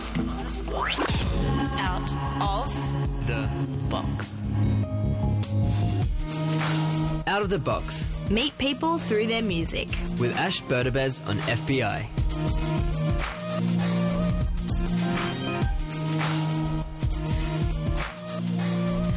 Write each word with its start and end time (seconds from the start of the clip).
box. 0.00 0.24
Out 1.76 2.14
of 2.40 3.26
The 3.26 3.48
box. 3.90 4.40
Out 7.26 7.42
of 7.42 7.50
the 7.50 7.58
Box 7.58 8.30
Meet 8.30 8.56
people 8.56 8.98
through 8.98 9.26
their 9.26 9.42
music. 9.42 9.88
with 10.18 10.34
Ash 10.38 10.62
Berdabez 10.62 11.20
on 11.28 11.36
FBI. 11.36 12.06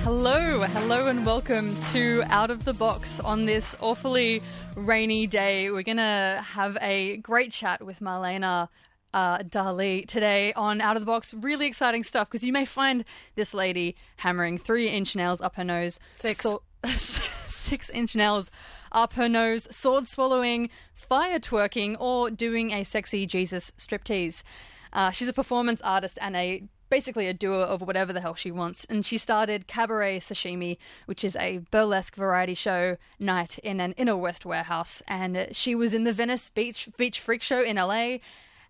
Hello, 0.03 0.59
hello, 0.59 1.07
and 1.07 1.25
welcome 1.25 1.73
to 1.93 2.23
Out 2.27 2.51
of 2.51 2.65
the 2.65 2.73
Box 2.73 3.21
on 3.21 3.45
this 3.45 3.73
awfully 3.79 4.41
rainy 4.75 5.27
day. 5.27 5.71
We're 5.71 5.83
going 5.83 5.97
to 5.97 6.43
have 6.45 6.77
a 6.81 7.17
great 7.17 7.53
chat 7.53 7.85
with 7.85 8.01
Marlena 8.01 8.67
uh, 9.13 9.39
Dali 9.39 10.07
today 10.07 10.53
on 10.53 10.81
Out 10.81 10.95
of 10.95 11.01
the 11.01 11.05
Box. 11.05 11.33
Really 11.33 11.67
exciting 11.67 12.03
stuff 12.03 12.29
because 12.29 12.43
you 12.43 12.53
may 12.53 12.65
find 12.65 13.05
this 13.35 13.53
lady 13.53 13.95
hammering 14.17 14.57
three 14.57 14.89
inch 14.89 15.15
nails 15.15 15.41
up 15.41 15.55
her 15.55 15.63
nose. 15.63 15.99
Six. 16.11 16.45
six 17.63 17.89
inch 17.91 18.15
nails 18.15 18.51
up 18.91 19.13
her 19.13 19.29
nose, 19.29 19.67
sword 19.71 20.07
swallowing, 20.07 20.69
fire 20.93 21.39
twerking, 21.39 21.95
or 21.99 22.29
doing 22.29 22.71
a 22.71 22.83
sexy 22.83 23.25
Jesus 23.25 23.71
striptease. 23.77 24.43
Uh, 24.91 25.11
she's 25.11 25.27
a 25.27 25.33
performance 25.33 25.81
artist 25.81 26.19
and 26.21 26.35
a 26.35 26.63
basically 26.89 27.27
a 27.27 27.33
doer 27.33 27.61
of 27.61 27.81
whatever 27.81 28.13
the 28.13 28.21
hell 28.21 28.35
she 28.35 28.51
wants. 28.51 28.85
And 28.85 29.03
she 29.03 29.17
started 29.17 29.65
Cabaret 29.65 30.19
Sashimi, 30.19 30.77
which 31.07 31.23
is 31.23 31.35
a 31.37 31.57
burlesque 31.71 32.15
variety 32.15 32.53
show 32.53 32.97
night 33.19 33.57
in 33.59 33.79
an 33.79 33.93
inner 33.93 34.15
west 34.15 34.45
warehouse. 34.45 35.01
And 35.07 35.47
she 35.53 35.73
was 35.73 35.95
in 35.95 36.03
the 36.03 36.13
Venice 36.13 36.49
Beach 36.49 36.87
Beach 36.95 37.19
Freak 37.19 37.41
Show 37.41 37.63
in 37.63 37.77
LA 37.77 38.17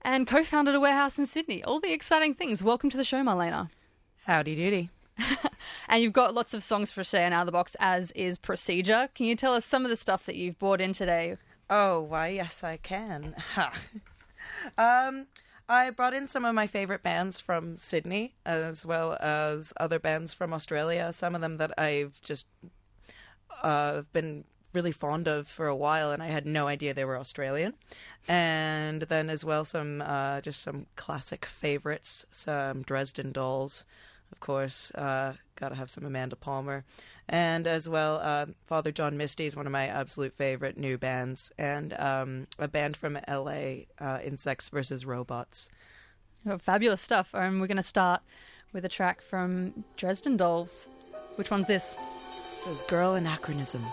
and 0.04 0.28
co-founded 0.28 0.76
a 0.76 0.80
warehouse 0.80 1.18
in 1.18 1.26
Sydney. 1.26 1.64
All 1.64 1.80
the 1.80 1.94
exciting 1.94 2.34
things. 2.34 2.64
Welcome 2.64 2.90
to 2.90 2.98
the 2.98 3.04
show, 3.04 3.22
Marlena. 3.24 3.70
Howdy 4.26 4.56
doody. 4.56 4.90
And 5.88 6.02
you've 6.02 6.14
got 6.14 6.34
lots 6.34 6.54
of 6.54 6.64
songs 6.64 6.92
for 6.92 7.04
Stay 7.04 7.24
Out 7.24 7.34
of 7.34 7.46
the 7.46 7.52
Box, 7.52 7.76
as 7.80 8.12
is 8.12 8.38
Procedure. 8.38 9.10
Can 9.16 9.26
you 9.26 9.36
tell 9.36 9.54
us 9.54 9.66
some 9.66 9.86
of 9.86 9.90
the 9.90 9.96
stuff 9.96 10.26
that 10.26 10.36
you've 10.36 10.58
brought 10.58 10.82
in 10.82 10.94
today? 10.94 11.38
Oh, 11.70 12.02
why, 12.02 12.30
yes, 12.30 12.64
I 12.64 12.78
can. 12.78 13.36
Um, 14.78 15.28
I 15.70 15.90
brought 15.90 16.14
in 16.14 16.28
some 16.28 16.44
of 16.44 16.54
my 16.54 16.68
favorite 16.68 17.02
bands 17.02 17.40
from 17.40 17.78
Sydney, 17.78 18.36
as 18.46 18.86
well 18.86 19.18
as 19.22 19.72
other 19.80 20.00
bands 20.00 20.34
from 20.34 20.52
Australia. 20.54 21.14
Some 21.14 21.34
of 21.34 21.40
them 21.40 21.58
that 21.58 21.72
I've 21.78 22.22
just 22.22 22.46
uh, 23.64 24.02
been 24.12 24.44
really 24.74 24.92
fond 24.92 25.28
of 25.28 25.48
for 25.48 25.68
a 25.68 25.76
while, 25.76 26.12
and 26.12 26.22
I 26.22 26.28
had 26.28 26.46
no 26.46 26.68
idea 26.68 26.94
they 26.94 27.06
were 27.06 27.18
Australian. 27.18 27.74
And 28.28 29.02
then, 29.04 29.30
as 29.30 29.44
well, 29.46 29.66
some 29.66 30.02
uh, 30.02 30.42
just 30.42 30.62
some 30.62 30.88
classic 30.96 31.46
favorites, 31.46 32.26
some 32.32 32.82
Dresden 32.84 33.32
Dolls, 33.32 33.86
of 34.32 34.40
course. 34.40 34.92
Uh, 34.92 35.34
Got 35.56 35.70
to 35.70 35.76
have 35.76 35.92
some 35.92 36.04
Amanda 36.04 36.36
Palmer, 36.36 36.84
and 37.30 37.68
as 37.68 37.88
well, 37.88 38.20
uh, 38.22 38.48
Father 38.66 38.92
John 38.92 39.16
Misty 39.18 39.46
is 39.46 39.56
one 39.56 39.68
of 39.68 39.72
my 39.72 39.88
absolute 39.88 40.34
favorite 40.34 40.78
new 40.78 40.98
bands, 40.98 41.52
and 41.58 41.94
um, 42.00 42.48
a 42.58 42.68
band 42.68 42.98
from 42.98 43.20
LA, 43.30 43.84
uh, 44.00 44.20
Insects 44.24 44.70
versus 44.70 45.06
Robots. 45.06 45.70
Oh, 46.46 46.58
fabulous 46.58 47.02
stuff. 47.02 47.30
And 47.34 47.62
we're 47.62 47.68
going 47.68 47.78
to 47.78 47.84
start 47.84 48.22
with 48.74 48.84
a 48.84 48.90
track 48.90 49.22
from 49.22 49.86
Dresden 49.96 50.36
Dolls. 50.36 50.90
Which 51.36 51.50
one's 51.50 51.68
this? 51.68 51.96
This 52.56 52.68
is 52.68 52.82
Girl 52.84 53.14
Anachronism. 53.14 53.84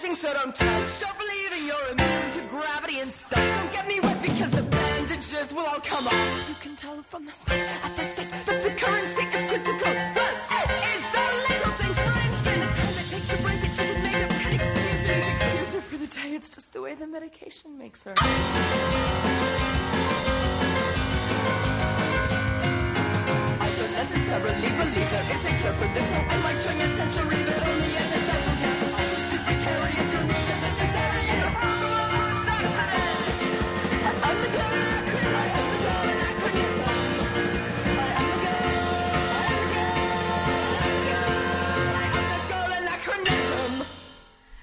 Might 0.00 0.16
so 0.16 0.32
don't 0.32 0.54
touch. 0.54 0.86
Stop 0.86 1.18
believing 1.18 1.66
you're 1.66 1.88
immune 1.92 2.30
to 2.30 2.40
gravity 2.48 3.00
and 3.00 3.12
stuff. 3.12 3.44
Don't 3.56 3.70
get 3.72 3.86
me 3.86 4.00
wet 4.00 4.22
because 4.22 4.50
the 4.50 4.62
bandages 4.62 5.52
will 5.52 5.66
all 5.66 5.80
come 5.80 6.06
off. 6.06 6.48
You 6.48 6.54
can 6.60 6.74
tell 6.74 7.02
from 7.02 7.26
the 7.26 7.32
smell 7.32 7.58
at 7.84 7.96
the 7.96 8.04
state 8.04 8.30
that 8.30 8.62
the 8.62 8.70
current 8.70 9.08
state 9.08 9.28
is 9.28 9.44
critical. 9.50 9.92
It 9.92 10.70
is 10.94 11.04
the 11.12 11.24
little 11.48 11.72
things, 11.80 11.98
for 12.00 12.16
instance, 12.26 12.76
time 12.80 12.96
it 12.96 13.08
takes 13.12 13.28
to 13.28 13.36
break 13.44 13.60
it. 13.62 13.72
She 13.76 13.84
can 13.84 14.02
make 14.02 14.22
up 14.24 14.30
ten 14.40 14.52
excuses. 14.54 15.24
Excuse 15.34 15.72
her 15.74 15.82
for 15.82 15.96
the 15.98 16.06
day. 16.06 16.30
It's 16.34 16.48
just 16.48 16.72
the 16.72 16.80
way 16.80 16.94
the 16.94 17.06
medication 17.06 17.76
makes 17.76 18.02
her. 18.04 18.14
I 18.16 18.22
don't 23.76 23.92
necessarily 24.00 24.70
believe 24.80 25.10
there 25.12 25.26
is 25.34 25.44
a 25.44 25.52
cure 25.60 25.74
for 25.74 25.88
this. 25.92 26.06
So 26.08 26.16
I 26.16 26.36
might 26.40 26.58
join 26.64 26.78
your 26.78 26.88
century, 26.88 27.44
but 27.44 27.68
only 27.68 27.96
as 27.96 28.10
a 28.16 28.29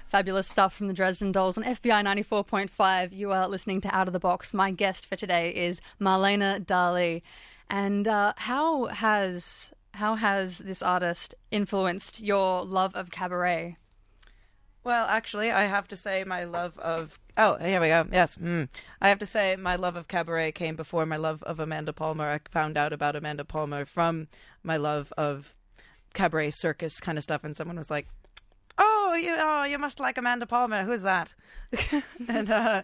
Fabulous 0.08 0.48
stuff 0.48 0.74
from 0.74 0.88
the 0.88 0.94
Dresden 0.94 1.32
Dolls 1.32 1.58
on 1.58 1.64
FBI 1.64 2.02
94.5. 2.02 3.12
You 3.12 3.30
are 3.30 3.46
listening 3.46 3.82
to 3.82 3.94
Out 3.94 4.08
of 4.08 4.14
the 4.14 4.18
Box. 4.18 4.54
My 4.54 4.70
guest 4.70 5.04
for 5.04 5.16
today 5.16 5.50
is 5.50 5.82
Marlena 6.00 6.64
Dali. 6.64 7.20
And 7.68 8.08
uh, 8.08 8.32
how 8.36 8.86
has 8.86 9.72
how 9.92 10.14
has 10.14 10.58
this 10.58 10.82
artist 10.82 11.34
influenced 11.50 12.20
your 12.20 12.64
love 12.64 12.94
of 12.94 13.10
cabaret? 13.10 13.76
Well, 14.88 15.04
actually, 15.04 15.50
I 15.50 15.66
have 15.66 15.86
to 15.88 15.96
say 15.96 16.24
my 16.24 16.44
love 16.44 16.78
of. 16.78 17.20
Oh, 17.36 17.58
here 17.58 17.78
we 17.78 17.88
go. 17.88 18.06
Yes. 18.10 18.36
Mm. 18.36 18.70
I 19.02 19.10
have 19.10 19.18
to 19.18 19.26
say 19.26 19.54
my 19.54 19.76
love 19.76 19.96
of 19.96 20.08
cabaret 20.08 20.52
came 20.52 20.76
before 20.76 21.04
my 21.04 21.18
love 21.18 21.42
of 21.42 21.60
Amanda 21.60 21.92
Palmer. 21.92 22.30
I 22.30 22.40
found 22.50 22.78
out 22.78 22.94
about 22.94 23.14
Amanda 23.14 23.44
Palmer 23.44 23.84
from 23.84 24.28
my 24.62 24.78
love 24.78 25.12
of 25.18 25.54
cabaret 26.14 26.52
circus 26.52 27.00
kind 27.00 27.18
of 27.18 27.24
stuff, 27.24 27.44
and 27.44 27.54
someone 27.54 27.76
was 27.76 27.90
like, 27.90 28.08
"Oh, 28.78 29.12
you, 29.12 29.36
oh, 29.38 29.64
you 29.64 29.76
must 29.76 30.00
like 30.00 30.16
Amanda 30.16 30.46
Palmer. 30.46 30.84
Who's 30.84 31.02
that?" 31.02 31.34
and 32.26 32.48
uh, 32.48 32.82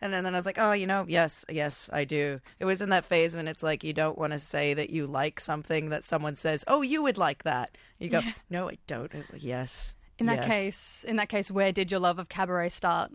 and 0.00 0.10
then, 0.10 0.24
then 0.24 0.34
I 0.34 0.38
was 0.38 0.46
like, 0.46 0.58
"Oh, 0.58 0.72
you 0.72 0.86
know, 0.86 1.04
yes, 1.06 1.44
yes, 1.50 1.90
I 1.92 2.06
do." 2.06 2.40
It 2.60 2.64
was 2.64 2.80
in 2.80 2.88
that 2.88 3.04
phase 3.04 3.36
when 3.36 3.46
it's 3.46 3.62
like 3.62 3.84
you 3.84 3.92
don't 3.92 4.16
want 4.16 4.32
to 4.32 4.38
say 4.38 4.72
that 4.72 4.88
you 4.88 5.06
like 5.06 5.38
something 5.38 5.90
that 5.90 6.04
someone 6.04 6.36
says, 6.36 6.64
"Oh, 6.66 6.80
you 6.80 7.02
would 7.02 7.18
like 7.18 7.42
that." 7.42 7.76
You 7.98 8.08
go, 8.08 8.22
"No, 8.48 8.70
I 8.70 8.78
don't." 8.86 9.12
Like, 9.14 9.44
"Yes." 9.44 9.92
In 10.22 10.36
that 10.36 10.46
yes." 10.46 10.48
case, 10.48 11.04
in 11.08 11.16
that 11.16 11.28
case, 11.28 11.50
where 11.50 11.72
did 11.72 11.90
your 11.90 12.00
love 12.00 12.18
of 12.18 12.28
cabaret 12.28 12.70
start? 12.70 13.12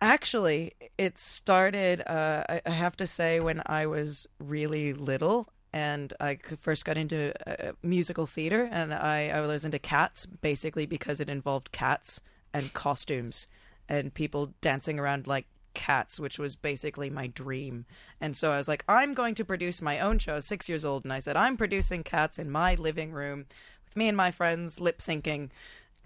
Actually, 0.00 0.72
it 0.98 1.18
started, 1.18 2.02
uh, 2.06 2.44
I, 2.48 2.60
I 2.66 2.70
have 2.70 2.96
to 2.96 3.06
say, 3.06 3.40
when 3.40 3.62
I 3.66 3.86
was 3.86 4.26
really 4.38 4.92
little. 4.92 5.48
And 5.72 6.14
I 6.20 6.38
first 6.58 6.86
got 6.86 6.96
into 6.96 7.34
uh, 7.46 7.72
musical 7.82 8.26
theater, 8.26 8.66
and 8.72 8.94
I, 8.94 9.28
I 9.28 9.40
was 9.46 9.64
into 9.64 9.78
cats 9.78 10.24
basically 10.24 10.86
because 10.86 11.20
it 11.20 11.28
involved 11.28 11.70
cats 11.70 12.20
and 12.54 12.72
costumes 12.72 13.46
and 13.86 14.14
people 14.14 14.54
dancing 14.62 14.98
around 14.98 15.26
like 15.26 15.44
cats, 15.74 16.18
which 16.18 16.38
was 16.38 16.56
basically 16.56 17.10
my 17.10 17.26
dream. 17.26 17.84
And 18.22 18.34
so 18.34 18.52
I 18.52 18.56
was 18.56 18.68
like, 18.68 18.84
I'm 18.88 19.12
going 19.12 19.34
to 19.34 19.44
produce 19.44 19.82
my 19.82 20.00
own 20.00 20.18
show. 20.18 20.32
I 20.32 20.36
was 20.36 20.46
six 20.46 20.66
years 20.66 20.84
old, 20.84 21.04
and 21.04 21.12
I 21.12 21.18
said, 21.18 21.36
I'm 21.36 21.58
producing 21.58 22.02
cats 22.02 22.38
in 22.38 22.50
my 22.50 22.74
living 22.74 23.12
room 23.12 23.44
with 23.84 23.96
me 23.96 24.08
and 24.08 24.16
my 24.16 24.30
friends 24.30 24.80
lip 24.80 24.98
syncing 24.98 25.50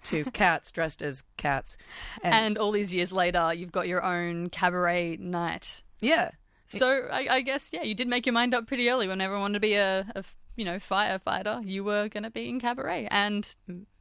to 0.03 0.25
cats 0.31 0.71
dressed 0.71 1.01
as 1.01 1.23
cats. 1.37 1.77
And 2.23 2.57
all 2.57 2.71
these 2.71 2.93
years 2.93 3.11
later, 3.11 3.53
you've 3.53 3.71
got 3.71 3.87
your 3.87 4.03
own 4.03 4.49
cabaret 4.49 5.17
night. 5.17 5.81
yeah, 5.99 6.31
So 6.67 7.07
I, 7.11 7.27
I 7.29 7.41
guess 7.41 7.69
yeah, 7.71 7.83
you 7.83 7.93
did 7.95 8.07
make 8.07 8.25
your 8.25 8.33
mind 8.33 8.53
up 8.53 8.67
pretty 8.67 8.89
early. 8.89 9.07
When 9.07 9.21
everyone 9.21 9.41
wanted 9.41 9.55
to 9.55 9.59
be 9.59 9.75
a, 9.75 10.05
a 10.15 10.23
you 10.55 10.65
know 10.65 10.77
firefighter, 10.77 11.67
you 11.67 11.83
were 11.83 12.09
going 12.09 12.23
to 12.23 12.29
be 12.31 12.49
in 12.49 12.59
cabaret, 12.59 13.07
and 13.11 13.47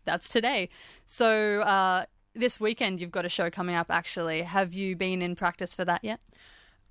that's 0.04 0.28
today. 0.28 0.68
So 1.04 1.60
uh, 1.60 2.06
this 2.34 2.58
weekend 2.60 3.00
you've 3.00 3.10
got 3.10 3.24
a 3.24 3.28
show 3.28 3.50
coming 3.50 3.74
up. 3.76 3.86
Actually, 3.90 4.42
have 4.42 4.72
you 4.72 4.96
been 4.96 5.20
in 5.22 5.36
practice 5.36 5.74
for 5.74 5.84
that 5.84 6.02
yet? 6.04 6.20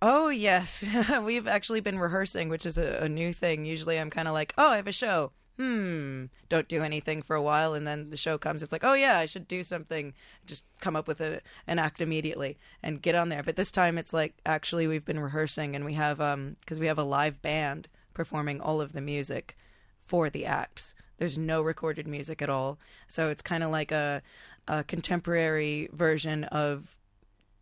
Oh 0.01 0.29
yes, 0.29 0.85
we've 1.23 1.47
actually 1.47 1.81
been 1.81 1.99
rehearsing, 1.99 2.47
which 2.49 2.65
is 2.65 2.77
a, 2.77 2.99
a 3.03 3.09
new 3.09 3.33
thing. 3.33 3.65
Usually, 3.65 3.99
I'm 3.99 4.09
kind 4.09 4.27
of 4.27 4.33
like, 4.33 4.53
oh, 4.57 4.69
I 4.69 4.75
have 4.77 4.87
a 4.87 4.91
show. 4.93 5.31
Hmm. 5.59 6.27
Don't 6.47 6.69
do 6.69 6.83
anything 6.83 7.21
for 7.21 7.35
a 7.35 7.41
while, 7.41 7.73
and 7.73 7.85
then 7.85 8.11
the 8.11 8.17
show 8.17 8.37
comes. 8.37 8.63
It's 8.63 8.71
like, 8.71 8.85
oh 8.85 8.93
yeah, 8.93 9.17
I 9.17 9.25
should 9.25 9.45
do 9.45 9.61
something. 9.61 10.13
Just 10.45 10.63
come 10.79 10.95
up 10.95 11.05
with 11.05 11.19
a, 11.19 11.41
an 11.67 11.79
act 11.79 12.01
immediately 12.01 12.57
and 12.81 13.01
get 13.01 13.13
on 13.13 13.27
there. 13.27 13.43
But 13.43 13.57
this 13.57 13.69
time, 13.69 13.97
it's 13.97 14.13
like 14.13 14.35
actually 14.45 14.87
we've 14.87 15.03
been 15.03 15.19
rehearsing, 15.19 15.75
and 15.75 15.83
we 15.83 15.95
have 15.95 16.21
um 16.21 16.55
because 16.61 16.79
we 16.79 16.87
have 16.87 16.97
a 16.97 17.03
live 17.03 17.41
band 17.41 17.89
performing 18.13 18.61
all 18.61 18.79
of 18.79 18.93
the 18.93 19.01
music 19.01 19.57
for 20.05 20.29
the 20.29 20.45
acts. 20.45 20.95
There's 21.17 21.37
no 21.37 21.61
recorded 21.61 22.07
music 22.07 22.41
at 22.41 22.49
all, 22.49 22.79
so 23.09 23.27
it's 23.27 23.41
kind 23.41 23.61
of 23.61 23.69
like 23.69 23.91
a, 23.91 24.21
a 24.69 24.85
contemporary 24.85 25.89
version 25.91 26.45
of 26.45 26.95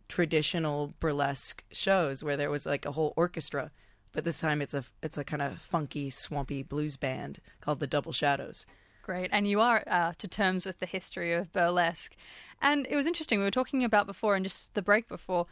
traditional 0.08 0.94
burlesque 1.00 1.64
shows 1.72 2.22
where 2.22 2.36
there 2.36 2.50
was 2.50 2.64
like 2.64 2.86
a 2.86 2.92
whole 2.92 3.12
orchestra, 3.16 3.72
but 4.12 4.24
this 4.24 4.40
time 4.40 4.62
it's 4.62 4.74
a 4.74 4.84
it's 5.02 5.18
a 5.18 5.24
kind 5.24 5.42
of 5.42 5.58
funky, 5.58 6.10
swampy 6.10 6.62
blues 6.62 6.96
band 6.96 7.40
called 7.60 7.80
the 7.80 7.86
Double 7.86 8.12
Shadows. 8.12 8.66
Great. 9.02 9.30
And 9.32 9.48
you 9.48 9.60
are 9.60 9.82
uh, 9.86 10.12
to 10.18 10.28
terms 10.28 10.66
with 10.66 10.80
the 10.80 10.86
history 10.86 11.32
of 11.32 11.50
burlesque. 11.50 12.14
And 12.60 12.86
it 12.90 12.94
was 12.94 13.06
interesting. 13.06 13.38
We 13.38 13.44
were 13.46 13.50
talking 13.50 13.82
about 13.82 14.06
before, 14.06 14.36
and 14.36 14.44
just 14.44 14.74
the 14.74 14.82
break 14.82 15.08
before, 15.08 15.46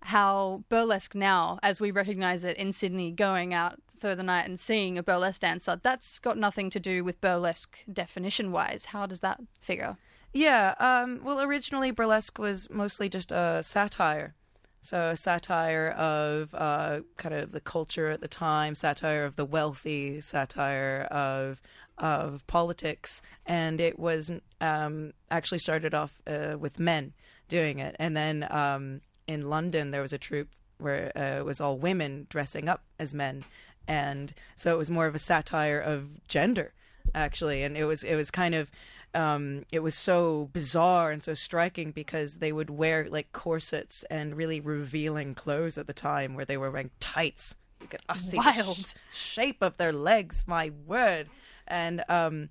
how 0.00 0.64
burlesque 0.70 1.14
now, 1.14 1.58
as 1.62 1.78
we 1.78 1.90
recognize 1.90 2.42
it 2.42 2.56
in 2.56 2.72
Sydney, 2.72 3.10
going 3.10 3.52
out 3.52 3.78
for 3.98 4.14
the 4.14 4.22
night 4.22 4.48
and 4.48 4.58
seeing 4.58 4.96
a 4.96 5.02
burlesque 5.02 5.42
dancer, 5.42 5.78
that's 5.82 6.18
got 6.18 6.38
nothing 6.38 6.70
to 6.70 6.80
do 6.80 7.04
with 7.04 7.20
burlesque 7.20 7.80
definition 7.92 8.50
wise. 8.50 8.86
How 8.86 9.04
does 9.04 9.20
that 9.20 9.40
figure? 9.60 9.98
Yeah, 10.32 10.74
um, 10.78 11.20
well, 11.22 11.40
originally 11.40 11.90
burlesque 11.90 12.38
was 12.38 12.70
mostly 12.70 13.10
just 13.10 13.30
a 13.30 13.62
satire. 13.62 14.34
So, 14.84 15.10
a 15.10 15.16
satire 15.16 15.90
of 15.90 16.52
uh, 16.52 17.02
kind 17.16 17.36
of 17.36 17.52
the 17.52 17.60
culture 17.60 18.10
at 18.10 18.20
the 18.20 18.26
time, 18.26 18.74
satire 18.74 19.24
of 19.24 19.36
the 19.36 19.44
wealthy, 19.44 20.20
satire 20.20 21.06
of 21.08 21.62
of 21.98 22.44
politics, 22.48 23.22
and 23.46 23.80
it 23.80 23.96
was 23.96 24.32
um, 24.60 25.12
actually 25.30 25.60
started 25.60 25.94
off 25.94 26.20
uh, 26.26 26.56
with 26.58 26.80
men 26.80 27.12
doing 27.48 27.78
it, 27.78 27.94
and 28.00 28.16
then 28.16 28.44
um, 28.50 29.02
in 29.28 29.48
London 29.48 29.92
there 29.92 30.02
was 30.02 30.12
a 30.12 30.18
troupe 30.18 30.48
where 30.78 31.12
uh, 31.16 31.38
it 31.38 31.44
was 31.44 31.60
all 31.60 31.78
women 31.78 32.26
dressing 32.28 32.68
up 32.68 32.82
as 32.98 33.14
men, 33.14 33.44
and 33.86 34.34
so 34.56 34.74
it 34.74 34.78
was 34.78 34.90
more 34.90 35.06
of 35.06 35.14
a 35.14 35.20
satire 35.20 35.78
of 35.78 36.26
gender, 36.26 36.72
actually, 37.14 37.62
and 37.62 37.76
it 37.76 37.84
was 37.84 38.02
it 38.02 38.16
was 38.16 38.32
kind 38.32 38.56
of 38.56 38.68
um, 39.14 39.64
it 39.70 39.80
was 39.80 39.94
so 39.94 40.48
bizarre 40.52 41.10
and 41.10 41.22
so 41.22 41.34
striking 41.34 41.90
because 41.92 42.36
they 42.36 42.52
would 42.52 42.70
wear 42.70 43.08
like 43.08 43.32
corsets 43.32 44.04
and 44.10 44.36
really 44.36 44.60
revealing 44.60 45.34
clothes 45.34 45.76
at 45.76 45.86
the 45.86 45.92
time, 45.92 46.34
where 46.34 46.44
they 46.44 46.56
were 46.56 46.70
wearing 46.70 46.90
tights. 47.00 47.54
You 47.80 47.88
could 47.88 48.00
uh, 48.08 48.14
see 48.14 48.38
the 48.38 48.38
Wild. 48.38 48.76
sh- 48.76 48.94
shape 49.12 49.62
of 49.62 49.76
their 49.76 49.92
legs. 49.92 50.44
My 50.46 50.70
word, 50.86 51.28
and 51.66 52.04
um, 52.08 52.48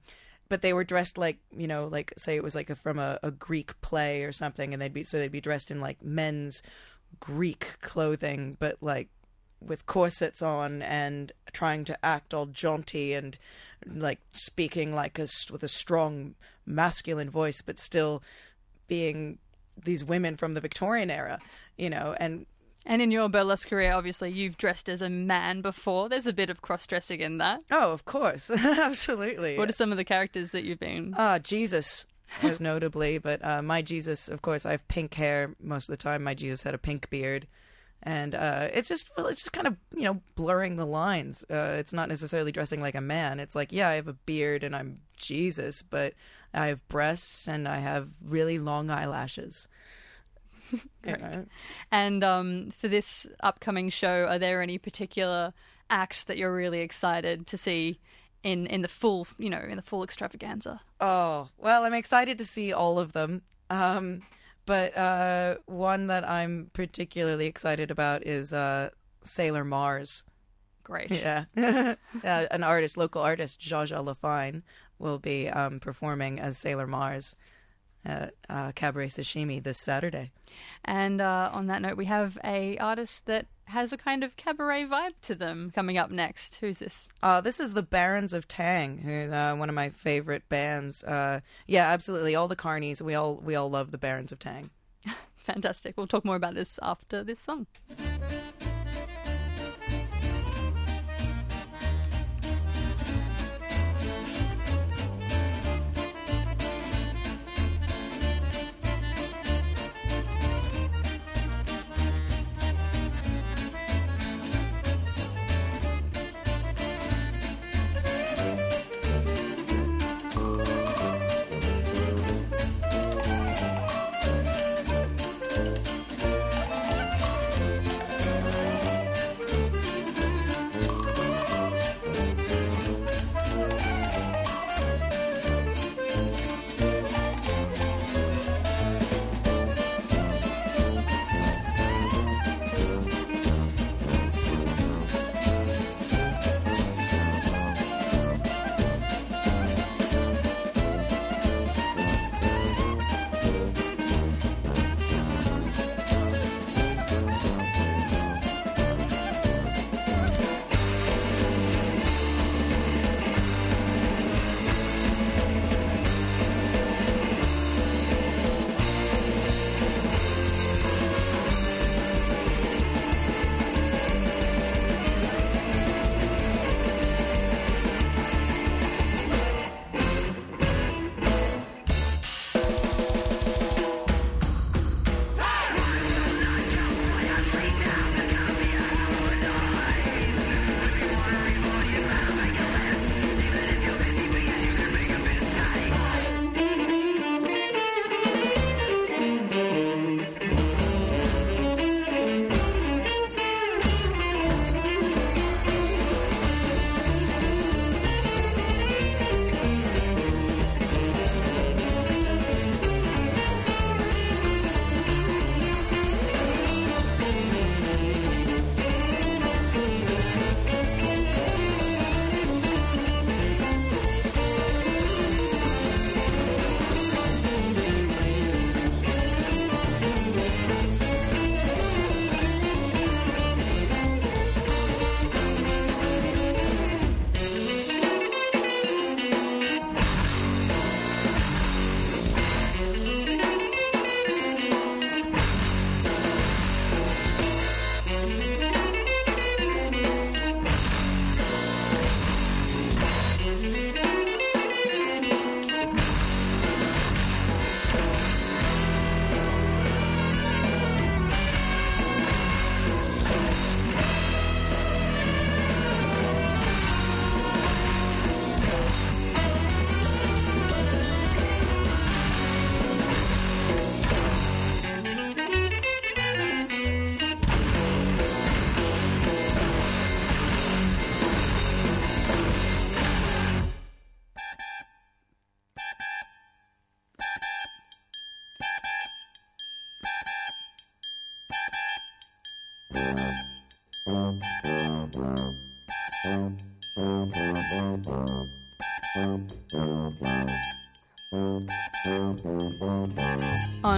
but 0.50 0.62
they 0.62 0.74
were 0.74 0.84
dressed 0.84 1.18
like 1.18 1.38
you 1.56 1.68
know, 1.68 1.88
like 1.88 2.13
say 2.18 2.36
it 2.36 2.44
was 2.44 2.56
like 2.56 2.69
a, 2.69 2.75
from 2.75 3.00
a, 3.00 3.18
a 3.24 3.31
Greek 3.31 3.80
play 3.81 4.24
or 4.24 4.31
something, 4.31 4.74
and 4.74 4.81
they'd 4.81 4.94
be 4.94 5.04
so 5.04 5.18
they'd 5.18 5.31
be 5.31 5.42
dressed 5.42 5.72
in 5.72 5.81
like 5.81 6.04
men's 6.04 6.62
Greek 7.19 7.78
clothing, 7.81 8.57
but 8.60 8.78
like 8.81 9.10
with 9.66 9.86
corsets 9.86 10.42
on 10.42 10.81
and 10.81 11.31
trying 11.54 11.86
to 11.86 12.06
act 12.06 12.34
all 12.34 12.48
jaunty 12.48 13.13
and 13.13 13.38
like 13.88 14.19
speaking 14.31 14.94
like 14.94 15.19
a 15.19 15.28
with 15.52 15.63
a 15.63 15.68
strong 15.68 16.36
masculine 16.66 17.30
voice, 17.30 17.62
but 17.62 17.80
still 17.80 18.22
being 18.88 19.38
these 19.84 20.04
women 20.04 20.38
from 20.38 20.54
the 20.54 20.62
Victorian 20.62 21.10
era, 21.10 21.40
you 21.78 21.90
know, 21.90 22.16
and 22.19 22.46
And 22.86 23.02
in 23.02 23.12
your 23.12 23.30
burlesque 23.30 23.69
career, 23.69 23.94
obviously, 23.94 24.31
you've 24.31 24.58
dressed 24.58 24.90
as 24.90 25.02
a 25.02 25.10
man 25.10 25.62
before. 25.62 26.10
There's 26.10 26.28
a 26.28 26.34
bit 26.34 26.50
of 26.50 26.62
cross 26.62 26.86
dressing 26.88 27.19
in 27.22 27.38
that. 27.38 27.62
oh, 27.72 27.92
of 27.92 28.06
course, 28.06 28.50
absolutely. 28.52 29.57
What 29.57 29.69
are 29.69 29.74
some 29.74 29.92
of 29.92 29.98
the 29.98 30.04
characters 30.04 30.50
that 30.50 30.64
you've 30.64 30.80
been? 30.80 31.14
Ah, 31.18 31.40
Jesus, 31.40 32.06
most 32.44 32.60
notably, 32.72 33.18
but 33.18 33.44
uh, 33.44 33.62
my 33.62 33.81
Jesus, 33.81 34.28
of 34.30 34.42
course, 34.42 34.66
I 34.66 34.71
have 34.71 34.88
pink 34.88 35.14
hair 35.14 35.56
most 35.62 35.90
of 35.90 35.94
the 35.94 36.04
time. 36.04 36.24
My 36.24 36.33
Jesus 36.33 36.64
had 36.64 36.74
a 36.74 36.80
pink 36.80 37.09
beard, 37.09 37.47
and 38.04 38.34
uh, 38.34 38.70
it's 38.74 38.88
just 38.88 39.10
well, 39.16 39.28
it's 39.28 39.42
just 39.42 39.54
kind 39.54 39.68
of 39.68 39.78
you 39.96 40.04
know 40.04 40.22
blurring 40.36 40.76
the 40.76 40.86
lines. 40.86 41.46
Uh, 41.50 41.76
it's 41.78 41.94
not 41.94 42.10
necessarily 42.10 42.52
dressing 42.52 42.81
like 42.81 42.96
a 42.96 43.02
man. 43.02 43.40
It's 43.40 43.56
like 43.56 43.72
yeah, 43.72 43.90
I 43.90 43.94
have 43.94 44.08
a 44.08 44.14
beard 44.14 44.64
and 44.64 44.76
I'm 44.76 45.02
Jesus, 45.18 45.84
but 45.84 46.14
I 46.54 46.68
have 46.68 46.88
breasts 46.88 47.48
and 47.48 47.68
I 47.68 47.80
have 47.80 48.10
really 48.24 48.60
long 48.60 48.90
eyelashes. 48.90 49.68
You 51.06 51.18
know? 51.18 51.46
And 51.92 52.24
um, 52.24 52.72
for 52.72 52.88
this 52.88 53.28
upcoming 53.42 53.90
show, 53.90 54.26
are 54.30 54.40
there 54.40 54.62
any 54.62 54.78
particular 54.78 55.54
acts 55.90 56.24
that 56.26 56.38
you're 56.38 56.54
really 56.54 56.80
excited 56.80 57.46
to 57.48 57.58
see 57.58 58.00
in 58.44 58.68
in 58.68 58.81
the 58.81 58.88
full, 58.88 59.28
you 59.38 59.50
know, 59.50 59.60
in 59.60 59.76
the 59.76 59.81
full 59.81 60.04
extravaganza? 60.04 60.80
Oh, 61.02 61.50
well, 61.58 61.84
I'm 61.84 61.94
excited 61.94 62.38
to 62.38 62.46
see 62.46 62.72
all 62.72 63.00
of 63.00 63.12
them. 63.12 63.42
Um, 63.70 64.22
but 64.65 64.95
uh, 64.97 65.56
one 65.65 66.07
that 66.07 66.27
I'm 66.27 66.69
particularly 66.73 67.47
excited 67.47 67.91
about 67.91 68.25
is 68.25 68.53
uh, 68.53 68.89
Sailor 69.23 69.63
Mars. 69.63 70.23
Great. 70.83 71.11
Yeah. 71.11 71.45
uh, 71.57 71.95
an 72.23 72.63
artist, 72.63 72.97
local 72.97 73.21
artist, 73.21 73.59
Jaja 73.59 74.03
Lafine, 74.03 74.63
will 74.99 75.19
be 75.19 75.49
um, 75.49 75.80
performing 75.80 76.39
as 76.39 76.57
Sailor 76.57 76.87
Mars 76.87 77.35
at 78.06 78.34
uh, 78.50 78.72
Cabaret 78.74 79.08
Sashimi 79.08 79.62
this 79.62 79.78
Saturday. 79.78 80.31
And 80.84 81.22
uh, 81.22 81.50
on 81.54 81.68
that 81.68 81.81
note, 81.81 81.98
we 81.98 82.06
have 82.06 82.38
a 82.44 82.78
artist 82.78 83.26
that 83.28 83.48
has 83.66 83.94
a 83.94 83.98
kind 83.98 84.24
of 84.24 84.36
cabaret 84.36 84.86
vibe 84.86 85.14
to 85.22 85.34
them 85.34 85.72
coming 85.74 85.98
up 85.98 86.12
next. 86.12 86.56
Who's 86.56 86.80
this? 86.80 87.08
Uh, 87.24 87.42
this 87.42 87.60
is 87.60 87.74
the 87.74 87.81
Barons 87.81 88.34
of 88.34 88.48
Tang, 88.48 88.98
who's 88.98 89.31
uh, 89.31 89.56
one 89.56 89.70
of 89.70 89.76
my 89.76 89.90
favorite 89.90 90.48
bands. 90.50 91.04
Uh, 91.04 91.40
yeah, 91.68 91.90
absolutely. 91.90 92.36
All 92.36 92.48
the 92.48 92.56
carnies, 92.56 93.02
we 93.02 93.16
all 93.16 93.36
we 93.36 93.56
all 93.56 93.70
love 93.70 93.92
the 93.92 93.98
Barons 93.98 94.31
of 94.31 94.40
Tang. 94.40 94.70
Fantastic. 95.38 95.96
We'll 95.98 96.08
talk 96.08 96.26
more 96.26 96.36
about 96.36 96.56
this 96.56 96.80
after 96.81 97.24
this 97.24 97.40
song. 97.40 97.68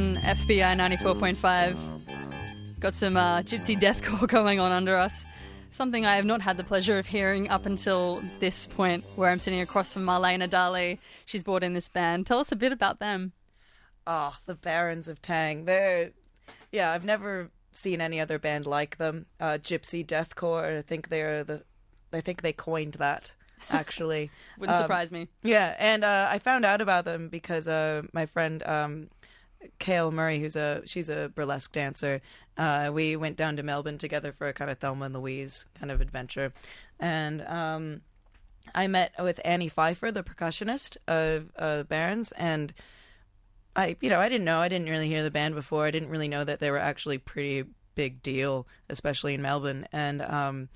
On 0.03 0.15
FBI 0.17 0.75
94.5. 0.77 2.79
Got 2.79 2.93
some 2.93 3.15
uh, 3.15 3.41
gypsy 3.41 3.79
deathcore 3.79 4.27
going 4.37 4.59
on 4.59 4.71
under 4.71 4.97
us. 4.97 5.25
Something 5.69 6.05
I 6.05 6.17
have 6.17 6.25
not 6.25 6.41
had 6.41 6.57
the 6.57 6.63
pleasure 6.63 6.99
of 6.99 7.07
hearing 7.07 7.49
up 7.49 7.65
until 7.65 8.21
this 8.39 8.67
point, 8.67 9.05
where 9.15 9.29
I'm 9.29 9.39
sitting 9.39 9.61
across 9.61 9.93
from 9.93 10.05
Marlena 10.05 10.49
Dali. 10.49 10.97
She's 11.25 11.41
brought 11.41 11.63
in 11.63 11.73
this 11.73 11.87
band. 11.87 12.27
Tell 12.27 12.39
us 12.39 12.51
a 12.51 12.55
bit 12.57 12.71
about 12.73 12.99
them. 12.99 13.31
Oh, 14.05 14.35
the 14.45 14.55
Barons 14.55 15.07
of 15.07 15.21
Tang. 15.21 15.63
They're 15.65 16.11
yeah, 16.71 16.91
I've 16.91 17.05
never 17.05 17.49
seen 17.73 18.01
any 18.01 18.19
other 18.19 18.37
band 18.39 18.65
like 18.65 18.97
them. 18.97 19.25
Uh, 19.39 19.57
Gypsy 19.61 20.05
Deathcore. 20.05 20.79
I 20.79 20.81
think 20.81 21.07
they're 21.09 21.43
the. 21.45 21.63
I 22.11 22.19
think 22.21 22.41
they 22.41 22.51
coined 22.53 22.95
that. 22.95 23.33
Actually, 23.69 24.29
Wouldn't 24.59 24.75
Um, 24.77 24.83
surprise 24.83 25.09
me. 25.11 25.29
Yeah, 25.43 25.75
and 25.79 26.03
uh, 26.03 26.27
I 26.29 26.39
found 26.39 26.65
out 26.65 26.81
about 26.81 27.05
them 27.05 27.29
because 27.29 27.67
uh, 27.69 28.01
my 28.11 28.25
friend 28.25 28.61
um, 28.67 29.07
Kale 29.79 30.11
Murray, 30.11 30.39
who's 30.39 30.55
a 30.55 30.81
she's 30.85 31.09
a 31.09 31.31
burlesque 31.33 31.71
dancer, 31.71 32.21
uh, 32.57 32.91
we 32.93 33.15
went 33.15 33.37
down 33.37 33.55
to 33.57 33.63
Melbourne 33.63 33.97
together 33.97 34.31
for 34.31 34.47
a 34.47 34.53
kind 34.53 34.69
of 34.69 34.79
Thelma 34.79 35.05
and 35.05 35.13
Louise 35.15 35.65
kind 35.79 35.91
of 35.91 36.01
adventure, 36.01 36.53
and 36.99 37.41
um, 37.43 38.01
I 38.73 38.87
met 38.87 39.13
with 39.19 39.39
Annie 39.43 39.69
Pfeiffer, 39.69 40.11
the 40.11 40.23
percussionist 40.23 40.97
of 41.07 41.51
uh, 41.57 41.83
Barons, 41.83 42.31
and 42.33 42.73
I, 43.75 43.95
you 44.01 44.09
know, 44.09 44.19
I 44.19 44.29
didn't 44.29 44.45
know, 44.45 44.59
I 44.59 44.67
didn't 44.67 44.89
really 44.89 45.07
hear 45.07 45.23
the 45.23 45.31
band 45.31 45.55
before. 45.55 45.85
I 45.85 45.91
didn't 45.91 46.09
really 46.09 46.27
know 46.27 46.43
that 46.43 46.59
they 46.59 46.71
were 46.71 46.77
actually 46.77 47.17
pretty 47.17 47.65
big 47.95 48.21
deal, 48.21 48.67
especially 48.89 49.33
in 49.33 49.41
Melbourne, 49.41 49.87
and 49.91 50.21
um, 50.21 50.69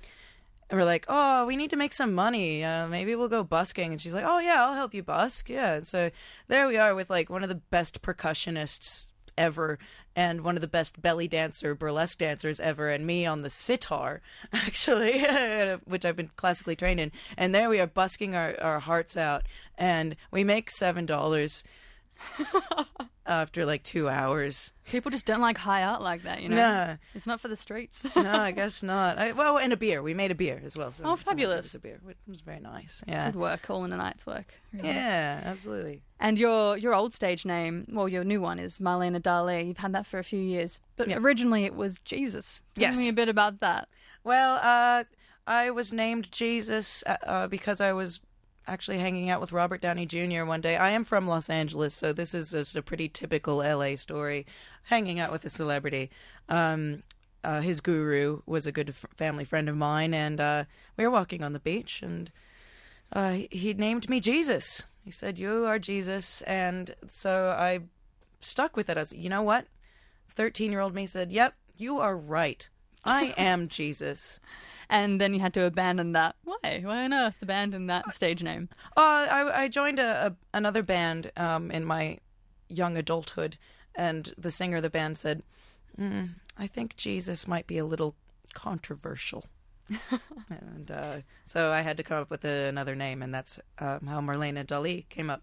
we're 0.70 0.84
like, 0.84 1.06
oh, 1.08 1.46
we 1.46 1.56
need 1.56 1.70
to 1.70 1.76
make 1.76 1.94
some 1.94 2.14
money. 2.14 2.62
Uh, 2.64 2.88
maybe 2.88 3.14
we'll 3.14 3.28
go 3.28 3.42
busking. 3.42 3.92
And 3.92 4.00
she's 4.00 4.14
like, 4.14 4.24
oh, 4.26 4.38
yeah, 4.38 4.64
I'll 4.64 4.74
help 4.74 4.94
you 4.94 5.02
busk. 5.02 5.48
Yeah. 5.48 5.74
And 5.74 5.86
so 5.86 6.10
there 6.48 6.68
we 6.68 6.76
are 6.76 6.94
with 6.94 7.08
like 7.08 7.30
one 7.30 7.42
of 7.42 7.48
the 7.48 7.54
best 7.54 8.02
percussionists 8.02 9.06
ever 9.38 9.78
and 10.16 10.42
one 10.42 10.56
of 10.56 10.60
the 10.60 10.68
best 10.68 11.00
belly 11.00 11.28
dancer, 11.28 11.74
burlesque 11.74 12.18
dancers 12.18 12.58
ever, 12.58 12.88
and 12.88 13.06
me 13.06 13.24
on 13.24 13.42
the 13.42 13.50
sitar, 13.50 14.20
actually, 14.52 15.20
which 15.84 16.04
I've 16.04 16.16
been 16.16 16.30
classically 16.36 16.76
trained 16.76 17.00
in. 17.00 17.12
And 17.36 17.54
there 17.54 17.68
we 17.68 17.80
are 17.80 17.86
busking 17.86 18.34
our, 18.34 18.60
our 18.60 18.80
hearts 18.80 19.16
out. 19.16 19.44
And 19.76 20.16
we 20.32 20.44
make 20.44 20.70
$7 20.70 21.62
after 23.26 23.66
like 23.66 23.82
two 23.82 24.08
hours. 24.08 24.72
People 24.86 25.10
just 25.10 25.26
don't 25.26 25.40
like 25.40 25.58
high 25.58 25.82
art 25.82 26.00
like 26.00 26.22
that, 26.22 26.40
you 26.42 26.48
know? 26.48 26.56
Nah. 26.56 26.96
It's 27.14 27.26
not 27.26 27.40
for 27.40 27.48
the 27.48 27.56
streets. 27.56 28.02
No, 28.16 28.22
I 28.40 28.50
guess 28.52 28.82
not. 28.82 29.18
I, 29.18 29.32
well, 29.32 29.58
and 29.58 29.72
a 29.72 29.76
beer. 29.76 30.02
We 30.02 30.14
made 30.14 30.30
a 30.30 30.34
beer 30.34 30.60
as 30.64 30.76
well. 30.76 30.92
So 30.92 31.04
Oh, 31.04 31.16
fabulous. 31.16 31.56
it 31.56 31.58
was 31.58 31.74
A 31.74 31.78
beer, 31.80 32.00
which 32.02 32.16
was 32.26 32.40
very 32.40 32.60
nice. 32.60 33.02
Yeah. 33.06 33.30
Good 33.30 33.38
work, 33.38 33.68
all 33.68 33.84
in 33.84 33.92
a 33.92 33.96
night's 33.98 34.24
work. 34.26 34.54
really. 34.72 34.88
Yeah, 34.88 35.42
absolutely. 35.44 36.02
And 36.20 36.38
your 36.38 36.76
your 36.78 36.94
old 36.94 37.12
stage 37.12 37.44
name, 37.44 37.86
well, 37.90 38.08
your 38.08 38.24
new 38.24 38.40
one 38.40 38.58
is 38.58 38.78
Marlena 38.78 39.20
Dali. 39.20 39.66
You've 39.68 39.76
had 39.78 39.92
that 39.92 40.06
for 40.06 40.18
a 40.18 40.24
few 40.24 40.40
years, 40.40 40.80
but 40.96 41.08
Yep. 41.08 41.18
originally 41.20 41.64
it 41.64 41.74
was 41.74 41.96
Jesus. 42.04 42.62
Tell 42.74 42.88
Yes. 42.88 42.96
me 42.98 43.08
a 43.08 43.12
bit 43.12 43.28
about 43.28 43.60
that. 43.60 43.88
Well, 44.24 44.58
uh, 44.62 45.04
I 45.46 45.70
was 45.70 45.92
named 45.92 46.30
Jesus 46.32 47.04
uh, 47.06 47.16
uh, 47.24 47.46
because 47.46 47.80
I 47.80 47.92
was 47.92 48.20
actually 48.68 48.98
hanging 48.98 49.30
out 49.30 49.40
with 49.40 49.52
Robert 49.52 49.80
Downey 49.80 50.06
Jr. 50.06 50.44
one 50.44 50.60
day. 50.60 50.76
I 50.76 50.90
am 50.90 51.04
from 51.04 51.26
Los 51.26 51.48
Angeles, 51.48 51.94
so 51.94 52.12
this 52.12 52.34
is 52.34 52.50
just 52.50 52.76
a 52.76 52.82
pretty 52.82 53.08
typical 53.08 53.56
LA 53.56 53.96
story. 53.96 54.46
Hanging 54.84 55.18
out 55.18 55.32
with 55.32 55.44
a 55.44 55.50
celebrity. 55.50 56.10
Um, 56.48 57.02
uh, 57.42 57.60
his 57.60 57.80
guru 57.80 58.42
was 58.46 58.66
a 58.66 58.72
good 58.72 58.90
f- 58.90 59.06
family 59.16 59.44
friend 59.44 59.68
of 59.68 59.76
mine, 59.76 60.12
and 60.12 60.40
uh, 60.40 60.64
we 60.96 61.04
were 61.04 61.10
walking 61.10 61.42
on 61.42 61.52
the 61.52 61.58
beach, 61.60 62.02
and 62.02 62.30
uh, 63.12 63.38
he- 63.50 63.74
named 63.74 64.08
me 64.08 64.20
Jesus. 64.20 64.84
He 65.04 65.10
said, 65.10 65.38
"You 65.38 65.64
are 65.64 65.78
Jesus," 65.78 66.42
and 66.42 66.94
so 67.08 67.56
I 67.58 67.80
stuck 68.40 68.76
with 68.76 68.90
it. 68.90 68.96
I 68.96 69.00
was, 69.00 69.12
you 69.12 69.28
know 69.28 69.42
what? 69.42 69.66
Thirteen-year-old 70.34 70.94
me 70.94 71.06
said, 71.06 71.32
"Yep, 71.32 71.54
you 71.76 71.98
are 71.98 72.16
right. 72.16 72.68
I 73.04 73.34
am 73.36 73.68
Jesus." 73.68 74.40
And 74.90 75.20
then 75.20 75.34
you 75.34 75.40
had 75.40 75.52
to 75.54 75.64
abandon 75.64 76.12
that. 76.12 76.36
Why? 76.44 76.80
Why 76.82 77.04
on 77.04 77.12
earth 77.12 77.36
abandon 77.42 77.88
that 77.88 78.14
stage 78.14 78.42
name? 78.42 78.70
Uh, 78.96 79.26
I, 79.30 79.62
I 79.64 79.68
joined 79.68 79.98
a, 79.98 80.28
a 80.28 80.56
another 80.56 80.82
band 80.82 81.30
um, 81.36 81.70
in 81.70 81.84
my 81.84 82.18
young 82.68 82.96
adulthood, 82.96 83.58
and 83.94 84.32
the 84.38 84.50
singer 84.50 84.78
of 84.78 84.82
the 84.82 84.90
band 84.90 85.18
said, 85.18 85.42
mm, 86.00 86.30
"I 86.56 86.66
think 86.66 86.96
Jesus 86.96 87.46
might 87.46 87.66
be 87.66 87.78
a 87.78 87.84
little 87.84 88.14
controversial." 88.54 89.44
and 90.50 90.90
uh, 90.90 91.16
so 91.44 91.70
I 91.70 91.80
had 91.80 91.96
to 91.96 92.02
come 92.02 92.22
up 92.22 92.30
with 92.30 92.44
another 92.44 92.94
name, 92.94 93.22
and 93.22 93.34
that's 93.34 93.58
um, 93.78 94.06
how 94.06 94.20
Marlena 94.20 94.64
Dali 94.64 95.08
came 95.08 95.30
up. 95.30 95.42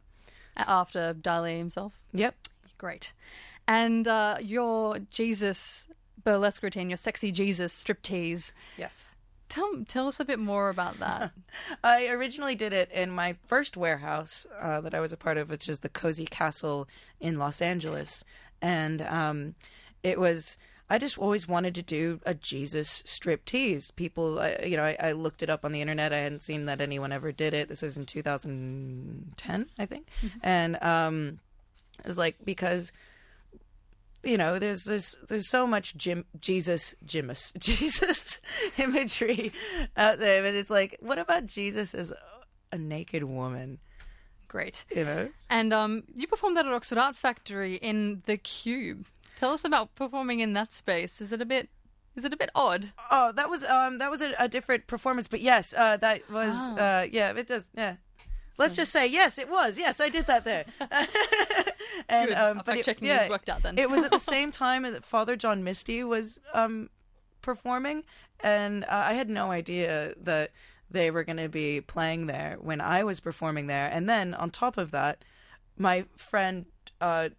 After 0.58 1.14
Dali 1.14 1.58
himself? 1.58 1.94
Yep. 2.14 2.36
Great. 2.78 3.14
And 3.68 4.08
uh, 4.08 4.38
your 4.42 5.00
Jesus 5.10 5.88
burlesque 6.26 6.62
routine, 6.62 6.90
your 6.90 6.98
sexy 6.98 7.32
Jesus 7.32 7.72
striptease. 7.82 8.52
Yes. 8.78 9.16
Tell, 9.48 9.84
tell 9.88 10.08
us 10.08 10.20
a 10.20 10.26
bit 10.26 10.40
more 10.40 10.70
about 10.70 11.00
that. 11.00 11.32
I 11.84 12.08
originally 12.08 12.56
did 12.56 12.74
it 12.74 12.92
in 12.92 13.12
my 13.12 13.38
first 13.46 13.78
warehouse 13.78 14.46
uh, 14.60 14.82
that 14.82 14.94
I 14.94 15.00
was 15.00 15.14
a 15.14 15.18
part 15.18 15.38
of, 15.38 15.50
which 15.50 15.70
is 15.70 15.80
the 15.80 15.90
Cozy 15.90 16.26
Castle 16.26 16.90
in 17.22 17.38
Los 17.38 17.62
Angeles, 17.62 18.26
and 18.62 19.02
um, 19.02 19.56
it 20.04 20.20
was. 20.20 20.58
I 20.88 21.00
just 21.00 21.18
always 21.18 21.48
wanted 21.48 21.74
to 21.76 21.82
do 21.82 22.20
a 22.28 22.36
Jesus 22.36 23.02
strip 23.08 23.44
tease. 23.46 23.90
People, 23.90 24.40
I, 24.40 24.60
you 24.68 24.78
know, 24.78 24.84
I, 24.84 24.96
I 25.00 25.12
looked 25.14 25.42
it 25.42 25.50
up 25.50 25.66
on 25.66 25.72
the 25.72 25.82
internet. 25.82 26.14
I 26.14 26.20
hadn't 26.20 26.44
seen 26.44 26.66
that 26.66 26.80
anyone 26.80 27.12
ever 27.12 27.32
did 27.32 27.56
it. 27.56 27.70
This 27.70 27.82
is 27.82 27.98
in 27.98 28.06
2010, 28.06 29.66
I 29.80 29.86
think, 29.88 30.08
and 30.44 30.78
um, 30.84 31.40
it 32.00 32.08
was 32.08 32.20
like 32.20 32.36
because 32.46 32.92
you 34.26 34.38
know, 34.38 34.60
there's 34.60 34.84
there's 34.86 35.16
there's 35.28 35.50
so 35.50 35.66
much 35.68 35.96
Jim 35.96 36.26
Jesus 36.40 36.96
Jimus 37.06 37.54
Jesus 37.60 38.42
imagery 38.78 39.54
out 39.96 40.20
there, 40.20 40.42
but 40.44 40.54
it's 40.56 40.70
like, 40.70 40.98
what 41.00 41.20
about 41.20 41.46
Jesus 41.46 41.94
as 41.94 42.12
a 42.72 42.78
naked 42.78 43.24
woman? 43.24 43.80
Great. 44.48 44.86
You 44.96 45.04
know, 45.06 45.30
And 45.50 45.74
um, 45.74 46.04
you 46.16 46.28
performed 46.28 46.56
that 46.58 46.66
at 46.66 46.72
Oxford 46.74 46.98
Art 46.98 47.16
Factory 47.16 47.76
in 47.76 48.22
the 48.26 48.38
Cube. 48.38 49.06
Tell 49.38 49.52
us 49.52 49.66
about 49.66 49.94
performing 49.96 50.40
in 50.40 50.54
that 50.54 50.72
space. 50.72 51.20
Is 51.20 51.32
it 51.34 51.42
a 51.42 51.46
bit? 51.46 51.70
Is 52.16 52.24
it 52.24 52.32
a 52.34 52.38
bit 52.38 52.50
odd? 52.56 52.94
oh, 53.12 53.34
that 53.34 53.50
was 53.50 53.66
um 53.66 53.98
that 53.98 54.10
was 54.10 54.22
a, 54.22 54.34
a 54.40 54.48
different 54.48 54.88
performance, 54.88 55.28
but 55.28 55.42
yes, 55.42 55.74
uh, 55.78 55.98
that 55.98 56.30
was 56.32 56.54
Oh. 56.56 56.76
uh 56.78 57.08
yeah, 57.12 57.34
it 57.36 57.48
does 57.48 57.66
yeah. 57.76 57.96
Let's 58.58 58.76
just 58.76 58.92
say 58.92 59.08
yes, 59.08 59.38
it 59.38 59.50
was. 59.50 59.78
Yes, 59.78 60.00
I 60.00 60.10
did 60.10 60.28
that 60.28 60.44
there. 60.44 60.66
and 62.10 62.30
Good. 62.30 62.38
um, 62.38 62.62
but 62.66 62.78
it, 62.78 63.02
yeah, 63.02 63.30
worked 63.30 63.50
out 63.50 63.64
then. 63.64 63.78
it 63.78 63.90
was 63.90 64.04
at 64.04 64.12
the 64.12 64.20
same 64.36 64.52
time 64.52 64.84
that 64.84 65.04
Father 65.04 65.36
John 65.36 65.64
Misty 65.64 66.04
was 66.04 66.40
um, 66.54 66.90
performing, 67.42 68.04
and 68.42 68.84
uh, 68.86 68.88
I 69.08 69.14
had 69.14 69.30
no 69.30 69.52
idea 69.52 70.14
that 70.22 70.52
they 70.90 71.12
were 71.12 71.24
going 71.24 71.38
to 71.38 71.50
be 71.50 71.82
playing 71.82 72.28
there 72.28 72.58
when 72.62 72.80
I 72.80 73.04
was 73.04 73.20
performing 73.20 73.68
there. 73.68 73.90
And 73.92 74.08
then 74.08 74.34
on 74.34 74.52
top 74.52 74.78
of 74.78 74.92
that, 74.92 75.26
my 75.78 76.06
friend 76.16 76.66
uh, 77.02 77.30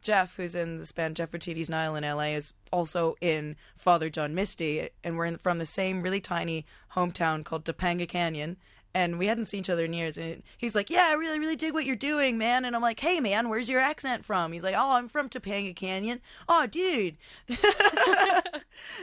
Jeff, 0.00 0.36
who's 0.36 0.54
in 0.54 0.78
this 0.78 0.92
band 0.92 1.16
Jeff 1.16 1.30
Nile 1.68 1.96
in 1.96 2.04
LA, 2.04 2.34
is 2.34 2.52
also 2.72 3.16
in 3.20 3.56
Father 3.76 4.10
John 4.10 4.34
Misty, 4.34 4.88
and 5.04 5.16
we're 5.16 5.26
in, 5.26 5.38
from 5.38 5.58
the 5.58 5.66
same 5.66 6.02
really 6.02 6.20
tiny 6.20 6.66
hometown 6.94 7.44
called 7.44 7.64
Topanga 7.64 8.08
Canyon. 8.08 8.56
And 8.94 9.18
we 9.18 9.26
hadn't 9.26 9.46
seen 9.46 9.60
each 9.60 9.70
other 9.70 9.86
in 9.86 9.92
years. 9.94 10.18
And 10.18 10.42
he's 10.58 10.74
like, 10.74 10.90
"Yeah, 10.90 11.08
I 11.08 11.14
really, 11.14 11.38
really 11.38 11.56
dig 11.56 11.72
what 11.72 11.86
you're 11.86 11.96
doing, 11.96 12.36
man." 12.36 12.64
And 12.64 12.76
I'm 12.76 12.82
like, 12.82 13.00
"Hey, 13.00 13.20
man, 13.20 13.48
where's 13.48 13.68
your 13.68 13.80
accent 13.80 14.24
from?" 14.24 14.52
He's 14.52 14.62
like, 14.62 14.74
"Oh, 14.76 14.92
I'm 14.92 15.08
from 15.08 15.28
Topanga 15.28 15.74
Canyon." 15.74 16.20
Oh, 16.48 16.66
dude. 16.66 17.16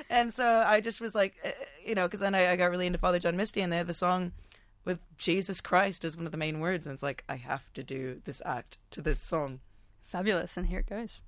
and 0.09 0.33
so 0.33 0.63
I 0.67 0.79
just 0.79 1.01
was 1.01 1.15
like, 1.15 1.35
eh, 1.43 1.51
you 1.85 1.95
know, 1.95 2.07
because 2.07 2.19
then 2.19 2.35
I, 2.35 2.51
I 2.51 2.55
got 2.55 2.69
really 2.71 2.85
into 2.85 2.99
Father 2.99 3.19
John 3.19 3.35
Misty, 3.35 3.61
and 3.61 3.73
they 3.73 3.77
had 3.77 3.87
the 3.87 3.93
song 3.93 4.31
with 4.85 4.99
Jesus 5.17 5.61
Christ 5.61 6.05
as 6.05 6.15
one 6.15 6.25
of 6.25 6.31
the 6.31 6.37
main 6.37 6.59
words, 6.59 6.87
and 6.87 6.93
it's 6.93 7.03
like 7.03 7.23
I 7.27 7.35
have 7.35 7.71
to 7.73 7.83
do 7.83 8.21
this 8.25 8.41
act 8.45 8.77
to 8.91 9.01
this 9.01 9.19
song. 9.19 9.59
Fabulous. 10.05 10.57
And 10.57 10.67
here 10.67 10.79
it 10.79 10.87
goes. 10.89 11.21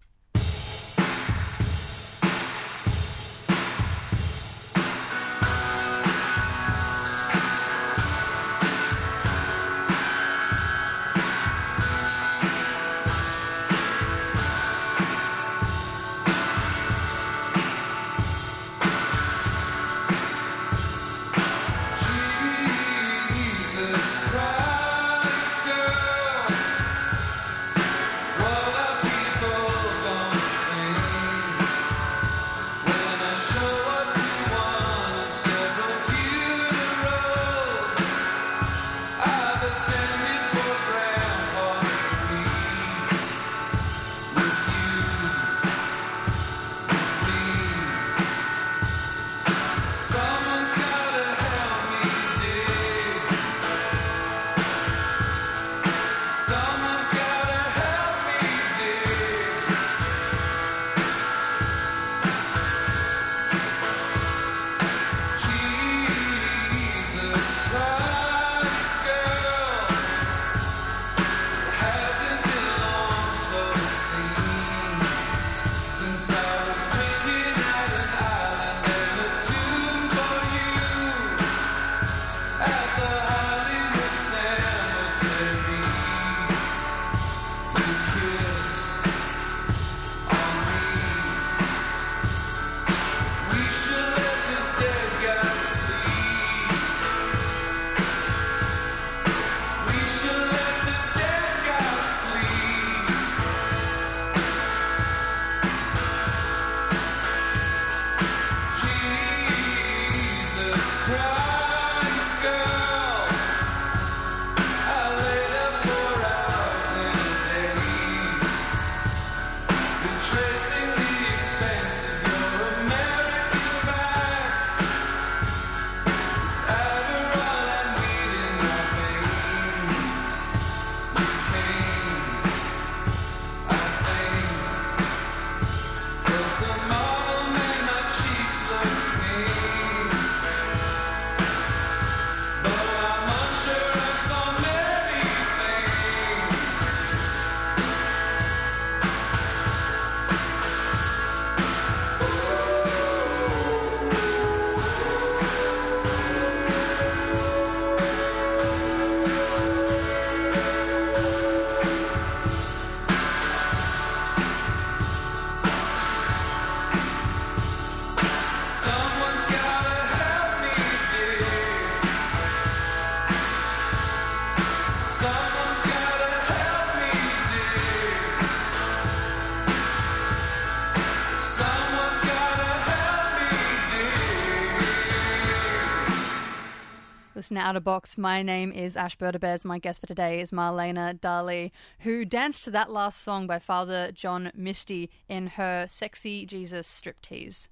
Out 187.57 187.75
of 187.75 187.83
Box. 187.83 188.17
My 188.17 188.41
name 188.41 188.71
is 188.71 188.95
Ash 188.95 189.17
Berdabez. 189.17 189.65
My 189.65 189.79
guest 189.79 189.99
for 189.99 190.07
today 190.07 190.39
is 190.39 190.51
Marlena 190.51 191.19
Dali, 191.19 191.71
who 191.99 192.23
danced 192.23 192.63
to 192.63 192.71
that 192.71 192.89
last 192.89 193.21
song 193.21 193.47
by 193.47 193.59
Father 193.59 194.11
John 194.11 194.51
Misty 194.55 195.09
in 195.27 195.47
her 195.47 195.85
Sexy 195.89 196.45
Jesus 196.45 196.87
striptease. 196.87 197.67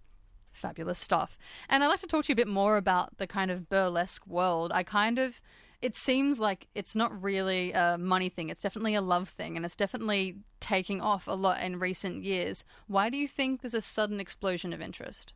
Fabulous 0.52 1.00
stuff. 1.00 1.38
And 1.70 1.84
I'd 1.84 1.88
like 1.88 2.02
to 2.02 2.08
talk 2.08 2.26
to 2.26 2.30
you 2.30 2.34
a 2.34 2.36
bit 2.36 2.48
more 2.48 2.78
about 2.78 3.18
the 3.18 3.28
kind 3.28 3.52
of 3.52 3.70
burlesque 3.70 4.26
world. 4.28 4.72
I 4.74 4.84
kind 4.84 5.18
of. 5.18 5.39
It 5.82 5.96
seems 5.96 6.42
like 6.42 6.68
it's 6.76 6.96
not 6.96 7.24
really 7.24 7.72
a 7.72 7.98
money 7.98 8.28
thing. 8.28 8.50
It's 8.50 8.62
definitely 8.62 8.96
a 8.96 9.02
love 9.02 9.30
thing, 9.30 9.56
and 9.56 9.65
it's 9.65 9.78
definitely 9.78 10.36
taking 10.60 11.00
off 11.00 11.26
a 11.28 11.32
lot 11.32 11.62
in 11.62 11.80
recent 11.80 12.26
years. 12.26 12.65
Why 12.88 13.10
do 13.10 13.15
you 13.15 13.30
think 13.30 13.62
there's 13.62 13.74
a 13.74 13.82
sudden 13.82 14.20
explosion 14.20 14.74
of 14.74 14.82
interest? 14.82 15.34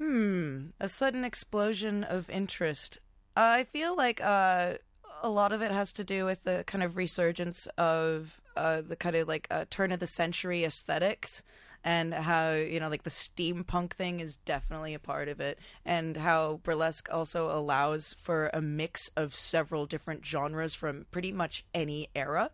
Hmm, 0.00 0.68
a 0.80 0.88
sudden 0.88 1.24
explosion 1.24 2.04
of 2.04 2.30
interest. 2.30 2.98
I 3.36 3.64
feel 3.64 3.94
like 3.94 4.18
uh, 4.22 4.74
a 5.22 5.28
lot 5.28 5.52
of 5.52 5.60
it 5.60 5.70
has 5.70 5.92
to 5.92 6.04
do 6.04 6.24
with 6.24 6.44
the 6.44 6.64
kind 6.66 6.82
of 6.82 6.96
resurgence 6.96 7.66
of 7.76 8.40
uh, 8.56 8.80
the 8.80 8.96
kind 8.96 9.14
of 9.16 9.28
like 9.28 9.46
uh, 9.50 9.66
turn 9.68 9.92
of 9.92 10.00
the 10.00 10.06
century 10.06 10.64
aesthetics 10.64 11.42
and 11.84 12.14
how 12.14 12.52
you 12.52 12.80
know 12.80 12.88
like 12.88 13.02
the 13.04 13.10
steampunk 13.10 13.92
thing 13.92 14.20
is 14.20 14.36
definitely 14.36 14.94
a 14.94 14.98
part 14.98 15.28
of 15.28 15.40
it 15.40 15.58
and 15.84 16.16
how 16.18 16.60
burlesque 16.62 17.08
also 17.10 17.50
allows 17.50 18.14
for 18.18 18.50
a 18.52 18.60
mix 18.60 19.08
of 19.16 19.34
several 19.34 19.86
different 19.86 20.24
genres 20.24 20.74
from 20.74 21.06
pretty 21.10 21.32
much 21.32 21.64
any 21.74 22.08
era 22.14 22.50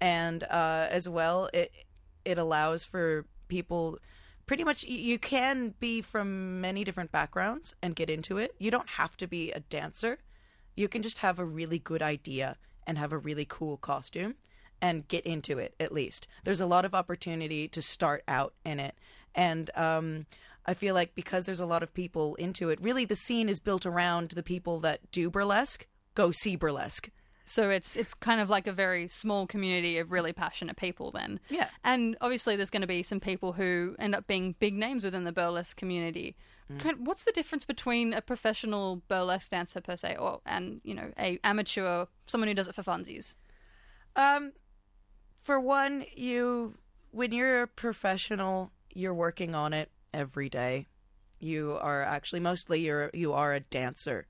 and 0.00 0.42
uh, 0.44 0.86
as 0.90 1.06
well 1.08 1.50
it 1.52 1.70
it 2.24 2.38
allows 2.38 2.82
for 2.82 3.26
people 3.48 3.98
pretty 4.46 4.64
much 4.64 4.84
you 4.84 5.18
can 5.18 5.74
be 5.80 6.00
from 6.00 6.60
many 6.60 6.84
different 6.84 7.12
backgrounds 7.12 7.74
and 7.82 7.96
get 7.96 8.08
into 8.08 8.38
it. 8.38 8.54
You 8.58 8.70
don't 8.70 8.88
have 8.90 9.16
to 9.18 9.26
be 9.26 9.52
a 9.52 9.60
dancer. 9.60 10.18
You 10.74 10.88
can 10.88 11.02
just 11.02 11.18
have 11.18 11.38
a 11.38 11.44
really 11.44 11.78
good 11.78 12.02
idea 12.02 12.56
and 12.86 12.98
have 12.98 13.12
a 13.12 13.18
really 13.18 13.44
cool 13.48 13.76
costume 13.76 14.36
and 14.80 15.08
get 15.08 15.26
into 15.26 15.58
it 15.58 15.74
at 15.80 15.92
least. 15.92 16.28
There's 16.44 16.60
a 16.60 16.66
lot 16.66 16.84
of 16.84 16.94
opportunity 16.94 17.66
to 17.68 17.82
start 17.82 18.22
out 18.28 18.54
in 18.64 18.78
it. 18.78 18.96
And 19.34 19.70
um, 19.74 20.26
i 20.66 20.74
feel 20.74 20.94
like 20.94 21.14
because 21.14 21.46
there's 21.46 21.60
a 21.60 21.66
lot 21.66 21.82
of 21.82 21.94
people 21.94 22.34
into 22.34 22.68
it 22.70 22.80
really 22.82 23.04
the 23.04 23.16
scene 23.16 23.48
is 23.48 23.60
built 23.60 23.86
around 23.86 24.30
the 24.30 24.42
people 24.42 24.80
that 24.80 25.00
do 25.12 25.30
burlesque 25.30 25.86
go 26.14 26.30
see 26.30 26.56
burlesque 26.56 27.10
So 27.46 27.70
it's 27.70 27.96
it's 27.96 28.12
kind 28.12 28.40
of 28.40 28.50
like 28.50 28.66
a 28.66 28.72
very 28.72 29.08
small 29.08 29.46
community 29.46 29.98
of 29.98 30.10
really 30.10 30.32
passionate 30.32 30.76
people 30.76 31.12
then. 31.12 31.40
Yeah. 31.48 31.68
And 31.84 32.16
obviously 32.20 32.56
there's 32.56 32.70
going 32.70 32.82
to 32.82 32.88
be 32.88 33.02
some 33.02 33.20
people 33.20 33.52
who 33.52 33.94
end 33.98 34.14
up 34.14 34.26
being 34.26 34.56
big 34.58 34.74
names 34.74 35.04
within 35.04 35.24
the 35.24 35.32
burlesque 35.32 35.76
community. 35.76 36.36
Kind 36.78 37.06
what's 37.06 37.22
the 37.22 37.30
difference 37.30 37.64
between 37.64 38.12
a 38.12 38.20
professional 38.20 39.00
burlesque 39.06 39.52
dancer 39.52 39.80
per 39.80 39.94
se 39.94 40.16
or 40.18 40.40
and, 40.44 40.80
you 40.82 40.94
know, 40.94 41.12
a 41.16 41.38
amateur 41.44 42.06
someone 42.26 42.48
who 42.48 42.54
does 42.54 42.66
it 42.66 42.74
for 42.74 42.82
funsies? 42.82 43.36
Um, 44.16 44.52
for 45.44 45.60
one, 45.60 46.04
you 46.16 46.76
when 47.12 47.30
you're 47.30 47.62
a 47.62 47.68
professional, 47.68 48.72
you're 48.92 49.14
working 49.14 49.54
on 49.54 49.72
it 49.72 49.92
every 50.12 50.48
day. 50.48 50.88
You 51.38 51.78
are 51.80 52.02
actually 52.02 52.40
mostly 52.40 52.80
you're 52.80 53.10
you 53.14 53.32
are 53.32 53.54
a 53.54 53.60
dancer, 53.60 54.26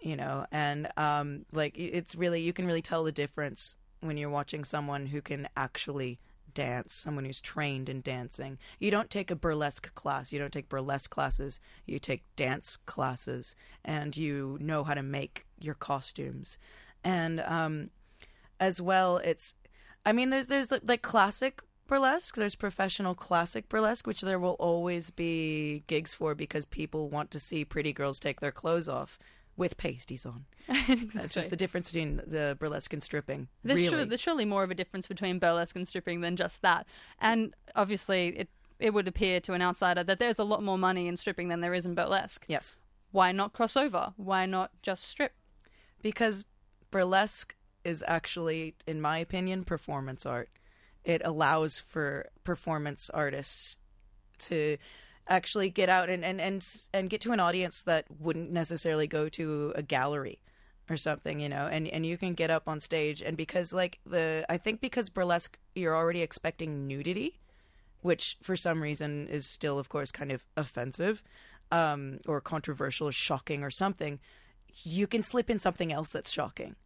you 0.00 0.16
know, 0.16 0.46
and 0.52 0.88
um, 0.96 1.44
like 1.52 1.78
it's 1.78 2.14
really 2.14 2.40
you 2.40 2.52
can 2.52 2.66
really 2.66 2.82
tell 2.82 3.04
the 3.04 3.12
difference 3.12 3.76
when 4.00 4.16
you're 4.16 4.30
watching 4.30 4.64
someone 4.64 5.06
who 5.06 5.20
can 5.20 5.48
actually 5.56 6.20
dance, 6.54 6.94
someone 6.94 7.24
who's 7.24 7.40
trained 7.40 7.88
in 7.88 8.00
dancing. 8.00 8.58
You 8.78 8.90
don't 8.90 9.10
take 9.10 9.30
a 9.30 9.36
burlesque 9.36 9.94
class, 9.94 10.32
you 10.32 10.38
don't 10.38 10.52
take 10.52 10.68
burlesque 10.68 11.10
classes, 11.10 11.60
you 11.86 11.98
take 11.98 12.24
dance 12.36 12.76
classes, 12.86 13.54
and 13.84 14.16
you 14.16 14.58
know 14.60 14.84
how 14.84 14.94
to 14.94 15.02
make 15.02 15.46
your 15.60 15.74
costumes. 15.74 16.58
And 17.04 17.40
um, 17.40 17.90
as 18.60 18.80
well, 18.80 19.18
it's, 19.18 19.54
I 20.04 20.12
mean, 20.12 20.30
there's 20.30 20.46
there's 20.46 20.70
like 20.70 21.02
classic 21.02 21.60
burlesque, 21.86 22.36
there's 22.36 22.54
professional 22.54 23.14
classic 23.14 23.68
burlesque, 23.68 24.06
which 24.06 24.20
there 24.20 24.38
will 24.38 24.56
always 24.58 25.10
be 25.10 25.84
gigs 25.86 26.14
for 26.14 26.34
because 26.34 26.64
people 26.64 27.08
want 27.08 27.30
to 27.32 27.38
see 27.38 27.64
pretty 27.64 27.92
girls 27.92 28.20
take 28.20 28.40
their 28.40 28.52
clothes 28.52 28.88
off 28.88 29.18
with 29.58 29.76
pasties 29.76 30.24
on. 30.24 30.46
That's 31.14 31.34
just 31.34 31.50
the 31.50 31.56
difference 31.56 31.90
between 31.90 32.22
the 32.26 32.56
burlesque 32.58 32.92
and 32.94 33.02
stripping. 33.02 33.48
There's, 33.62 33.78
really. 33.78 33.88
sure, 33.88 34.04
there's 34.06 34.20
surely 34.20 34.46
more 34.46 34.62
of 34.62 34.70
a 34.70 34.74
difference 34.74 35.06
between 35.06 35.38
burlesque 35.38 35.76
and 35.76 35.86
stripping 35.86 36.22
than 36.22 36.36
just 36.36 36.62
that. 36.62 36.86
And 37.20 37.54
obviously, 37.76 38.28
it 38.28 38.48
it 38.78 38.94
would 38.94 39.08
appear 39.08 39.40
to 39.40 39.52
an 39.52 39.60
outsider 39.60 40.04
that 40.04 40.20
there's 40.20 40.38
a 40.38 40.44
lot 40.44 40.62
more 40.62 40.78
money 40.78 41.08
in 41.08 41.16
stripping 41.16 41.48
than 41.48 41.60
there 41.60 41.74
is 41.74 41.84
in 41.84 41.94
burlesque. 41.94 42.44
yes. 42.48 42.76
Why 43.10 43.32
not 43.32 43.52
cross 43.52 43.76
over? 43.76 44.12
Why 44.16 44.46
not 44.46 44.70
just 44.82 45.04
strip? 45.04 45.32
because 46.02 46.44
burlesque 46.90 47.54
is 47.84 48.04
actually 48.06 48.74
in 48.86 49.00
my 49.00 49.18
opinion 49.18 49.64
performance 49.64 50.26
art 50.26 50.48
it 51.04 51.22
allows 51.24 51.78
for 51.78 52.28
performance 52.44 53.10
artists 53.10 53.76
to 54.38 54.76
actually 55.28 55.70
get 55.70 55.88
out 55.88 56.08
and 56.08 56.24
and 56.24 56.40
and, 56.40 56.66
and 56.92 57.10
get 57.10 57.20
to 57.22 57.32
an 57.32 57.40
audience 57.40 57.82
that 57.82 58.06
wouldn't 58.18 58.50
necessarily 58.50 59.06
go 59.06 59.28
to 59.28 59.72
a 59.76 59.82
gallery 59.82 60.40
or 60.90 60.96
something 60.96 61.38
you 61.40 61.48
know 61.48 61.68
and 61.70 61.86
and 61.88 62.06
you 62.06 62.16
can 62.16 62.34
get 62.34 62.50
up 62.50 62.68
on 62.68 62.80
stage. 62.80 63.22
And 63.22 63.36
because 63.36 63.72
like 63.72 63.98
the 64.06 64.44
i 64.48 64.56
think 64.56 64.80
because 64.80 65.08
burlesque 65.08 65.58
you're 65.74 65.96
already 65.96 66.22
expecting 66.22 66.86
nudity 66.86 67.40
which 68.00 68.36
for 68.42 68.56
some 68.56 68.82
reason 68.82 69.28
is 69.28 69.46
still 69.46 69.78
of 69.78 69.88
course 69.88 70.10
kind 70.10 70.32
of 70.32 70.44
offensive 70.56 71.22
um, 71.70 72.20
or 72.26 72.40
controversial 72.40 73.08
or 73.08 73.12
shocking 73.12 73.62
or 73.62 73.70
something 73.70 74.18
you 74.84 75.06
can 75.06 75.22
slip 75.22 75.50
in 75.50 75.58
something 75.58 75.92
else 75.92 76.08
that's 76.08 76.30
shocking 76.30 76.76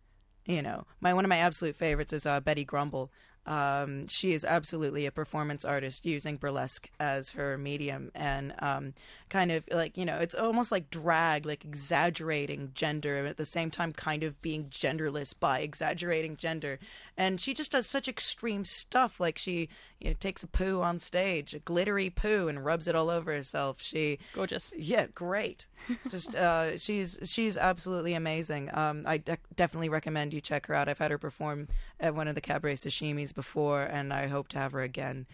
you 0.46 0.62
know. 0.62 0.86
My 1.00 1.14
one 1.14 1.24
of 1.24 1.28
my 1.28 1.38
absolute 1.38 1.76
favorites 1.76 2.12
is 2.12 2.26
uh, 2.26 2.40
betty 2.40 2.64
grumble 2.64 3.10
um, 3.46 4.06
she 4.08 4.32
is 4.32 4.44
absolutely 4.44 5.04
a 5.06 5.10
performance 5.10 5.64
artist 5.64 6.06
using 6.06 6.36
burlesque 6.36 6.88
as 7.00 7.30
her 7.30 7.58
medium 7.58 8.10
and 8.14 8.54
um, 8.60 8.94
kind 9.28 9.50
of 9.50 9.64
like 9.70 9.96
you 9.96 10.04
know 10.04 10.18
it's 10.18 10.34
almost 10.34 10.70
like 10.70 10.90
drag 10.90 11.44
like 11.44 11.64
exaggerating 11.64 12.70
gender 12.74 13.16
and 13.18 13.26
at 13.26 13.36
the 13.36 13.44
same 13.44 13.70
time 13.70 13.92
kind 13.92 14.22
of 14.22 14.40
being 14.42 14.66
genderless 14.66 15.34
by 15.38 15.60
exaggerating 15.60 16.36
gender 16.36 16.78
and 17.16 17.40
she 17.40 17.52
just 17.52 17.72
does 17.72 17.86
such 17.86 18.08
extreme 18.08 18.64
stuff 18.64 19.18
like 19.18 19.36
she 19.38 19.68
you 20.00 20.10
know 20.10 20.16
takes 20.20 20.42
a 20.42 20.46
poo 20.46 20.80
on 20.80 21.00
stage 21.00 21.54
a 21.54 21.58
glittery 21.58 22.10
poo 22.10 22.48
and 22.48 22.64
rubs 22.64 22.86
it 22.86 22.94
all 22.94 23.10
over 23.10 23.32
herself 23.32 23.80
she 23.82 24.18
Gorgeous. 24.34 24.72
yeah, 24.76 25.06
great. 25.14 25.66
Just 26.10 26.34
uh, 26.34 26.76
she's 26.78 27.18
she's 27.24 27.56
absolutely 27.56 28.14
amazing. 28.14 28.70
Um, 28.74 29.04
I 29.06 29.18
de- 29.18 29.38
definitely 29.54 29.88
recommend 29.88 30.32
you 30.32 30.40
check 30.40 30.66
her 30.66 30.74
out. 30.74 30.88
I've 30.88 30.98
had 30.98 31.10
her 31.10 31.18
perform 31.18 31.68
at 32.00 32.14
one 32.14 32.28
of 32.28 32.34
the 32.34 32.40
cabaret 32.40 32.74
sashimis 32.74 33.31
before, 33.34 33.82
and 33.82 34.12
I 34.12 34.26
hope 34.26 34.48
to 34.48 34.58
have 34.58 34.72
her 34.72 34.82
again. 34.82 35.26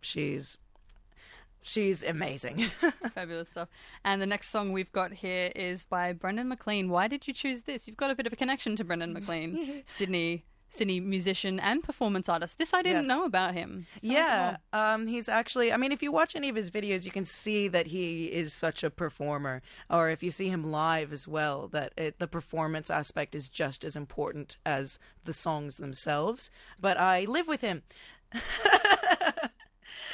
She's 0.00 0.58
she's 1.62 2.02
amazing. 2.02 2.58
Fabulous 3.14 3.50
stuff. 3.50 3.68
And 4.04 4.20
the 4.20 4.26
next 4.26 4.48
song 4.48 4.72
we've 4.72 4.92
got 4.92 5.12
here 5.12 5.52
is 5.54 5.84
by 5.84 6.12
Brendan 6.12 6.48
Maclean. 6.48 6.88
Why 6.88 7.08
did 7.08 7.26
you 7.26 7.34
choose 7.34 7.62
this? 7.62 7.86
You've 7.86 7.96
got 7.96 8.10
a 8.10 8.14
bit 8.14 8.26
of 8.26 8.32
a 8.32 8.36
connection 8.36 8.76
to 8.76 8.84
Brendan 8.84 9.12
Maclean, 9.12 9.82
Sydney 9.86 10.44
Sydney 10.72 11.00
musician 11.00 11.60
and 11.60 11.82
performance 11.82 12.28
artist. 12.30 12.56
This 12.56 12.72
I 12.72 12.80
didn't 12.80 13.02
Yes. 13.02 13.08
know 13.08 13.24
about 13.24 13.52
him. 13.54 13.86
yeah, 14.00 14.56
um, 14.72 15.06
he's 15.06 15.28
actually. 15.28 15.70
I 15.72 15.76
mean, 15.76 15.92
if 15.92 16.02
you 16.02 16.10
watch 16.10 16.34
any 16.34 16.48
of 16.48 16.56
his 16.56 16.70
videos, 16.70 17.04
you 17.04 17.10
can 17.12 17.26
see 17.26 17.68
that 17.68 17.88
he 17.88 18.26
is 18.26 18.54
such 18.54 18.82
a 18.82 18.88
performer. 18.90 19.60
Or 19.90 20.08
if 20.08 20.22
you 20.22 20.30
see 20.30 20.48
him 20.48 20.64
live 20.64 21.12
as 21.12 21.28
well, 21.28 21.68
that 21.68 21.92
it, 21.98 22.18
the 22.18 22.26
performance 22.26 22.90
aspect 22.90 23.34
is 23.34 23.50
just 23.50 23.84
as 23.84 23.96
important 23.96 24.56
as 24.64 24.98
the 25.24 25.34
songs 25.34 25.76
themselves. 25.76 26.50
But 26.80 26.96
I 26.98 27.26
live 27.26 27.46
with 27.48 27.60
him. 27.60 27.82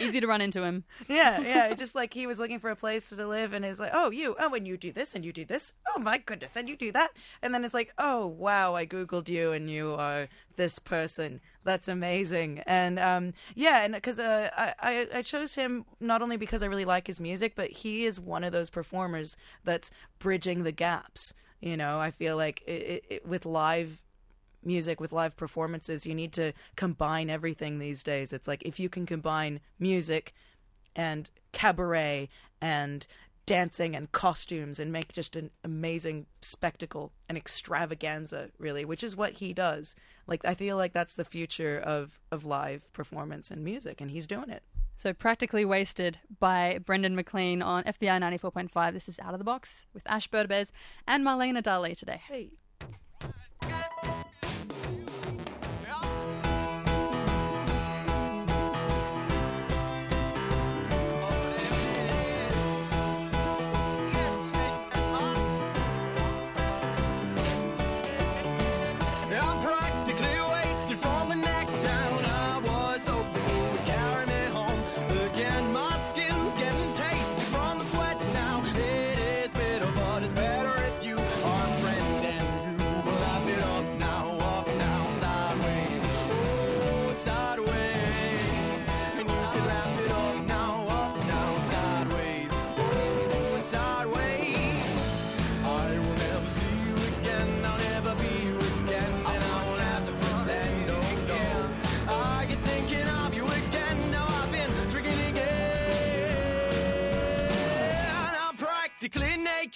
Easy 0.01 0.21
to 0.21 0.27
run 0.27 0.41
into 0.41 0.63
him. 0.63 0.85
Yeah, 1.09 1.41
yeah. 1.41 1.75
Just 1.75 1.95
like 1.95 2.13
he 2.13 2.27
was 2.27 2.39
looking 2.39 2.59
for 2.59 2.71
a 2.71 2.77
place 2.77 3.09
to 3.11 3.27
live, 3.27 3.53
and 3.53 3.65
is 3.65 3.81
like, 3.81 3.93
oh, 3.95 4.11
you, 4.11 4.37
oh, 4.39 4.55
and 4.55 4.67
you 4.67 4.77
do 4.77 4.93
this, 4.93 5.15
and 5.15 5.25
you 5.25 5.33
do 5.33 5.45
this. 5.45 5.73
Oh 5.95 6.01
my 6.01 6.19
goodness, 6.19 6.57
and 6.57 6.69
you 6.69 6.77
do 6.77 6.93
that. 6.93 7.13
And 7.43 7.55
then 7.55 7.65
it's 7.65 7.75
like, 7.75 7.93
oh 7.99 8.27
wow, 8.27 8.75
I 8.75 8.87
googled 8.87 9.29
you, 9.29 9.53
and 9.53 9.71
you 9.71 9.95
are 9.95 10.29
this 10.57 10.79
person. 10.79 11.41
That's 11.65 11.89
amazing. 11.89 12.61
And 12.67 12.99
um, 12.99 13.33
yeah, 13.55 13.85
and 13.85 13.95
because 13.95 14.19
uh, 14.19 14.51
I, 14.57 15.09
I 15.15 15.23
chose 15.23 15.55
him 15.55 15.85
not 16.01 16.23
only 16.23 16.37
because 16.37 16.63
I 16.63 16.67
really 16.67 16.85
like 16.85 17.07
his 17.07 17.21
music, 17.21 17.55
but 17.57 17.71
he 17.71 18.05
is 18.05 18.21
one 18.21 18.45
of 18.45 18.53
those 18.53 18.71
performers 18.71 19.37
that's 19.65 19.91
bridging 20.19 20.65
the 20.65 20.73
gaps. 20.73 21.33
You 21.61 21.77
know, 21.77 21.99
I 21.99 22.11
feel 22.11 22.37
like 22.37 22.63
it, 22.67 23.05
it, 23.09 23.27
with 23.27 23.45
live 23.45 24.01
music 24.69 25.01
with 25.01 25.13
live 25.13 25.35
performances 25.37 26.07
you 26.07 26.15
need 26.15 26.33
to 26.33 26.53
combine 26.77 27.29
everything 27.31 27.79
these 27.79 28.03
days 28.03 28.33
it's 28.33 28.47
like 28.47 28.63
if 28.65 28.79
you 28.79 28.89
can 28.89 29.05
combine 29.07 29.59
music 29.79 30.33
and 30.95 31.31
cabaret 31.53 32.29
and 32.61 33.07
dancing 33.47 33.97
and 33.97 34.13
costumes 34.13 34.79
and 34.79 34.93
make 34.93 35.11
just 35.11 35.35
an 35.35 35.51
amazing 35.65 36.27
spectacle 36.43 37.13
an 37.31 37.37
extravaganza 37.37 38.51
really 38.59 38.85
which 38.85 39.03
is 39.03 39.17
what 39.17 39.33
he 39.39 39.55
does 39.55 39.97
like 40.27 40.45
i 40.45 40.55
feel 40.55 40.77
like 40.77 40.93
that's 40.93 41.15
the 41.15 41.25
future 41.25 41.79
of 41.79 42.21
of 42.31 42.45
live 42.45 42.93
performance 42.93 43.51
and 43.51 43.65
music 43.65 44.03
and 44.03 44.11
he's 44.11 44.27
doing 44.27 44.51
it 44.51 44.63
So, 44.97 45.13
Practically 45.15 45.65
Wasted 45.65 46.19
by 46.41 46.81
Brendan 46.85 47.15
Maclean 47.15 47.63
on 47.63 47.85
FBI 47.85 48.19
94.5. 48.21 48.93
This 48.93 49.09
is 49.09 49.21
Out 49.21 49.33
of 49.33 49.39
the 49.39 49.45
Box 49.45 49.87
with 49.95 50.03
Ash 50.07 50.27
Burdabez 50.27 50.73
and 51.07 51.25
Marlena 51.25 51.63
Dali 51.63 51.97
today. 51.97 52.21
Hey. 52.29 52.51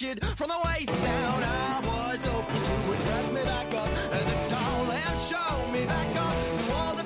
Naked 0.01 0.25
from 0.37 0.47
the 0.47 0.57
waist 0.65 1.01
down. 1.01 1.43
I 1.43 1.81
was 1.85 2.25
hoping 2.25 2.55
you 2.55 2.89
would 2.89 2.99
dress 2.99 3.31
me 3.31 3.43
back 3.43 3.73
up 3.75 3.87
as 3.87 4.31
a 4.31 4.49
doll 4.49 4.91
and 4.91 5.19
show 5.19 5.71
me 5.71 5.85
back 5.85 6.15
up 6.15 6.57
to 6.57 6.73
all 6.73 6.95
the 6.95 7.02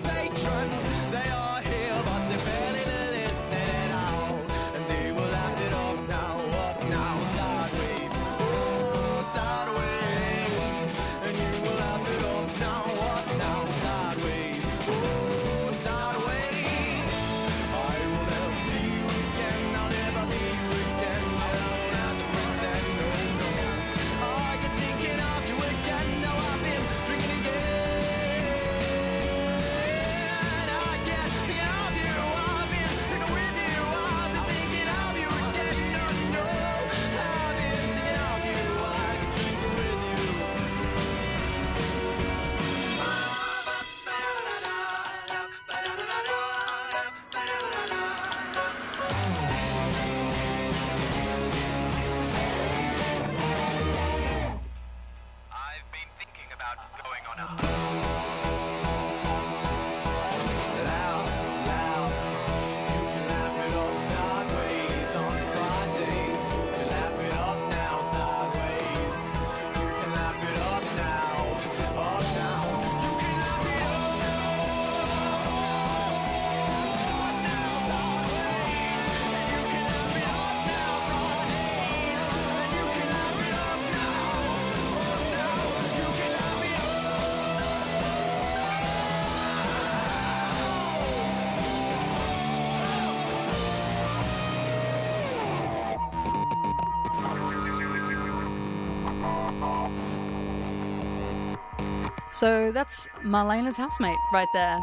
So, 102.48 102.72
that's 102.72 103.10
Marlena's 103.24 103.76
housemate 103.76 104.16
right 104.32 104.48
there, 104.54 104.80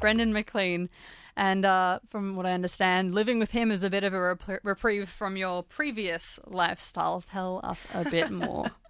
Brendan 0.00 0.32
Maclean. 0.32 0.88
And 1.36 1.66
uh, 1.66 1.98
from 2.08 2.36
what 2.36 2.46
I 2.46 2.52
understand, 2.52 3.14
living 3.14 3.38
with 3.38 3.50
him 3.50 3.70
is 3.70 3.82
a 3.82 3.90
bit 3.90 4.02
of 4.02 4.14
a 4.14 4.18
rep- 4.18 4.60
reprieve 4.62 5.10
from 5.10 5.36
your 5.36 5.62
previous 5.62 6.40
lifestyle. 6.46 7.22
Tell 7.30 7.60
us 7.64 7.86
a 7.92 8.08
bit 8.08 8.30
more. 8.30 8.70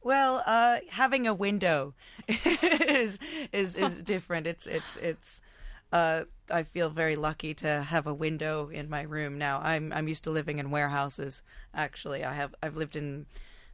Well, 0.00 0.42
uh, 0.46 0.78
having 0.88 1.26
a 1.26 1.34
window 1.34 1.92
is 2.28 3.18
is 3.52 3.76
is 3.76 4.02
different. 4.14 4.46
It's 4.46 4.66
it's 4.66 4.96
it's. 4.96 5.42
Uh, 5.92 6.22
I 6.50 6.62
feel 6.62 6.88
very 6.88 7.16
lucky 7.16 7.52
to 7.54 7.82
have 7.82 8.06
a 8.06 8.14
window 8.14 8.68
in 8.68 8.88
my 8.88 9.02
room 9.02 9.36
now. 9.36 9.60
I'm 9.60 9.92
I'm 9.92 10.08
used 10.08 10.24
to 10.24 10.30
living 10.30 10.60
in 10.60 10.70
warehouses. 10.70 11.42
Actually, 11.74 12.24
I 12.24 12.32
have 12.32 12.54
I've 12.62 12.76
lived 12.76 12.96
in 12.96 13.26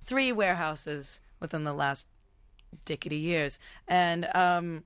three 0.03 0.33
warehouses 0.33 1.21
within 1.40 1.64
the 1.64 1.75
last 1.75 2.07
decade 2.84 3.12
years, 3.12 3.58
and 3.88 4.28
um, 4.34 4.84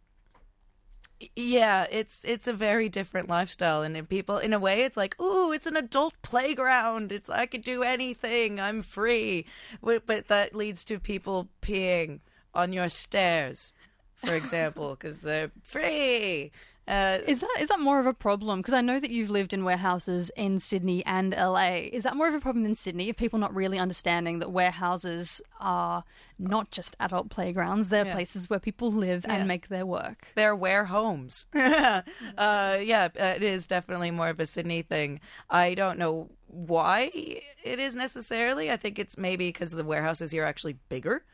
yeah, 1.35 1.87
it's 1.91 2.23
it's 2.25 2.47
a 2.47 2.53
very 2.53 2.89
different 2.89 3.29
lifestyle, 3.29 3.83
and 3.83 3.97
in 3.97 4.07
people, 4.07 4.39
in 4.39 4.53
a 4.53 4.59
way, 4.59 4.83
it's 4.83 4.97
like, 4.97 5.21
ooh, 5.21 5.53
it's 5.53 5.67
an 5.67 5.77
adult 5.77 6.15
playground. 6.23 7.11
It's 7.11 7.29
I 7.29 7.47
could 7.47 7.63
do 7.63 7.83
anything. 7.83 8.61
I'm 8.61 8.83
free, 8.83 9.47
but 9.83 10.29
that 10.29 10.55
leads 10.55 10.85
to 10.85 11.01
people 11.01 11.49
peeing 11.61 12.21
on 12.55 12.73
your 12.73 12.89
stairs, 12.89 13.73
for 14.15 14.35
example, 14.35 14.91
because 14.91 15.23
they're 15.23 15.51
free. 15.63 16.53
Uh, 16.89 17.19
Is 17.27 17.41
that 17.41 17.57
is 17.61 17.69
that 17.69 17.81
more 17.81 18.01
of 18.01 18.07
a 18.07 18.15
problem? 18.15 18.61
Because 18.61 18.73
I 18.73 18.81
know 18.81 18.99
that 18.99 19.11
you've 19.11 19.29
lived 19.29 19.53
in 19.53 19.63
warehouses 19.63 20.31
in 20.37 20.59
Sydney 20.59 21.05
and 21.05 21.35
LA. 21.35 21.81
Is 21.93 22.05
that 22.05 22.17
more 22.17 22.29
of 22.29 22.35
a 22.35 22.41
problem 22.41 22.65
in 22.65 22.75
Sydney 22.75 23.11
of 23.11 23.17
people 23.17 23.39
not 23.39 23.55
really 23.55 23.79
understanding 23.79 24.39
that 24.39 24.51
warehouses 24.53 25.43
are 25.61 26.03
not 26.39 26.71
just 26.71 26.97
adult 26.99 27.29
playgrounds? 27.29 27.91
They're 27.91 28.07
Yeah. 28.07 28.15
places 28.15 28.49
where 28.49 28.59
people 28.59 28.91
live 28.91 29.27
Yeah. 29.29 29.35
and 29.35 29.47
make 29.47 29.69
their 29.69 29.85
work. 29.85 30.29
they're 30.35 30.57
ware 30.57 30.87
homes. 30.87 31.47
uh, 31.55 32.03
yeah, 32.39 33.09
uh, 33.21 33.25
it 33.37 33.43
is 33.43 33.67
definitely 33.67 34.11
more 34.11 34.29
of 34.31 34.41
a 34.41 34.47
Sydney 34.47 34.81
thing. 34.81 35.21
I 35.51 35.75
don't 35.75 35.99
know 35.99 36.31
why 36.47 37.11
it 37.65 37.79
is 37.79 37.95
necessarily. 37.97 38.71
I 38.71 38.79
think 38.79 38.99
it's 38.99 39.19
maybe 39.19 39.49
because 39.49 39.73
the 39.73 39.85
warehouses 39.85 40.31
here 40.31 40.45
are 40.45 40.47
actually 40.47 40.79
bigger. 40.89 41.25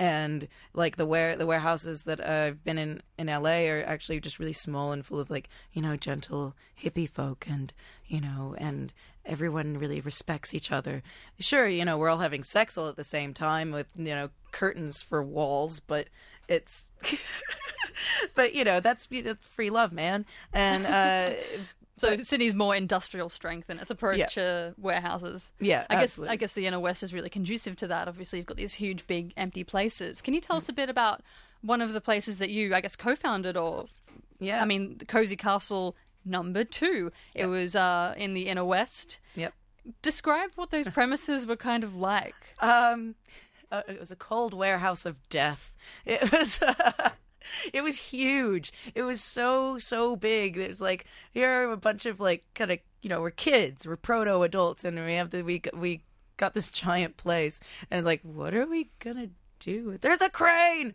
And 0.00 0.48
like 0.72 0.96
the 0.96 1.04
ware 1.04 1.36
the 1.36 1.44
warehouses 1.44 2.04
that 2.04 2.26
I've 2.26 2.64
been 2.64 2.78
in 2.78 3.02
in 3.18 3.26
LA 3.26 3.66
are 3.68 3.84
actually 3.86 4.18
just 4.18 4.38
really 4.38 4.54
small 4.54 4.92
and 4.92 5.04
full 5.04 5.20
of 5.20 5.28
like 5.28 5.50
you 5.74 5.82
know 5.82 5.94
gentle 5.94 6.56
hippie 6.82 7.08
folk 7.08 7.44
and 7.46 7.70
you 8.06 8.18
know 8.18 8.54
and 8.56 8.94
everyone 9.26 9.76
really 9.76 10.00
respects 10.00 10.54
each 10.54 10.72
other. 10.72 11.02
Sure, 11.38 11.68
you 11.68 11.84
know 11.84 11.98
we're 11.98 12.08
all 12.08 12.18
having 12.18 12.42
sex 12.42 12.78
all 12.78 12.88
at 12.88 12.96
the 12.96 13.04
same 13.04 13.34
time 13.34 13.72
with 13.72 13.88
you 13.94 14.14
know 14.14 14.30
curtains 14.52 15.02
for 15.02 15.22
walls, 15.22 15.80
but 15.80 16.08
it's 16.48 16.86
but 18.34 18.54
you 18.54 18.64
know 18.64 18.80
that's 18.80 19.06
that's 19.06 19.46
free 19.46 19.68
love, 19.68 19.92
man. 19.92 20.24
And 20.54 20.86
uh, 20.86 21.36
So 22.00 22.22
Sydney's 22.22 22.54
more 22.54 22.74
industrial 22.74 23.28
strength 23.28 23.68
in 23.70 23.78
its 23.78 23.90
approach 23.90 24.18
Yeah. 24.18 24.26
to 24.26 24.74
warehouses. 24.78 25.52
Yeah, 25.60 25.84
I 25.90 25.94
guess 25.96 26.02
absolutely. 26.04 26.32
I 26.32 26.36
guess 26.36 26.52
the 26.54 26.66
inner 26.66 26.80
west 26.80 27.02
is 27.02 27.12
really 27.12 27.30
conducive 27.30 27.76
to 27.76 27.86
that. 27.88 28.08
Obviously, 28.08 28.38
you've 28.38 28.46
got 28.46 28.56
these 28.56 28.74
huge, 28.74 29.06
big, 29.06 29.32
empty 29.36 29.64
places. 29.64 30.20
Can 30.20 30.34
you 30.34 30.40
tell 30.40 30.56
us 30.56 30.68
a 30.68 30.72
bit 30.72 30.88
about 30.88 31.22
one 31.62 31.80
of 31.82 31.92
the 31.92 32.00
places 32.00 32.38
that 32.38 32.48
you, 32.50 32.74
I 32.74 32.80
guess, 32.80 32.96
co-founded, 32.96 33.56
or 33.56 33.86
yeah, 34.38 34.62
I 34.62 34.64
mean, 34.64 34.96
the 34.98 35.04
Cozy 35.04 35.36
Castle 35.36 35.94
number 36.24 36.64
two. 36.64 37.12
It 37.34 37.46
was 37.46 37.76
uh, 37.76 38.14
in 38.16 38.34
the 38.34 38.48
inner 38.48 38.64
west. 38.64 39.20
yep. 39.36 39.52
Describe 40.02 40.50
what 40.56 40.70
those 40.70 40.88
premises 40.92 41.46
were 41.46 41.56
kind 41.56 41.84
of 41.84 41.94
like. 41.96 42.34
Um, 42.60 43.14
uh, 43.70 43.82
it 43.88 43.98
was 44.00 44.10
a 44.10 44.16
cold 44.16 44.52
warehouse 44.54 45.04
of 45.06 45.16
death. 45.28 45.70
It 46.06 46.32
was. 46.32 46.60
it 47.72 47.82
was 47.82 47.98
huge. 47.98 48.72
It 48.94 49.02
was 49.02 49.20
so 49.20 49.78
so 49.78 50.16
big. 50.16 50.56
There's 50.56 50.80
like 50.80 51.06
here 51.32 51.48
are 51.48 51.72
a 51.72 51.76
bunch 51.76 52.06
of 52.06 52.20
like 52.20 52.44
kind 52.54 52.70
of 52.70 52.78
you 53.02 53.08
know 53.08 53.20
we're 53.20 53.30
kids, 53.30 53.86
we're 53.86 53.96
proto 53.96 54.42
adults, 54.42 54.84
and 54.84 54.98
we 55.04 55.14
have 55.14 55.30
the 55.30 55.42
we 55.42 55.62
we 55.74 56.02
got 56.36 56.54
this 56.54 56.68
giant 56.68 57.16
place, 57.16 57.60
and 57.90 57.98
it's 57.98 58.06
like 58.06 58.20
what 58.22 58.54
are 58.54 58.66
we 58.66 58.90
gonna 58.98 59.28
do? 59.58 59.98
There's 60.00 60.20
a 60.22 60.30
crane. 60.30 60.94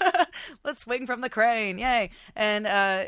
Let's 0.64 0.82
swing 0.82 1.06
from 1.06 1.20
the 1.20 1.30
crane, 1.30 1.78
yay! 1.78 2.10
And 2.34 2.66
uh, 2.66 3.04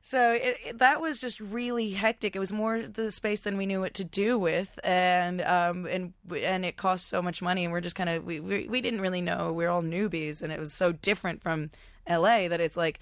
so 0.00 0.32
it, 0.32 0.56
it, 0.66 0.78
that 0.78 1.00
was 1.00 1.20
just 1.20 1.38
really 1.38 1.90
hectic. 1.90 2.34
It 2.34 2.40
was 2.40 2.52
more 2.52 2.82
the 2.82 3.12
space 3.12 3.40
than 3.40 3.56
we 3.56 3.66
knew 3.66 3.80
what 3.80 3.94
to 3.94 4.04
do 4.04 4.36
with, 4.36 4.80
and 4.82 5.40
um, 5.42 5.86
and 5.86 6.12
and 6.36 6.64
it 6.64 6.76
cost 6.76 7.08
so 7.08 7.22
much 7.22 7.40
money, 7.40 7.64
and 7.64 7.72
we're 7.72 7.80
just 7.80 7.94
kind 7.94 8.10
of 8.10 8.24
we, 8.24 8.40
we 8.40 8.66
we 8.66 8.80
didn't 8.80 9.00
really 9.00 9.20
know. 9.20 9.52
We're 9.52 9.68
all 9.68 9.82
newbies, 9.82 10.42
and 10.42 10.52
it 10.52 10.58
was 10.58 10.72
so 10.72 10.90
different 10.90 11.42
from 11.42 11.70
L.A. 12.06 12.48
that 12.48 12.60
it's 12.60 12.76
like 12.76 13.00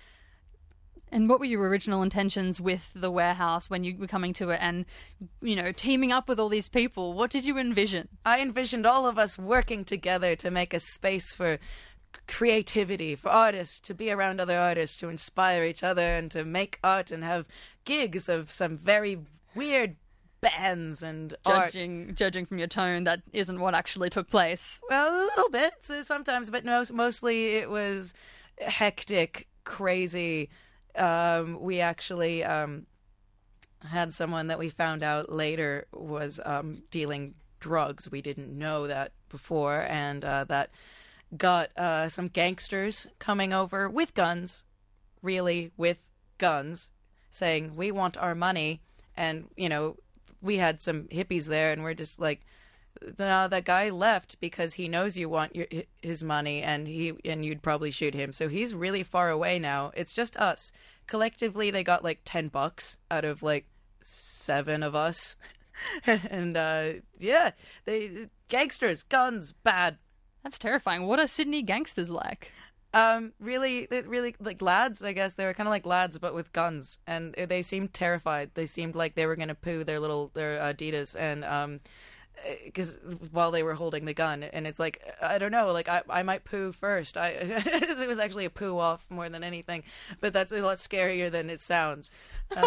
And 1.12 1.28
what 1.28 1.40
were 1.40 1.46
your 1.46 1.68
original 1.68 2.02
intentions 2.02 2.60
with 2.60 2.92
the 2.94 3.10
warehouse 3.10 3.68
when 3.68 3.82
you 3.82 3.96
were 3.98 4.06
coming 4.06 4.32
to 4.34 4.50
it 4.50 4.60
and, 4.62 4.84
you 5.42 5.56
know, 5.56 5.72
teaming 5.72 6.12
up 6.12 6.28
with 6.28 6.38
all 6.38 6.48
these 6.48 6.68
people? 6.68 7.14
What 7.14 7.30
did 7.30 7.44
you 7.44 7.58
envision? 7.58 8.08
I 8.24 8.40
envisioned 8.40 8.86
all 8.86 9.06
of 9.06 9.18
us 9.18 9.38
working 9.38 9.84
together 9.84 10.36
to 10.36 10.50
make 10.50 10.72
a 10.72 10.78
space 10.78 11.32
for 11.32 11.58
creativity, 12.28 13.16
for 13.16 13.28
artists 13.28 13.80
to 13.80 13.94
be 13.94 14.10
around 14.10 14.40
other 14.40 14.58
artists, 14.58 14.96
to 14.98 15.08
inspire 15.08 15.64
each 15.64 15.82
other, 15.82 16.16
and 16.16 16.30
to 16.30 16.44
make 16.44 16.78
art 16.84 17.10
and 17.10 17.24
have 17.24 17.48
gigs 17.84 18.28
of 18.28 18.50
some 18.50 18.76
very 18.76 19.18
weird 19.54 19.96
bands 20.40 21.02
and 21.02 21.34
art. 21.44 21.72
Judging, 21.72 22.14
judging 22.14 22.46
from 22.46 22.58
your 22.58 22.68
tone, 22.68 23.04
that 23.04 23.20
isn't 23.32 23.58
what 23.58 23.74
actually 23.74 24.10
took 24.10 24.30
place. 24.30 24.80
Well, 24.88 25.12
a 25.12 25.26
little 25.26 25.50
bit 25.50 25.72
so 25.82 26.02
sometimes, 26.02 26.50
but 26.50 26.64
no, 26.64 26.82
mostly 26.92 27.56
it 27.56 27.68
was 27.68 28.14
hectic, 28.60 29.48
crazy. 29.64 30.50
Um, 30.96 31.60
we 31.60 31.80
actually 31.80 32.44
um, 32.44 32.86
had 33.84 34.14
someone 34.14 34.48
that 34.48 34.58
we 34.58 34.68
found 34.68 35.02
out 35.02 35.32
later 35.32 35.86
was 35.92 36.40
um, 36.44 36.82
dealing 36.90 37.34
drugs. 37.58 38.10
We 38.10 38.22
didn't 38.22 38.56
know 38.56 38.86
that 38.86 39.12
before, 39.28 39.86
and 39.88 40.24
uh, 40.24 40.44
that 40.44 40.70
got 41.36 41.70
uh, 41.76 42.08
some 42.08 42.28
gangsters 42.28 43.06
coming 43.18 43.52
over 43.52 43.88
with 43.88 44.14
guns, 44.14 44.64
really 45.22 45.70
with 45.76 46.06
guns, 46.38 46.90
saying, 47.30 47.76
"We 47.76 47.90
want 47.90 48.16
our 48.16 48.34
money," 48.34 48.80
and 49.16 49.48
you 49.56 49.68
know, 49.68 49.96
we 50.42 50.56
had 50.56 50.82
some 50.82 51.04
hippies 51.04 51.46
there, 51.46 51.72
and 51.72 51.82
we're 51.82 51.94
just 51.94 52.18
like 52.18 52.44
no, 53.18 53.48
that 53.48 53.64
guy 53.64 53.90
left 53.90 54.38
because 54.40 54.74
he 54.74 54.88
knows 54.88 55.16
you 55.16 55.28
want 55.28 55.56
your, 55.56 55.66
his 56.02 56.22
money, 56.22 56.62
and 56.62 56.86
he 56.86 57.14
and 57.24 57.44
you'd 57.44 57.62
probably 57.62 57.90
shoot 57.90 58.14
him. 58.14 58.32
So 58.32 58.48
he's 58.48 58.74
really 58.74 59.02
far 59.02 59.30
away 59.30 59.58
now. 59.58 59.92
It's 59.94 60.12
just 60.12 60.36
us. 60.36 60.72
Collectively, 61.06 61.70
they 61.70 61.82
got 61.82 62.04
like 62.04 62.20
ten 62.24 62.48
bucks 62.48 62.96
out 63.10 63.24
of 63.24 63.42
like 63.42 63.66
seven 64.02 64.82
of 64.82 64.94
us, 64.94 65.36
and 66.06 66.56
uh, 66.56 66.92
yeah, 67.18 67.52
they 67.84 68.28
gangsters, 68.48 69.02
guns, 69.02 69.52
bad. 69.52 69.98
That's 70.42 70.58
terrifying. 70.58 71.06
What 71.06 71.18
are 71.18 71.26
Sydney 71.26 71.62
gangsters 71.62 72.10
like? 72.10 72.50
Um, 72.92 73.32
really, 73.38 73.86
really 73.90 74.34
like 74.40 74.60
lads. 74.60 75.04
I 75.04 75.12
guess 75.12 75.34
they 75.34 75.44
were 75.44 75.54
kind 75.54 75.68
of 75.68 75.70
like 75.70 75.86
lads, 75.86 76.18
but 76.18 76.34
with 76.34 76.52
guns, 76.52 76.98
and 77.06 77.34
they 77.34 77.62
seemed 77.62 77.94
terrified. 77.94 78.50
They 78.54 78.66
seemed 78.66 78.96
like 78.96 79.14
they 79.14 79.26
were 79.26 79.36
gonna 79.36 79.54
poo 79.54 79.84
their 79.84 80.00
little 80.00 80.30
their 80.34 80.58
Adidas, 80.58 81.14
and 81.18 81.44
um, 81.44 81.80
because 82.64 82.98
while 83.30 83.50
they 83.50 83.62
were 83.62 83.74
holding 83.74 84.04
the 84.04 84.14
gun, 84.14 84.42
and 84.42 84.66
it's 84.66 84.78
like 84.78 85.02
I 85.22 85.38
don't 85.38 85.52
know, 85.52 85.72
like 85.72 85.88
I 85.88 86.02
I 86.08 86.22
might 86.22 86.44
poo 86.44 86.72
first. 86.72 87.16
I 87.16 87.28
it 87.38 88.08
was 88.08 88.18
actually 88.18 88.44
a 88.44 88.50
poo 88.50 88.78
off 88.78 89.06
more 89.10 89.28
than 89.28 89.44
anything, 89.44 89.82
but 90.20 90.32
that's 90.32 90.52
a 90.52 90.62
lot 90.62 90.78
scarier 90.78 91.30
than 91.30 91.50
it 91.50 91.60
sounds. 91.60 92.10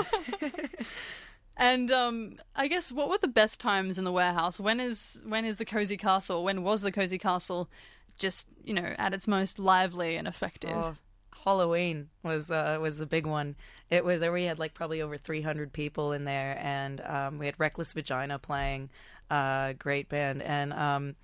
And 1.56 1.92
um, 1.92 2.40
I 2.56 2.68
guess 2.68 2.92
what 2.92 3.10
were 3.10 3.18
the 3.18 3.28
best 3.28 3.60
times 3.60 3.98
in 3.98 4.06
the 4.06 4.12
warehouse? 4.12 4.60
When 4.60 4.80
is 4.80 5.22
when 5.26 5.46
is 5.46 5.58
the 5.58 5.66
cozy 5.66 5.98
castle? 5.98 6.44
When 6.44 6.64
was 6.64 6.82
the 6.82 6.92
cozy 6.92 7.18
castle 7.18 7.70
just 8.18 8.48
you 8.64 8.74
know 8.74 8.96
at 8.98 9.14
its 9.14 9.28
most 9.28 9.60
lively 9.60 10.16
and 10.16 10.28
effective? 10.28 10.72
Oh, 10.72 10.96
Halloween 11.44 12.10
was 12.24 12.50
uh, 12.50 12.80
was 12.82 12.98
the 12.98 13.06
big 13.06 13.28
one. 13.28 13.56
It 13.92 14.04
was 14.04 14.20
there. 14.20 14.32
We 14.32 14.46
had 14.46 14.58
like 14.58 14.74
probably 14.74 15.02
over 15.02 15.18
three 15.18 15.42
hundred 15.42 15.74
people 15.74 16.12
in 16.12 16.24
there, 16.24 16.58
and 16.60 17.02
um, 17.02 17.38
we 17.38 17.46
had 17.46 17.56
Reckless 17.60 17.94
Vagina 17.94 18.40
playing, 18.40 18.90
uh, 19.30 19.74
great 19.74 20.10
band, 20.10 20.42
and 20.42 20.74
um, 20.74 21.16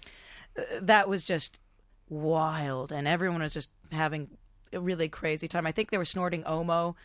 that 0.81 1.07
was 1.07 1.23
just 1.23 1.59
wild, 2.09 2.91
and 2.91 3.07
everyone 3.07 3.41
was 3.41 3.53
just 3.53 3.69
having 3.91 4.29
a 4.73 4.79
really 4.79 5.09
crazy 5.09 5.47
time. 5.47 5.65
I 5.65 5.71
think 5.71 5.91
they 5.91 5.97
were 5.97 6.05
snorting 6.05 6.43
Omo. 6.43 6.95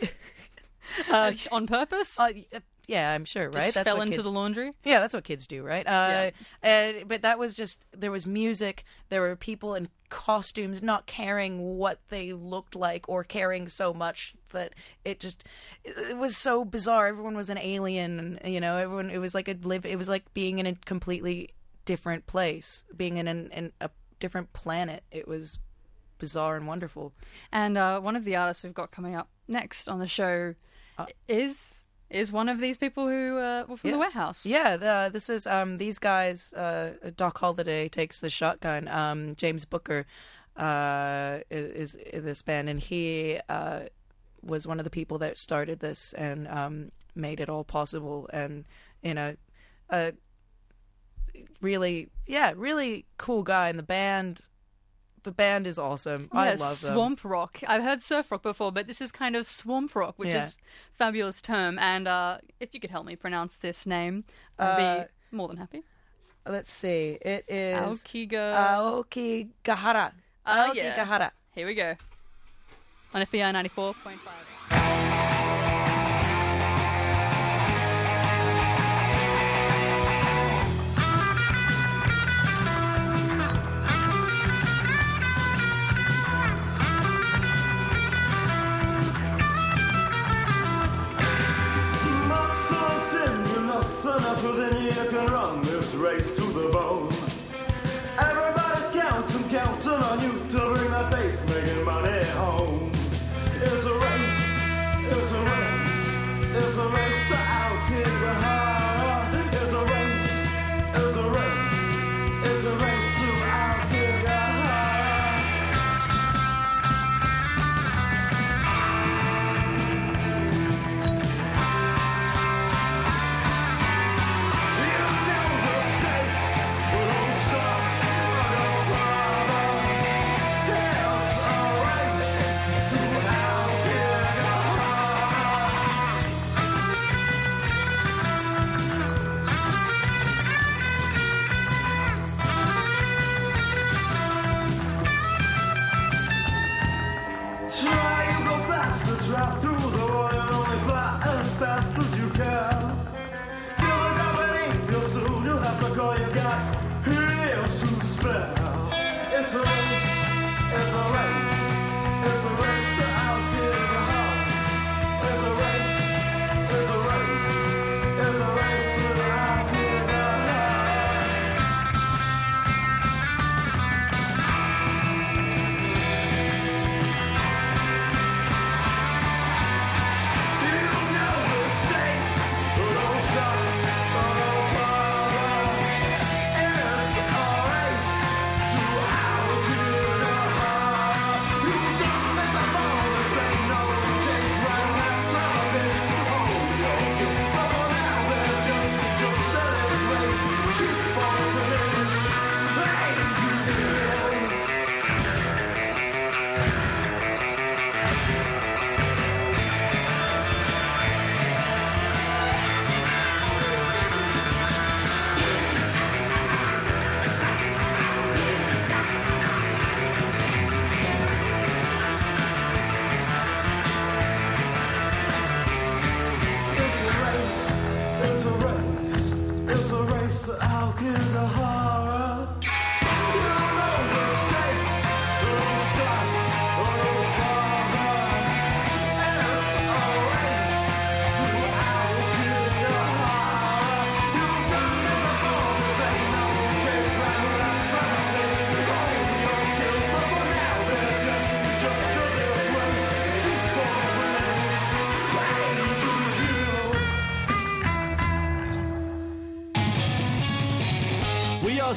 uh, 1.10 1.32
On 1.52 1.66
purpose? 1.66 2.18
uh, 2.18 2.60
yeah, 2.90 3.12
I'm 3.12 3.24
sure, 3.24 3.48
right? 3.50 3.72
Just 3.72 3.84
fell 3.84 4.00
into 4.00 4.16
kid- 4.16 4.24
the 4.24 4.32
laundry. 4.32 4.72
yeah, 4.82 4.98
that's 4.98 5.14
what 5.14 5.22
kids 5.22 5.46
do, 5.46 5.62
right? 5.62 5.86
Uh, 5.86 6.32
and 6.60 7.06
but 7.06 7.22
that 7.22 7.38
was 7.38 7.54
just 7.54 7.84
there 7.96 8.10
was 8.10 8.26
music, 8.26 8.82
there 9.10 9.20
were 9.20 9.36
people 9.36 9.76
in 9.76 9.88
costumes 10.08 10.82
not 10.82 11.06
caring 11.06 11.76
what 11.76 12.00
they 12.08 12.32
looked 12.32 12.74
like 12.74 13.08
or 13.08 13.22
caring 13.22 13.68
so 13.68 13.94
much 13.94 14.34
that 14.50 14.74
it 15.04 15.20
just 15.20 15.44
it 15.84 16.16
was 16.16 16.36
so 16.36 16.64
bizarre. 16.64 17.06
Everyone 17.06 17.36
was 17.36 17.48
an 17.48 17.58
alien, 17.58 18.38
and, 18.42 18.52
you 18.52 18.60
know, 18.60 18.76
everyone 18.76 19.08
it 19.08 19.18
was 19.18 19.36
like 19.36 19.46
a 19.46 19.56
live 19.62 19.86
it 19.86 19.96
was 19.96 20.08
like 20.08 20.34
being 20.34 20.58
in 20.58 20.66
a 20.66 20.74
completely 20.74 21.50
different 21.84 22.26
place, 22.26 22.84
being 22.96 23.18
in, 23.18 23.28
an, 23.28 23.50
in 23.52 23.72
a 23.80 23.88
different 24.18 24.52
planet. 24.52 25.04
It 25.12 25.28
was 25.28 25.60
bizarre 26.18 26.56
and 26.56 26.66
wonderful. 26.66 27.12
And 27.52 27.78
uh, 27.78 28.00
one 28.00 28.16
of 28.16 28.24
the 28.24 28.34
artists 28.34 28.64
we've 28.64 28.74
got 28.74 28.90
coming 28.90 29.14
up 29.14 29.28
next 29.46 29.88
on 29.88 30.00
the 30.00 30.08
show 30.08 30.54
is 31.28 31.79
is 32.10 32.32
one 32.32 32.48
of 32.48 32.58
these 32.58 32.76
people 32.76 33.06
who 33.08 33.38
uh, 33.38 33.64
were 33.68 33.76
from 33.76 33.88
Yeah. 33.90 33.94
the 33.96 33.98
warehouse. 34.00 34.44
Yeah, 34.44 34.76
the, 34.76 35.10
this 35.12 35.30
is 35.30 35.46
um, 35.46 35.78
these 35.78 35.98
guys. 35.98 36.52
Uh, 36.52 36.94
Doc 37.16 37.38
Holliday 37.38 37.88
takes 37.88 38.20
the 38.20 38.28
shotgun. 38.30 38.88
Um, 38.88 39.36
James 39.36 39.64
Booker 39.64 40.06
uh, 40.56 41.38
is, 41.50 41.94
is 41.94 41.94
in 41.94 42.24
this 42.24 42.42
band, 42.42 42.68
and 42.68 42.80
he 42.80 43.38
uh, 43.48 43.82
was 44.42 44.66
one 44.66 44.78
of 44.80 44.84
the 44.84 44.90
people 44.90 45.18
that 45.18 45.38
started 45.38 45.80
this 45.80 46.12
and 46.14 46.48
um, 46.48 46.90
made 47.14 47.40
it 47.40 47.48
all 47.48 47.64
possible. 47.64 48.28
And 48.32 48.64
in 49.02 49.16
a, 49.16 49.36
a 49.88 50.12
really, 51.60 52.08
yeah, 52.26 52.52
really 52.56 53.06
cool 53.18 53.42
guy. 53.42 53.68
in 53.68 53.76
the 53.76 53.82
band, 53.82 54.48
the 55.24 55.32
band 55.32 55.66
is 55.66 55.78
awesome. 55.78 56.28
I 56.32 56.50
Yeah, 56.52 56.56
love 56.58 56.80
them. 56.80 56.94
swamp 56.94 57.24
rock. 57.24 57.60
I've 57.66 57.82
heard 57.82 58.02
surf 58.02 58.30
rock 58.30 58.42
before, 58.42 58.72
but 58.72 58.86
this 58.86 59.00
is 59.00 59.12
kind 59.12 59.36
of 59.36 59.48
swamp 59.48 59.94
rock, 59.94 60.14
which 60.16 60.28
Yeah. 60.30 60.46
is 60.46 60.56
fabulous 60.98 61.40
term. 61.42 61.78
And 61.78 62.06
uh, 62.08 62.38
if 62.60 62.72
you 62.74 62.80
could 62.80 62.90
help 62.90 63.06
me 63.06 63.16
pronounce 63.16 63.56
this 63.56 63.86
name, 63.86 64.24
I'd 64.58 64.64
Uh, 64.64 65.04
be 65.04 65.36
more 65.36 65.48
than 65.48 65.56
happy. 65.58 65.82
Let's 66.46 66.72
see. 66.72 67.18
It 67.20 67.44
is 67.48 67.78
Aokiga. 68.02 68.56
Aoki 68.56 69.48
Gahara. 69.62 70.12
Oh, 70.46 70.70
Aoki 70.70 70.76
yeah. 70.76 70.96
Gahara. 70.96 71.30
Here 71.54 71.66
we 71.66 71.74
go. 71.74 71.96
On 73.12 73.20
FBI 73.22 73.52
ninety 73.52 73.68
four 73.68 73.92
point 74.02 74.20
five. 74.20 74.34
Else 94.58 94.82
you 94.82 95.10
can 95.10 95.32
run 95.32 95.60
this 95.62 95.94
race 95.94 96.30
to 96.32 96.40
the 96.40 96.68
bone. 96.70 97.12
Everybody's 98.18 98.86
counting, 98.88 99.48
counting 99.48 99.92
on 99.92 100.20
you 100.20 100.44
to 100.48 100.69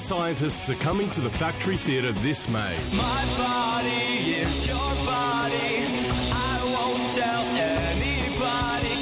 Scientists 0.03 0.69
are 0.69 0.75
coming 0.75 1.09
to 1.11 1.21
the 1.21 1.29
Factory 1.29 1.77
Theatre 1.77 2.11
this 2.11 2.49
May. 2.49 2.75
My 2.91 3.25
body 3.37 4.33
is 4.33 4.67
your 4.67 4.75
body. 4.75 5.85
I 6.29 6.59
won't 6.75 7.09
tell 7.13 7.43
anybody. 7.55 8.99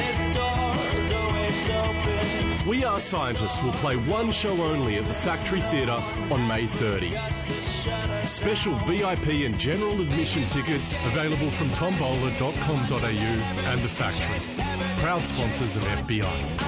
This 0.00 0.34
door's 0.34 1.12
always 1.12 1.68
open. 1.68 2.66
We 2.66 2.84
Are 2.84 3.00
Scientists 3.00 3.62
will 3.62 3.72
play 3.72 3.96
one 3.96 4.32
show 4.32 4.54
only 4.62 4.96
at 4.96 5.04
the 5.04 5.12
Factory 5.12 5.60
Theatre 5.60 6.02
on 6.30 6.48
May 6.48 6.66
30. 6.66 7.14
Special 8.26 8.72
VIP 8.86 9.44
and 9.44 9.58
general 9.58 10.00
admission 10.00 10.46
tickets 10.46 10.94
available 11.04 11.50
from 11.50 11.68
tombola.com.au 11.72 13.04
and 13.04 13.80
the 13.82 13.88
Factory. 13.88 14.40
Proud 15.02 15.26
sponsors 15.26 15.76
of 15.76 15.84
FBI. 15.84 16.59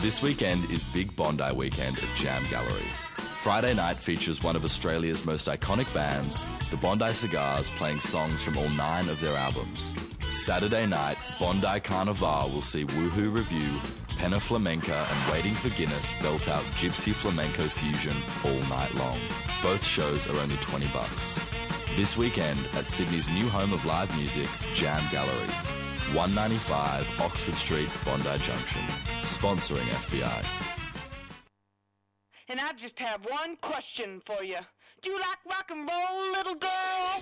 This 0.00 0.22
weekend 0.22 0.70
is 0.70 0.82
Big 0.82 1.14
Bondi 1.14 1.52
Weekend 1.52 1.98
at 1.98 2.16
Jam 2.16 2.46
Gallery. 2.48 2.90
Friday 3.36 3.74
night 3.74 3.98
features 3.98 4.42
one 4.42 4.56
of 4.56 4.64
Australia's 4.64 5.26
most 5.26 5.46
iconic 5.46 5.92
bands, 5.92 6.46
the 6.70 6.78
Bondi 6.78 7.12
Cigars, 7.12 7.68
playing 7.68 8.00
songs 8.00 8.40
from 8.40 8.56
all 8.56 8.70
nine 8.70 9.10
of 9.10 9.20
their 9.20 9.36
albums. 9.36 9.92
Saturday 10.30 10.86
night, 10.86 11.18
Bondi 11.38 11.80
Carnival 11.80 12.48
will 12.48 12.62
see 12.62 12.86
Woohoo 12.86 13.30
Revue, 13.30 13.78
Penna 14.16 14.40
Flamenca, 14.40 15.06
and 15.10 15.32
Waiting 15.32 15.52
for 15.52 15.68
Guinness 15.68 16.14
belt 16.22 16.48
out 16.48 16.64
Gypsy 16.80 17.12
Flamenco 17.12 17.64
Fusion 17.64 18.16
all 18.42 18.68
night 18.70 18.94
long. 18.94 19.18
Both 19.62 19.84
shows 19.84 20.26
are 20.26 20.38
only 20.38 20.56
20 20.56 20.88
bucks. 20.94 21.38
This 21.94 22.16
weekend 22.16 22.58
at 22.72 22.88
Sydney's 22.88 23.28
new 23.28 23.50
home 23.50 23.74
of 23.74 23.84
live 23.84 24.16
music, 24.16 24.48
Jam 24.72 25.02
Gallery. 25.12 25.52
195 26.14 27.20
Oxford 27.20 27.54
Street, 27.54 27.90
Bondi 28.06 28.38
Junction. 28.38 29.09
Sponsoring 29.22 29.88
FBI. 30.06 30.44
And 32.48 32.60
I 32.60 32.72
just 32.72 32.98
have 32.98 33.24
one 33.24 33.56
question 33.62 34.20
for 34.26 34.42
you. 34.42 34.58
Do 35.02 35.10
you 35.10 35.18
like 35.18 35.38
rock 35.48 35.70
and 35.70 35.88
roll, 35.88 36.32
little 36.32 36.54
girl? 36.54 36.70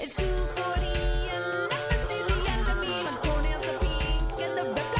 It's 0.00 0.16
240 0.16 0.80
and 0.80 1.70
nothing's 1.70 2.10
in 2.10 2.26
the 2.26 2.50
end 2.50 2.68
of 2.68 2.78
me. 2.80 3.02
My 3.04 3.18
toenails 3.22 3.66
are 3.66 3.78
pink 3.78 4.40
and 4.40 4.58
the 4.58 4.97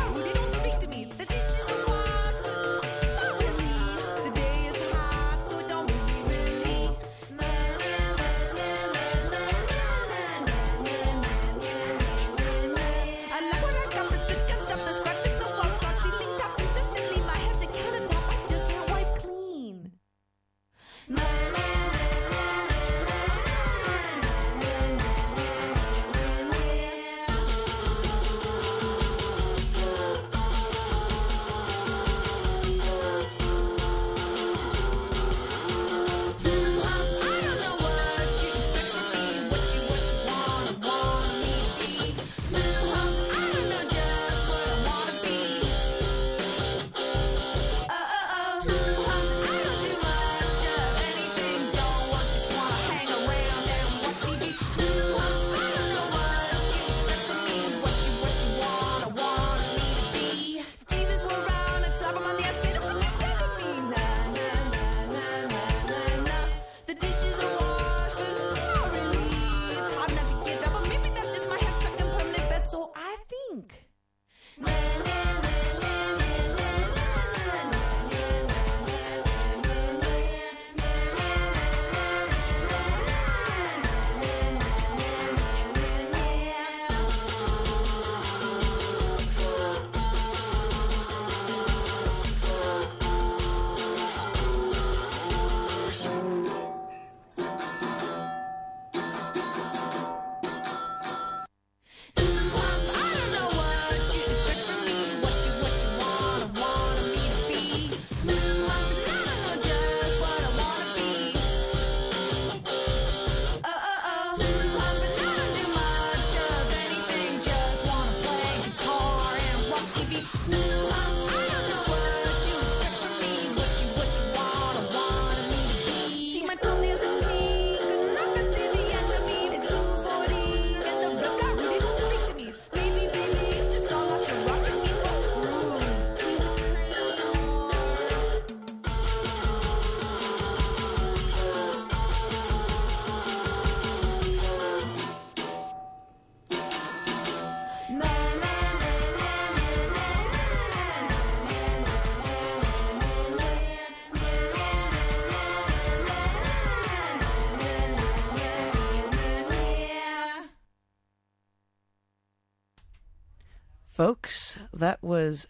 That 164.79 165.03
was 165.03 165.47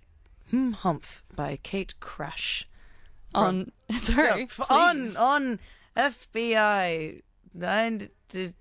Hmm 0.51 0.73
Humph 0.73 1.23
by 1.37 1.59
Kate 1.63 1.95
Crash. 2.01 2.67
On 3.35 3.71
sorry, 3.99 4.27
Yeah, 4.27 4.37
f- 4.45 4.71
on 4.71 5.17
on 5.17 5.61
FBI 5.97 7.23
nine 7.55 8.09
to 8.31 8.53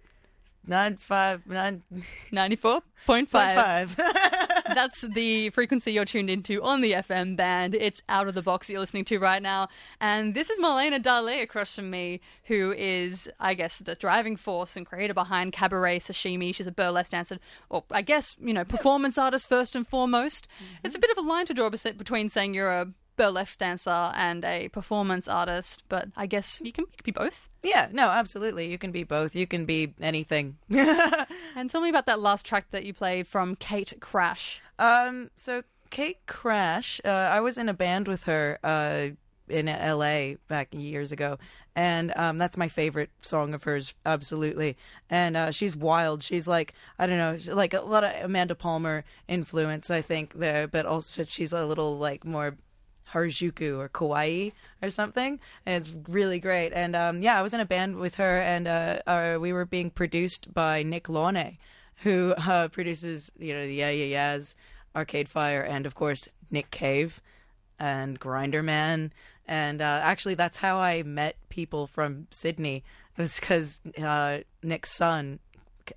nine 0.68 0.98
five 0.98 1.46
nine 1.48 1.84
ninety 2.32 2.56
four 2.56 2.82
point 3.06 3.30
five. 3.30 3.96
That's 4.68 5.02
the 5.02 5.50
frequency 5.52 5.94
you're 5.94 6.06
tuned 6.06 6.30
into 6.30 6.62
on 6.62 6.82
the 6.82 6.92
FM 6.92 7.36
band. 7.38 7.74
It's 7.74 8.02
out 8.10 8.28
of 8.28 8.36
the 8.36 8.42
box 8.42 8.70
you're 8.70 8.80
listening 8.80 9.06
to 9.06 9.18
right 9.18 9.42
now. 9.42 9.70
And 10.02 10.36
this 10.36 10.50
is 10.50 10.60
Marlena 10.60 11.02
Dalí 11.02 11.42
across 11.42 11.76
from 11.76 11.90
me, 11.90 12.20
who 12.46 12.74
is, 12.78 13.30
I 13.40 13.54
guess, 13.54 13.80
the 13.80 13.96
driving 13.96 14.36
force 14.36 14.76
and 14.76 14.86
creator 14.86 15.14
behind 15.14 15.54
Cabaret 15.54 16.00
Sashimi. 16.00 16.54
She's 16.54 16.68
a 16.68 16.72
burlesque 16.72 17.12
dancer, 17.12 17.40
or 17.70 17.86
I 17.92 18.02
guess, 18.02 18.36
you 18.40 18.54
know, 18.54 18.66
performance 18.66 19.18
artist 19.18 19.48
first 19.48 19.76
and 19.76 19.88
foremost. 19.88 20.48
It's 20.84 20.96
a 20.96 21.00
bit 21.00 21.12
of 21.12 21.18
a 21.18 21.28
line 21.28 21.46
to 21.46 21.54
draw 21.54 21.70
between 21.70 22.30
saying 22.30 22.54
you're 22.54 22.72
a 22.72 22.88
burlesque 23.18 23.60
dancer 23.60 23.90
and 24.16 24.46
a 24.46 24.70
performance 24.70 25.28
artist, 25.28 25.84
but 25.90 26.08
I 26.16 26.26
guess 26.28 26.62
you 26.64 26.72
can, 26.72 26.86
you 26.86 26.98
can 26.98 27.04
be 27.04 27.12
both. 27.12 27.50
yeah, 27.64 27.90
no, 27.92 28.08
absolutely. 28.10 28.70
You 28.72 28.78
can 28.78 28.92
be 28.92 29.04
both. 29.04 29.36
You 29.36 29.46
can 29.48 29.66
be 29.66 29.94
anything. 30.00 30.58
And 31.56 31.70
tell 31.72 31.82
me 31.82 31.90
about 31.90 32.06
that 32.06 32.20
last 32.20 32.46
track 32.46 32.68
that 32.70 32.86
you 32.86 32.94
played 32.94 33.26
from 33.26 33.56
Kate 33.56 33.94
Crash. 34.00 34.62
Um, 34.78 35.32
so 35.38 35.64
Kate 35.90 36.20
Crash, 36.28 37.02
uh, 37.04 37.10
I 37.10 37.40
was 37.40 37.58
in 37.58 37.68
a 37.68 37.74
band 37.74 38.08
with 38.08 38.24
her 38.26 38.60
uh, 38.64 39.08
in 39.50 39.66
LA 39.66 40.36
back 40.48 40.68
years 40.72 41.12
ago, 41.12 41.40
and 41.76 42.14
um, 42.16 42.38
that's 42.38 42.58
my 42.58 42.68
favorite 42.68 43.10
song 43.22 43.56
of 43.56 43.64
hers, 43.64 43.96
absolutely. 44.06 44.78
And 45.10 45.36
uh, 45.36 45.52
she's 45.52 45.76
wild. 45.76 46.22
She's 46.22 46.48
like 46.48 46.76
I 47.00 47.08
don't 47.08 47.18
know, 47.18 47.56
like 47.56 47.74
a 47.74 47.82
lot 47.82 48.04
of 48.04 48.12
Amanda 48.24 48.54
Palmer 48.54 49.04
influence, 49.28 49.90
I 49.90 50.02
think 50.04 50.34
there, 50.36 50.68
but 50.68 50.86
also 50.86 51.24
she's 51.24 51.54
a 51.54 51.66
little 51.66 51.98
like 51.98 52.24
more. 52.24 52.56
Harajuku 53.14 53.78
or 53.78 53.90
Kawaii 53.90 54.54
or 54.82 54.90
something. 54.90 55.40
And 55.66 55.82
it's 55.82 55.94
really 56.10 56.40
great. 56.40 56.74
And 56.74 56.96
um, 56.96 57.22
yeah, 57.22 57.38
I 57.38 57.42
was 57.42 57.54
in 57.54 57.60
a 57.60 57.66
band 57.66 57.98
with 57.98 58.16
her, 58.16 58.40
and 58.40 58.68
uh, 58.68 59.00
uh, 59.08 59.38
we 59.40 59.54
were 59.54 59.66
being 59.66 59.90
produced 59.90 60.54
by 60.54 60.84
Nick 60.84 61.06
Launay, 61.06 61.58
who 62.04 62.34
uh, 62.38 62.68
produces, 62.70 63.32
you 63.38 63.54
know, 63.54 63.66
the 63.66 63.74
Yeah 63.74 63.90
Yeah 63.90 64.06
Yeahs, 64.06 64.56
Arcade 64.96 65.30
Fire, 65.30 65.62
and 65.62 65.86
of 65.86 65.96
course 65.96 66.28
Nick 66.52 66.72
Cave 66.72 67.22
and 67.80 68.20
Grinderman. 68.20 69.12
And 69.48 69.82
uh, 69.82 70.02
actually, 70.04 70.36
that's 70.36 70.58
how 70.58 70.78
I 70.78 71.04
met 71.04 71.38
people 71.50 71.88
from 71.88 72.28
Sydney. 72.32 72.84
It 73.18 73.22
was 73.22 73.40
because 73.40 73.82
uh, 73.98 74.40
Nick's 74.62 74.92
son 74.92 75.40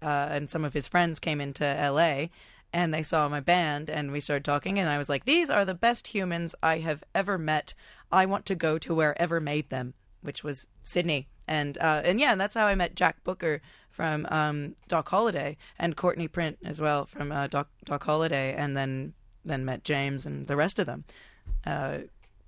uh, 0.00 0.28
and 0.30 0.48
some 0.48 0.64
of 0.64 0.72
his 0.72 0.88
friends 0.88 1.18
came 1.18 1.40
into 1.40 1.64
LA 1.64 2.26
and 2.72 2.92
they 2.94 3.02
saw 3.02 3.28
my 3.28 3.40
band 3.40 3.90
and 3.90 4.12
we 4.12 4.20
started 4.20 4.44
talking 4.44 4.78
and 4.78 4.88
I 4.88 4.98
was 4.98 5.08
like, 5.08 5.24
these 5.24 5.50
are 5.50 5.64
the 5.64 5.74
best 5.74 6.08
humans 6.08 6.54
I 6.62 6.78
have 6.78 7.02
ever 7.14 7.36
met. 7.38 7.74
I 8.12 8.26
want 8.26 8.46
to 8.46 8.54
go 8.54 8.78
to 8.78 8.94
wherever 8.94 9.40
made 9.40 9.70
them, 9.70 9.94
which 10.22 10.44
was 10.44 10.66
Sydney. 10.84 11.28
And 11.48 11.76
uh, 11.78 12.02
and 12.04 12.20
yeah, 12.20 12.30
and 12.32 12.40
that's 12.40 12.54
how 12.54 12.66
I 12.66 12.74
met 12.76 12.94
Jack 12.94 13.24
Booker 13.24 13.60
from 13.88 14.24
um, 14.30 14.76
Doc 14.86 15.08
Holliday 15.08 15.56
and 15.78 15.96
Courtney 15.96 16.28
Print 16.28 16.58
as 16.64 16.80
well 16.80 17.06
from 17.06 17.32
uh, 17.32 17.48
Doc 17.48 17.68
Doc 17.84 18.04
Holliday, 18.04 18.54
and 18.54 18.76
then 18.76 19.14
then 19.44 19.64
met 19.64 19.82
James 19.82 20.26
and 20.26 20.46
the 20.46 20.54
rest 20.54 20.78
of 20.78 20.86
them. 20.86 21.02
Uh, 21.66 21.98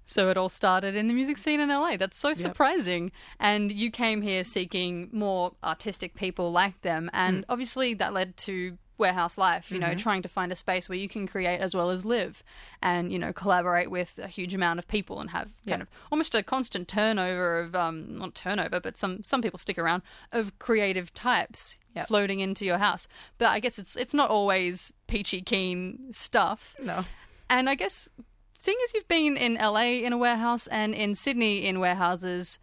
So 0.07 0.29
it 0.29 0.37
all 0.37 0.49
started 0.49 0.95
in 0.95 1.09
the 1.09 1.15
music 1.15 1.39
scene 1.39 1.59
in 1.59 1.69
LA. 1.69 1.97
That's 1.97 2.19
so 2.19 2.35
surprising. 2.35 3.11
And 3.41 3.73
you 3.73 3.91
came 3.91 4.23
here 4.23 4.45
seeking 4.45 5.09
more 5.13 5.53
artistic 5.65 6.15
people 6.15 6.53
like 6.53 6.81
them. 6.83 7.11
And 7.13 7.39
Hmm. 7.39 7.51
obviously 7.53 7.95
that 7.95 8.13
led 8.13 8.37
to 8.49 8.79
warehouse 9.03 9.37
life, 9.37 9.71
you 9.71 9.79
know, 9.79 9.93
Mhm. 9.95 9.99
trying 9.99 10.23
to 10.23 10.29
find 10.29 10.51
a 10.53 10.57
space 10.57 10.89
where 10.89 10.97
you 10.99 11.09
can 11.09 11.27
create 11.27 11.61
as 11.61 11.75
well 11.75 11.91
as 11.91 12.05
live 12.05 12.43
and, 12.81 13.13
you 13.13 13.19
know, 13.19 13.33
collaborate 13.33 13.91
with 13.91 14.19
a 14.19 14.29
huge 14.29 14.55
amount 14.55 14.79
of 14.79 14.87
people 14.89 15.21
and 15.21 15.31
have 15.31 15.49
kind 15.67 15.81
Yeah. 15.81 15.83
of 15.83 15.89
almost 16.11 16.35
a 16.35 16.43
constant 16.43 16.89
turnover 16.89 17.61
of, 17.61 17.75
um, 17.75 18.17
not 18.17 18.35
turnover, 18.35 18.81
but 18.81 18.97
some, 18.97 19.23
some 19.23 19.43
people 19.43 19.59
stick 19.59 19.79
around 19.79 20.03
of 20.33 20.59
creative 20.59 21.13
types 21.13 21.77
Yep. 21.95 22.07
floating 22.09 22.41
into 22.41 22.65
your 22.65 22.79
house. 22.79 23.07
But 23.39 23.49
I 23.49 23.61
guess 23.61 23.79
it's, 23.79 23.97
it's 23.97 24.15
not 24.15 24.31
always 24.31 24.93
peachy 25.09 25.43
keen 25.43 26.09
stuff. 26.13 26.75
No. 26.81 27.05
And 27.51 27.69
I 27.69 27.75
guess 27.75 28.09
seeing 28.57 28.79
as 28.85 28.95
you've 28.95 29.09
been 29.09 29.37
in 29.37 29.55
LA 29.57 30.03
in 30.07 30.13
a 30.13 30.17
warehouse 30.17 30.67
and 30.69 30.95
in 30.95 31.15
Sydney 31.15 31.67
in 31.67 31.81
warehouses, 31.81 32.59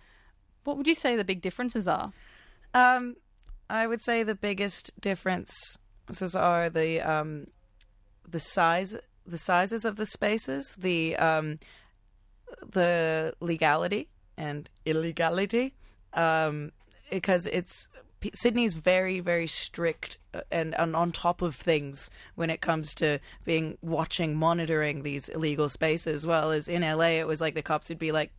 what 0.63 0.77
would 0.77 0.87
you 0.87 0.95
say 0.95 1.15
the 1.15 1.23
big 1.23 1.41
differences 1.41 1.87
are? 1.87 2.11
Um, 2.73 3.15
I 3.69 3.85
would 3.85 4.01
say 4.01 4.23
the 4.23 4.33
biggest 4.33 4.89
differences 6.09 6.35
are 6.35 6.69
the 6.69 7.01
um, 7.01 7.47
the 8.27 8.39
size, 8.39 8.97
the 9.25 9.37
sizes 9.37 9.85
of 9.85 9.95
the 9.95 10.05
spaces, 10.05 10.75
the 10.77 11.15
um, 11.17 11.59
the 12.67 13.33
legality 13.39 14.09
and 14.37 14.69
illegality, 14.85 15.75
um, 16.13 16.71
because 17.11 17.45
it's 17.45 17.89
Sydney's 18.33 18.73
very 18.73 19.19
very 19.19 19.45
strict 19.45 20.17
uh, 20.33 20.41
and, 20.51 20.73
and 20.79 20.95
on 20.95 21.11
top 21.11 21.41
of 21.43 21.55
things 21.55 22.09
when 22.35 22.49
it 22.49 22.59
comes 22.59 22.95
to 22.95 23.19
being 23.45 23.77
watching 23.81 24.35
monitoring 24.35 25.03
these 25.03 25.29
illegal 25.29 25.69
spaces. 25.69 26.25
Well 26.25 26.51
as 26.51 26.67
in 26.67 26.81
LA, 26.81 27.19
it 27.19 27.27
was 27.27 27.39
like 27.39 27.53
the 27.53 27.61
cops 27.61 27.89
would 27.89 27.99
be 27.99 28.11
like, 28.11 28.31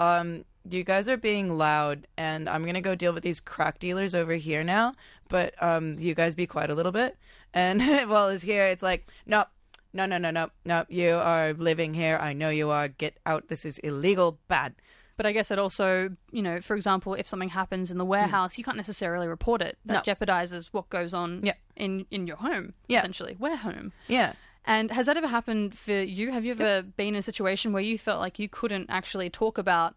um, 0.00 0.44
you 0.70 0.84
guys 0.84 1.08
are 1.08 1.16
being 1.16 1.56
loud, 1.56 2.06
and 2.16 2.48
I'm 2.48 2.64
gonna 2.64 2.80
go 2.80 2.94
deal 2.94 3.12
with 3.12 3.22
these 3.22 3.40
crack 3.40 3.78
dealers 3.78 4.14
over 4.14 4.34
here 4.34 4.64
now. 4.64 4.94
But 5.28 5.60
um, 5.62 5.98
you 5.98 6.14
guys 6.14 6.34
be 6.34 6.46
quiet 6.46 6.70
a 6.70 6.74
little 6.74 6.92
bit. 6.92 7.16
And 7.54 7.80
while 8.08 8.28
it's 8.28 8.42
here, 8.42 8.66
it's 8.66 8.82
like, 8.82 9.08
no, 9.26 9.44
no, 9.92 10.06
no, 10.06 10.18
no, 10.18 10.30
no, 10.30 10.50
no. 10.64 10.84
You 10.88 11.14
are 11.16 11.52
living 11.54 11.94
here. 11.94 12.18
I 12.20 12.32
know 12.32 12.50
you 12.50 12.70
are. 12.70 12.88
Get 12.88 13.18
out. 13.26 13.48
This 13.48 13.64
is 13.64 13.78
illegal. 13.80 14.38
Bad. 14.48 14.74
But 15.16 15.24
I 15.24 15.32
guess 15.32 15.50
it 15.50 15.58
also, 15.58 16.10
you 16.30 16.42
know, 16.42 16.60
for 16.60 16.76
example, 16.76 17.14
if 17.14 17.26
something 17.26 17.48
happens 17.48 17.90
in 17.90 17.96
the 17.96 18.04
warehouse, 18.04 18.58
you 18.58 18.64
can't 18.64 18.76
necessarily 18.76 19.26
report 19.26 19.62
it. 19.62 19.78
That 19.86 20.06
No. 20.06 20.12
jeopardizes 20.14 20.66
what 20.72 20.90
goes 20.90 21.14
on 21.14 21.40
Yeah. 21.42 21.54
in 21.74 22.06
in 22.10 22.26
your 22.26 22.36
home, 22.36 22.74
Yeah. 22.86 22.98
essentially. 22.98 23.34
We're 23.38 23.56
home. 23.56 23.92
Yeah. 24.08 24.34
And 24.66 24.90
has 24.90 25.06
that 25.06 25.16
ever 25.16 25.28
happened 25.28 25.78
for 25.78 25.92
you? 26.02 26.32
Have 26.32 26.44
you 26.44 26.52
ever 26.52 26.82
been 26.82 27.08
in 27.14 27.16
a 27.16 27.22
situation 27.22 27.72
where 27.72 27.82
you 27.82 27.96
felt 27.96 28.20
like 28.20 28.38
you 28.38 28.48
couldn't 28.48 28.90
actually 28.90 29.30
talk 29.30 29.56
about 29.58 29.94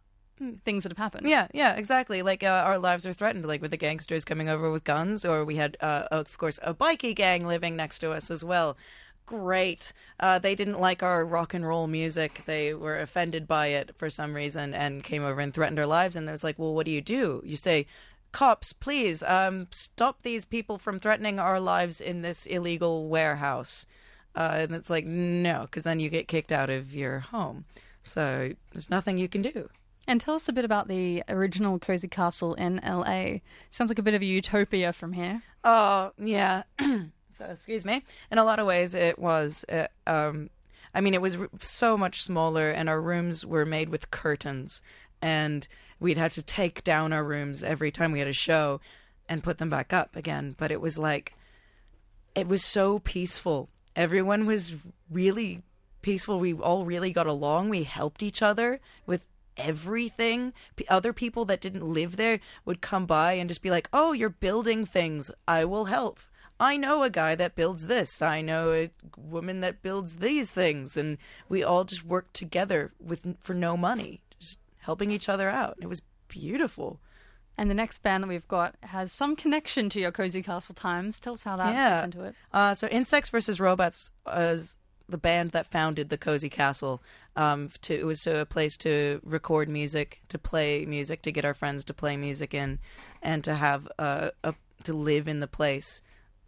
things 0.66 0.84
that 0.84 0.92
have 0.92 0.98
happened? 0.98 1.28
Yeah, 1.28 1.48
yeah, 1.54 1.76
exactly. 1.76 2.22
Like 2.22 2.44
uh, 2.44 2.64
our 2.66 2.78
lives 2.80 3.06
are 3.06 3.14
threatened, 3.14 3.46
like 3.46 3.62
with 3.62 3.72
the 3.72 3.78
gangsters 3.78 4.26
coming 4.26 4.50
over 4.50 4.72
with 4.72 4.84
guns, 4.84 5.26
or 5.26 5.46
we 5.46 5.58
had, 5.58 5.78
uh, 5.82 6.06
of 6.12 6.38
course, 6.38 6.60
a 6.64 6.74
bikie 6.74 7.16
gang 7.16 7.46
living 7.46 7.76
next 7.76 8.00
to 8.00 8.12
us 8.12 8.32
as 8.32 8.44
well. 8.44 8.78
Great. 9.26 9.94
Uh, 10.20 10.40
they 10.40 10.56
didn't 10.56 10.80
like 10.80 11.04
our 11.04 11.24
rock 11.24 11.54
and 11.54 11.68
roll 11.68 11.86
music. 11.86 12.42
They 12.46 12.74
were 12.74 13.00
offended 13.00 13.48
by 13.48 13.68
it 13.68 13.92
for 13.96 14.10
some 14.10 14.34
reason 14.34 14.74
and 14.74 15.04
came 15.04 15.24
over 15.24 15.40
and 15.40 15.54
threatened 15.54 15.78
our 15.80 15.86
lives. 15.86 16.16
And 16.16 16.28
there's 16.28 16.44
like, 16.44 16.58
well, 16.58 16.74
what 16.74 16.86
do 16.88 16.92
you 16.92 17.02
do? 17.02 17.44
You 17.46 17.56
say, 17.56 17.86
cops, 18.32 18.74
please, 18.74 19.22
um, 19.24 19.68
stop 19.72 20.24
these 20.24 20.46
people 20.46 20.80
from 20.80 21.00
threatening 21.00 21.40
our 21.40 21.60
lives 21.60 22.02
in 22.02 22.24
this 22.24 22.48
illegal 22.48 23.08
warehouse. 23.08 23.86
Uh, 24.36 24.58
and 24.62 24.74
it's 24.74 24.90
like, 24.90 25.06
no, 25.06 25.62
because 25.62 25.84
then 25.84 26.00
you 26.00 26.10
get 26.10 26.28
kicked 26.28 26.52
out 26.52 26.70
of 26.72 26.96
your 26.96 27.20
home. 27.20 27.66
So 28.04 28.54
there's 28.72 28.90
nothing 28.90 29.18
you 29.20 29.28
can 29.28 29.44
do. 29.44 29.70
And 30.10 30.20
tell 30.20 30.34
us 30.34 30.50
a 30.50 30.54
bit 30.54 30.66
about 30.66 30.88
the 30.88 31.24
original 31.30 31.78
Cozy 31.78 32.08
Castle 32.08 32.56
in 32.56 32.82
LA. 32.84 33.42
Sounds 33.70 33.92
like 33.92 34.00
a 34.00 34.02
bit 34.02 34.16
of 34.16 34.24
a 34.24 34.26
utopia 34.26 34.92
from 34.92 35.14
here. 35.14 35.44
Oh 35.64 36.14
yeah. 36.18 36.64
so 36.80 37.46
excuse 37.48 37.86
me. 37.86 38.04
In 38.32 38.40
a 38.40 38.44
lot 38.44 38.58
of 38.58 38.66
ways, 38.66 38.96
it 38.96 39.20
was. 39.20 39.64
Uh, 39.70 39.86
um, 40.08 40.50
I 40.96 41.02
mean, 41.02 41.14
it 41.14 41.22
was 41.22 41.38
so 41.60 41.96
much 41.96 42.24
smaller, 42.24 42.72
and 42.72 42.90
our 42.90 43.00
rooms 43.00 43.46
were 43.46 43.68
made 43.68 43.90
with 43.90 44.10
curtains, 44.10 44.82
and 45.22 45.68
we'd 46.00 46.18
have 46.18 46.34
to 46.34 46.42
take 46.42 46.84
down 46.84 47.14
our 47.14 47.24
rooms 47.24 47.64
every 47.64 47.92
time 47.92 48.12
we 48.12 48.18
had 48.18 48.28
a 48.28 48.34
show, 48.34 48.82
and 49.30 49.44
put 49.44 49.60
them 49.60 49.70
back 49.70 49.94
up 49.94 50.16
again. 50.16 50.56
But 50.58 50.72
it 50.72 50.82
was 50.82 50.98
like, 50.98 51.36
it 52.34 52.48
was 52.48 52.64
so 52.64 52.98
peaceful. 52.98 53.70
Everyone 53.96 54.48
was 54.48 54.74
really 55.12 55.62
peaceful. 56.02 56.40
We 56.40 56.54
all 56.54 56.84
really 56.84 57.12
got 57.12 57.28
along. 57.28 57.70
We 57.70 57.84
helped 57.84 58.24
each 58.24 58.42
other 58.42 58.80
with 59.06 59.24
everything. 59.60 60.54
P- 60.76 60.88
other 60.88 61.14
people 61.14 61.46
that 61.46 61.62
didn't 61.62 61.94
live 61.94 62.18
there 62.18 62.40
would 62.66 62.82
come 62.82 63.06
by 63.06 63.34
and 63.34 63.50
just 63.50 63.62
be 63.62 63.70
like, 63.70 63.90
"Oh, 63.94 64.14
you're 64.14 64.30
building 64.30 64.86
things. 64.86 65.32
I 65.48 65.66
will 65.66 65.86
help." 65.86 66.20
I 66.60 66.76
know 66.76 67.04
a 67.04 67.10
guy 67.10 67.36
that 67.36 67.56
builds 67.56 67.88
this. 67.88 68.22
I 68.22 68.42
know 68.42 68.74
a 68.74 68.92
woman 69.18 69.62
that 69.62 69.82
builds 69.82 70.18
these 70.18 70.52
things, 70.52 70.98
and 70.98 71.18
we 71.48 71.64
all 71.64 71.86
just 71.86 72.04
worked 72.04 72.34
together 72.34 72.92
with 73.00 73.38
for 73.40 73.54
no 73.54 73.78
money, 73.78 74.22
just 74.40 74.60
helping 74.80 75.12
each 75.12 75.30
other 75.30 75.50
out. 75.50 75.78
It 75.82 75.88
was 75.88 76.02
beautiful. 76.28 77.00
And 77.58 77.70
the 77.70 77.76
next 77.76 78.04
band 78.04 78.24
that 78.24 78.28
we've 78.28 78.48
got 78.48 78.76
has 78.84 79.12
some 79.12 79.36
connection 79.36 79.90
to 79.90 80.00
your 80.00 80.14
Cozy 80.14 80.42
Castle 80.42 80.76
times. 80.76 81.20
Tell 81.20 81.34
us 81.34 81.44
how 81.44 81.58
that 81.58 81.74
yeah. 81.74 81.98
fits 81.98 82.06
into 82.06 82.24
it. 82.24 82.36
Uh, 82.54 82.74
so 82.74 82.88
Insects 82.88 83.30
versus 83.30 83.60
Robots 83.60 84.12
was 84.26 84.78
the 85.10 85.18
band 85.18 85.52
that 85.52 85.70
founded 85.70 86.10
the 86.10 86.18
Cozy 86.18 86.50
Castle. 86.50 87.02
Um, 87.36 87.70
to, 87.84 87.94
it 87.94 88.06
was 88.06 88.28
a 88.28 88.46
place 88.46 88.76
to 88.78 89.22
record 89.24 89.70
music, 89.70 90.22
to 90.30 90.38
play 90.38 90.86
music, 90.86 91.22
to 91.22 91.32
get 91.32 91.46
our 91.46 91.54
friends 91.54 91.84
to 91.86 91.94
play 91.94 92.18
music 92.18 92.54
in, 92.54 92.80
and 93.22 93.44
to 93.44 93.56
have 93.56 93.88
uh, 93.98 94.32
a 94.44 94.54
to 94.84 94.94
live 94.94 95.28
in 95.28 95.40
the 95.40 95.48
place 95.48 96.02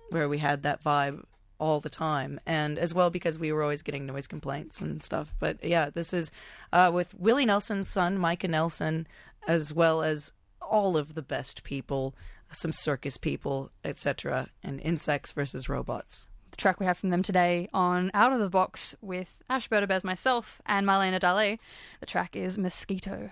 where 0.09 0.27
we 0.27 0.39
had 0.39 0.63
that 0.63 0.83
vibe 0.83 1.23
all 1.59 1.79
the 1.79 1.89
time, 1.89 2.39
and 2.45 2.79
as 2.79 2.93
well 2.93 3.09
because 3.09 3.37
we 3.37 3.51
were 3.51 3.61
always 3.61 3.83
getting 3.83 4.05
noise 4.05 4.27
complaints 4.27 4.81
and 4.81 5.03
stuff. 5.03 5.33
But 5.39 5.63
yeah, 5.63 5.91
this 5.91 6.11
is 6.11 6.31
uh, 6.73 6.91
with 6.93 7.13
Willie 7.13 7.45
Nelson's 7.45 7.89
son, 7.89 8.17
Micah 8.17 8.47
Nelson, 8.47 9.07
as 9.47 9.71
well 9.71 10.01
as 10.01 10.33
all 10.61 10.97
of 10.97 11.13
the 11.13 11.21
best 11.21 11.63
people, 11.63 12.15
some 12.51 12.73
circus 12.73 13.17
people, 13.17 13.69
etc., 13.83 14.49
and 14.63 14.81
insects 14.81 15.31
versus 15.31 15.69
robots. 15.69 16.27
The 16.51 16.57
track 16.57 16.79
we 16.79 16.85
have 16.85 16.97
from 16.97 17.09
them 17.09 17.23
today 17.23 17.69
on 17.73 18.11
Out 18.13 18.33
of 18.33 18.39
the 18.39 18.49
Box 18.49 18.95
with 19.01 19.37
Ash 19.49 19.69
Berdabez, 19.69 20.03
myself, 20.03 20.61
and 20.65 20.85
Marlena 20.85 21.19
Dalí. 21.19 21.59
The 22.01 22.05
track 22.05 22.35
is 22.35 22.57
Mosquito. 22.57 23.31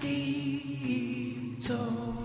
Mosquito. 0.00 1.74
Oh, 1.74 2.19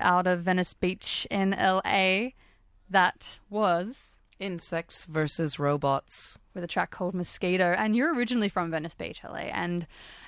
Out 0.00 0.26
of 0.26 0.42
Venice 0.42 0.74
Beach 0.74 1.26
in 1.30 1.50
LA. 1.50 2.30
That 2.90 3.38
was 3.48 4.18
Insects 4.38 5.04
versus 5.04 5.58
robots. 5.58 6.38
with 6.54 6.64
a 6.64 6.66
track 6.66 6.90
called 6.90 7.14
Mosquito. 7.14 7.74
And 7.78 7.94
you're 7.94 8.14
originally 8.14 8.48
from 8.48 8.70
Venice 8.70 8.94
Beach, 8.94 9.20
LA. 9.24 9.50
And 9.52 9.86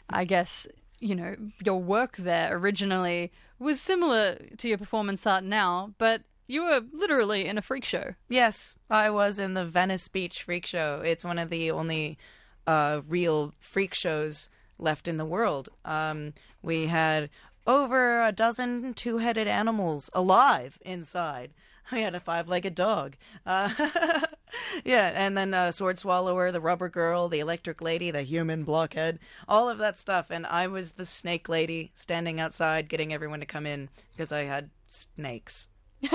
I 0.08 0.24
guess, 0.24 0.66
you 1.00 1.14
know, 1.14 1.34
your 1.64 1.80
work 1.80 2.16
there 2.16 2.56
originally 2.56 3.32
was 3.58 3.80
similar 3.80 4.38
to 4.58 4.68
your 4.68 4.78
performance 4.78 5.26
art 5.26 5.44
now, 5.44 5.94
but 5.98 6.22
you 6.46 6.62
were 6.62 6.82
literally 6.92 7.46
in 7.46 7.58
a 7.58 7.62
freak 7.62 7.84
show. 7.84 8.14
Yes, 8.28 8.76
I 8.90 9.10
was 9.10 9.38
in 9.38 9.54
the 9.54 9.64
Venice 9.64 10.08
Beach 10.08 10.42
Freak 10.42 10.66
Show. 10.66 11.02
It's 11.04 11.24
one 11.24 11.38
of 11.38 11.50
the 11.50 11.70
only 11.70 12.18
uh, 12.66 13.00
real 13.08 13.54
freak 13.58 13.94
shows 13.94 14.48
left 14.78 15.08
in 15.08 15.16
the 15.16 15.24
world. 15.24 15.68
Um, 15.84 16.34
we 16.62 16.86
had 16.86 17.30
over 17.66 18.22
a 18.22 18.32
dozen 18.32 18.94
two 18.94 19.18
headed 19.18 19.48
animals 19.48 20.10
alive 20.12 20.78
inside. 20.82 21.52
I 21.92 21.98
had 21.98 22.14
a 22.14 22.20
five 22.20 22.48
legged 22.48 22.74
dog. 22.74 23.16
Uh, 23.44 23.68
yeah, 24.84 25.12
and 25.14 25.36
then 25.36 25.52
uh, 25.52 25.70
Sword 25.70 25.98
Swallower, 25.98 26.50
the 26.50 26.60
Rubber 26.60 26.88
Girl, 26.88 27.28
the 27.28 27.40
Electric 27.40 27.82
Lady, 27.82 28.10
the 28.10 28.22
Human 28.22 28.64
Blockhead, 28.64 29.18
all 29.48 29.68
of 29.68 29.78
that 29.78 29.98
stuff. 29.98 30.30
And 30.30 30.46
I 30.46 30.66
was 30.66 30.92
the 30.92 31.04
Snake 31.04 31.48
Lady 31.48 31.90
standing 31.94 32.40
outside 32.40 32.88
getting 32.88 33.12
everyone 33.12 33.40
to 33.40 33.46
come 33.46 33.66
in 33.66 33.90
because 34.12 34.32
I 34.32 34.44
had 34.44 34.70
snakes. 34.88 35.68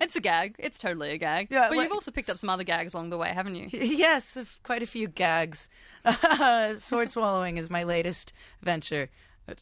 It's 0.00 0.16
a 0.16 0.20
gag. 0.20 0.54
It's 0.58 0.78
totally 0.78 1.10
a 1.10 1.18
gag. 1.18 1.48
Yeah, 1.50 1.68
but 1.68 1.76
like- 1.76 1.84
you've 1.84 1.92
also 1.92 2.10
picked 2.10 2.30
up 2.30 2.38
some 2.38 2.48
other 2.48 2.64
gags 2.64 2.94
along 2.94 3.10
the 3.10 3.18
way, 3.18 3.28
haven't 3.28 3.54
you? 3.54 3.68
Yes, 3.70 4.38
quite 4.62 4.82
a 4.82 4.86
few 4.86 5.08
gags. 5.08 5.68
Sword 6.78 7.10
swallowing 7.10 7.58
is 7.58 7.68
my 7.68 7.82
latest 7.82 8.32
venture. 8.62 9.10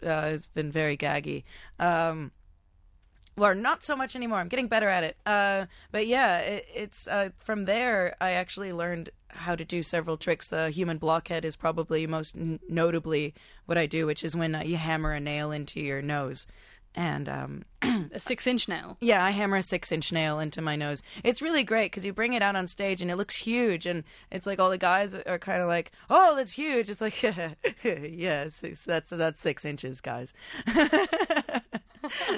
Uh, 0.04 0.30
it's 0.34 0.46
been 0.46 0.70
very 0.72 0.96
gaggy. 0.96 1.44
Um, 1.78 2.32
Or 3.36 3.54
not 3.54 3.84
so 3.84 3.94
much 3.94 4.16
anymore. 4.16 4.38
I'm 4.38 4.48
getting 4.48 4.68
better 4.68 4.88
at 4.88 5.04
it. 5.04 5.16
Uh, 5.24 5.66
but 5.92 6.06
yeah, 6.06 6.38
it, 6.40 6.66
it's 6.74 7.06
uh, 7.06 7.30
from 7.38 7.66
there 7.66 8.16
I 8.20 8.32
actually 8.32 8.72
learned 8.72 9.10
how 9.30 9.54
to 9.54 9.64
do 9.64 9.82
several 9.82 10.16
tricks. 10.16 10.48
The 10.48 10.70
human 10.70 10.98
blockhead 10.98 11.44
is 11.44 11.54
probably 11.54 12.06
most 12.06 12.34
n- 12.34 12.58
notably 12.68 13.34
what 13.66 13.78
I 13.78 13.86
do, 13.86 14.06
which 14.06 14.24
is 14.24 14.34
when 14.34 14.54
uh, 14.54 14.62
you 14.62 14.76
hammer 14.76 15.12
a 15.12 15.20
nail 15.20 15.52
into 15.52 15.80
your 15.80 16.02
nose. 16.02 16.46
And 16.94 17.28
um, 17.28 17.64
A 18.12 18.18
six 18.18 18.46
inch 18.46 18.66
nail. 18.68 18.96
yeah, 19.00 19.24
I 19.24 19.30
hammer 19.30 19.56
a 19.58 19.62
six 19.62 19.92
inch 19.92 20.10
nail 20.10 20.40
into 20.40 20.60
my 20.60 20.74
nose. 20.74 21.00
It's 21.22 21.40
really 21.40 21.62
great 21.62 21.92
because 21.92 22.04
you 22.04 22.12
bring 22.12 22.32
it 22.32 22.42
out 22.42 22.56
on 22.56 22.66
stage 22.66 23.00
and 23.00 23.10
it 23.10 23.16
looks 23.16 23.36
huge. 23.36 23.86
And 23.86 24.02
it's 24.32 24.46
like 24.48 24.58
all 24.58 24.70
the 24.70 24.78
guys 24.78 25.14
are 25.14 25.38
kind 25.38 25.62
of 25.62 25.68
like, 25.68 25.92
oh, 26.10 26.34
that's 26.34 26.52
huge. 26.52 26.90
It's 26.90 27.00
like, 27.00 27.22
yeah, 27.84 28.48
six, 28.48 28.84
that's, 28.84 29.10
that's 29.10 29.40
six 29.40 29.64
inches, 29.64 30.00
guys. 30.00 30.34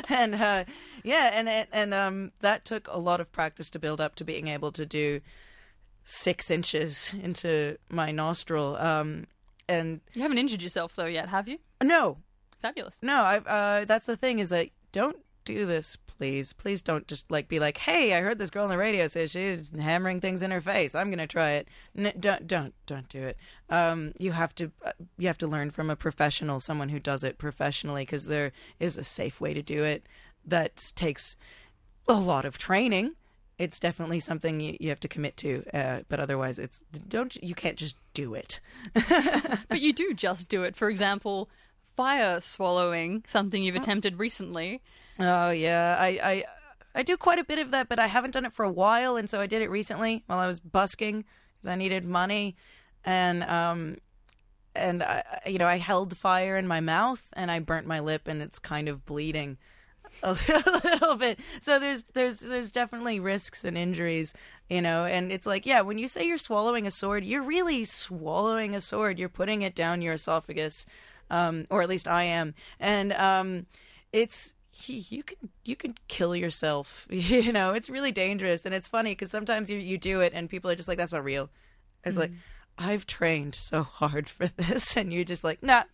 and 0.09 0.35
uh, 0.35 0.65
yeah, 1.05 1.31
and, 1.33 1.67
and 1.73 1.95
um, 1.95 2.33
that 2.41 2.65
took 2.65 2.89
a 2.89 2.99
lot 2.99 3.21
of 3.21 3.31
practice 3.33 3.71
to 3.71 3.79
build 3.79 4.01
up 4.01 4.15
to 4.17 4.25
being 4.25 4.49
able 4.49 4.73
to 4.73 4.85
do 4.85 5.21
six 6.05 6.51
inches 6.51 7.15
into 7.23 7.77
my 7.89 8.11
nostril. 8.11 8.77
Um, 8.77 9.27
and 9.69 10.01
You 10.13 10.23
haven't 10.23 10.39
injured 10.39 10.63
yourself 10.63 10.97
though 10.97 11.07
yet, 11.07 11.29
have 11.29 11.49
you? 11.49 11.59
no, 11.83 12.19
Fabulous. 12.63 12.99
no, 13.03 13.23
I 13.23 13.39
uh 13.39 13.85
that's 13.85 14.07
the 14.07 14.17
thing 14.17 14.39
is 14.39 14.51
that 14.51 14.69
don't 14.93 15.17
do 15.45 15.65
this, 15.67 15.97
please. 15.97 16.53
Please 16.53 16.83
don't 16.83 17.07
just 17.09 17.31
like 17.31 17.49
be 17.49 17.59
like, 17.59 17.79
"Hey, 17.79 18.15
I 18.15 18.21
heard 18.21 18.39
this 18.39 18.51
girl 18.51 18.65
on 18.65 18.71
the 18.71 18.77
radio 18.77 19.07
say 19.09 19.27
she's 19.27 19.71
hammering 19.79 20.21
things 20.21 20.43
in 20.43 20.51
her 20.51 20.61
face. 20.61 20.95
I'm 20.95 21.09
going 21.09 21.19
to 21.19 21.27
try 21.27 21.53
it." 21.53 21.69
Don't 22.21 22.47
don't 22.47 22.75
don't 22.87 23.09
do 23.09 23.23
it. 23.23 23.37
Um 23.71 24.13
you 24.19 24.33
have 24.33 24.55
to 24.57 24.71
uh, 24.85 24.93
you 25.17 25.27
have 25.29 25.39
to 25.39 25.47
learn 25.47 25.71
from 25.71 25.91
a 25.91 25.97
professional, 25.97 26.61
someone 26.61 26.91
who 26.91 27.01
does 27.01 27.25
it 27.25 27.39
professionally 27.39 28.03
because 28.03 28.27
there 28.27 28.53
is 28.79 28.97
a 28.97 29.05
safe 29.05 29.41
way 29.41 29.55
to 29.55 29.63
do 29.63 29.83
it 29.83 30.05
that 30.45 30.93
takes 30.95 31.37
a 32.09 32.15
lot 32.15 32.45
of 32.45 32.59
training. 32.59 33.15
It's 33.59 33.79
definitely 33.79 34.21
something 34.21 34.59
you, 34.61 34.77
you 34.81 34.89
have 34.89 35.01
to 35.01 35.09
commit 35.09 35.37
to, 35.39 35.63
uh, 35.75 36.01
but 36.09 36.19
otherwise, 36.19 36.59
it's 36.59 36.81
don't 37.09 37.37
you 37.43 37.55
can't 37.55 37.77
just 37.77 37.97
do 38.15 38.35
it. 38.35 38.61
but 39.69 39.81
you 39.81 39.93
do 39.93 40.15
just 40.15 40.49
do 40.49 40.65
it. 40.65 40.77
For 40.77 40.89
example, 40.89 41.51
fire 42.01 42.41
swallowing, 42.41 43.23
something 43.27 43.63
you've 43.63 43.77
attempted 43.77 44.19
recently. 44.19 44.81
Oh 45.19 45.51
yeah, 45.51 45.97
I, 46.01 46.09
I 46.33 46.45
I 46.95 47.03
do 47.03 47.17
quite 47.17 47.39
a 47.39 47.45
bit 47.45 47.59
of 47.59 47.71
that, 47.73 47.89
but 47.91 47.99
I 47.99 48.07
haven't 48.07 48.31
done 48.33 48.47
it 48.47 48.53
for 48.55 48.65
a 48.65 48.71
while, 48.73 49.17
and 49.17 49.29
so 49.29 49.39
I 49.41 49.47
did 49.47 49.61
it 49.61 49.69
recently 49.71 50.23
while 50.27 50.39
I 50.39 50.47
was 50.47 50.61
busking 50.61 51.25
because 51.57 51.69
I 51.73 51.77
needed 51.77 52.05
money, 52.07 52.57
and 53.05 53.45
um, 53.45 53.99
and 54.75 55.03
I 55.03 55.23
I- 55.45 55.49
you 55.51 55.59
know 55.59 55.67
I 55.67 55.77
held 55.77 56.17
fire 56.17 56.57
in 56.57 56.67
my 56.67 56.81
mouth 56.81 57.23
and 57.35 57.51
I 57.51 57.59
burnt 57.59 57.87
my 57.87 58.01
lip, 58.01 58.23
and 58.27 58.41
it's 58.41 58.59
kind 58.59 58.89
of 58.89 59.05
bleeding 59.05 59.59
a 60.23 60.33
little 60.85 61.17
bit. 61.17 61.39
So 61.61 61.79
there's 61.79 62.05
there's 62.15 62.41
there's 62.41 62.71
definitely 62.71 63.21
risks 63.21 63.63
and 63.65 63.77
injuries, 63.77 64.33
you 64.71 64.81
know, 64.81 65.05
and 65.05 65.31
it's 65.31 65.47
like 65.47 65.67
yeah, 65.67 65.83
when 65.83 65.99
you 65.99 66.09
say 66.09 66.27
you're 66.27 66.39
swallowing 66.39 66.87
a 66.87 66.91
sword, 66.91 67.25
you're 67.25 67.43
really 67.57 67.85
swallowing 67.85 68.75
a 68.75 68.81
sword. 68.81 69.19
You're 69.19 69.29
putting 69.41 69.61
it 69.63 69.75
down 69.75 70.01
your 70.03 70.15
esophagus, 70.15 70.87
um, 71.31 71.67
or 71.71 71.83
at 71.83 71.89
least 71.89 72.09
I 72.09 72.25
am, 72.25 72.55
and 72.79 73.13
um, 73.13 73.67
it's 74.13 74.55
you 74.85 75.03
you 75.09 75.23
can 75.23 75.37
you 75.65 75.77
can 75.77 75.95
kill 76.09 76.35
yourself. 76.37 77.07
You 77.11 77.53
know, 77.53 77.73
it's 77.73 77.91
really 77.91 78.13
dangerous, 78.13 78.67
and 78.67 78.75
it's 78.75 78.89
funny 78.89 79.13
because 79.13 79.31
sometimes 79.31 79.71
you 79.71 79.79
you 79.79 79.99
do 79.99 80.21
it, 80.21 80.33
and 80.35 80.49
people 80.49 80.71
are 80.71 80.77
just 80.77 80.89
like, 80.89 80.99
"That's 80.99 81.13
not 81.13 81.25
real." 81.25 81.51
It's 82.05 82.17
like 82.17 82.33
I've 82.79 83.07
trained 83.07 83.55
so 83.55 83.83
hard 84.01 84.29
for 84.29 84.47
this, 84.47 84.97
and 84.97 85.13
you're 85.13 85.25
just 85.25 85.45
like, 85.45 85.63
"Nah, 85.63 85.85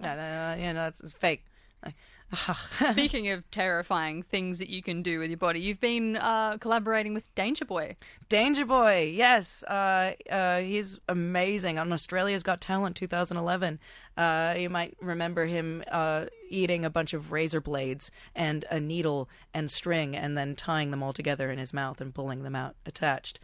no, 0.00 0.14
no, 0.14 0.54
no, 0.56 0.62
you 0.62 0.72
know, 0.72 0.90
that's 0.90 1.12
fake." 1.14 1.44
Like, 1.84 1.94
Speaking 2.80 3.28
of 3.28 3.48
terrifying 3.50 4.22
things 4.22 4.58
that 4.58 4.70
you 4.70 4.82
can 4.82 5.02
do 5.02 5.18
with 5.18 5.30
your 5.30 5.36
body, 5.36 5.60
you've 5.60 5.80
been 5.80 6.16
uh, 6.16 6.56
collaborating 6.58 7.12
with 7.14 7.32
Danger 7.34 7.64
Boy. 7.64 7.96
Danger 8.28 8.64
Boy, 8.64 9.12
yes, 9.14 9.62
uh, 9.64 10.12
uh, 10.30 10.60
he's 10.60 10.98
amazing 11.08 11.78
on 11.78 11.92
Australia's 11.92 12.42
Got 12.42 12.60
Talent 12.60 12.96
2011. 12.96 13.78
Uh, 14.16 14.54
you 14.56 14.70
might 14.70 14.96
remember 15.00 15.44
him 15.44 15.84
uh, 15.90 16.26
eating 16.48 16.84
a 16.84 16.90
bunch 16.90 17.12
of 17.12 17.32
razor 17.32 17.60
blades 17.60 18.10
and 18.34 18.64
a 18.70 18.80
needle 18.80 19.28
and 19.52 19.70
string, 19.70 20.16
and 20.16 20.36
then 20.36 20.56
tying 20.56 20.90
them 20.90 21.02
all 21.02 21.12
together 21.12 21.50
in 21.50 21.58
his 21.58 21.74
mouth 21.74 22.00
and 22.00 22.14
pulling 22.14 22.42
them 22.44 22.56
out 22.56 22.76
attached. 22.86 23.40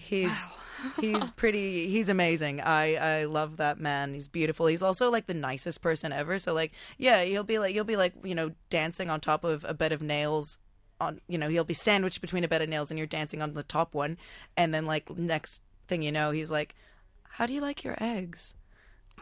He's 0.00 0.48
he's 1.00 1.30
pretty. 1.30 1.88
He's 1.88 2.08
amazing. 2.08 2.60
I 2.60 2.94
I 3.20 3.24
love 3.24 3.58
that 3.58 3.78
man. 3.78 4.14
He's 4.14 4.28
beautiful. 4.28 4.66
He's 4.66 4.82
also 4.82 5.10
like 5.10 5.26
the 5.26 5.34
nicest 5.34 5.80
person 5.82 6.12
ever. 6.12 6.38
So 6.38 6.54
like, 6.54 6.72
yeah, 6.98 7.22
he'll 7.22 7.44
be 7.44 7.58
like 7.58 7.74
you'll 7.74 7.84
be 7.84 7.96
like 7.96 8.14
you 8.24 8.34
know 8.34 8.52
dancing 8.70 9.10
on 9.10 9.20
top 9.20 9.44
of 9.44 9.64
a 9.68 9.74
bed 9.74 9.92
of 9.92 10.02
nails. 10.02 10.58
On 11.00 11.20
you 11.28 11.38
know 11.38 11.48
he'll 11.48 11.64
be 11.64 11.74
sandwiched 11.74 12.20
between 12.20 12.44
a 12.44 12.48
bed 12.48 12.62
of 12.62 12.68
nails 12.68 12.90
and 12.90 12.98
you're 12.98 13.06
dancing 13.06 13.40
on 13.40 13.54
the 13.54 13.62
top 13.62 13.94
one, 13.94 14.18
and 14.56 14.74
then 14.74 14.86
like 14.86 15.10
next 15.16 15.62
thing 15.88 16.02
you 16.02 16.12
know 16.12 16.30
he's 16.30 16.50
like, 16.50 16.74
"How 17.22 17.46
do 17.46 17.52
you 17.54 17.60
like 17.60 17.84
your 17.84 17.96
eggs?" 18.00 18.54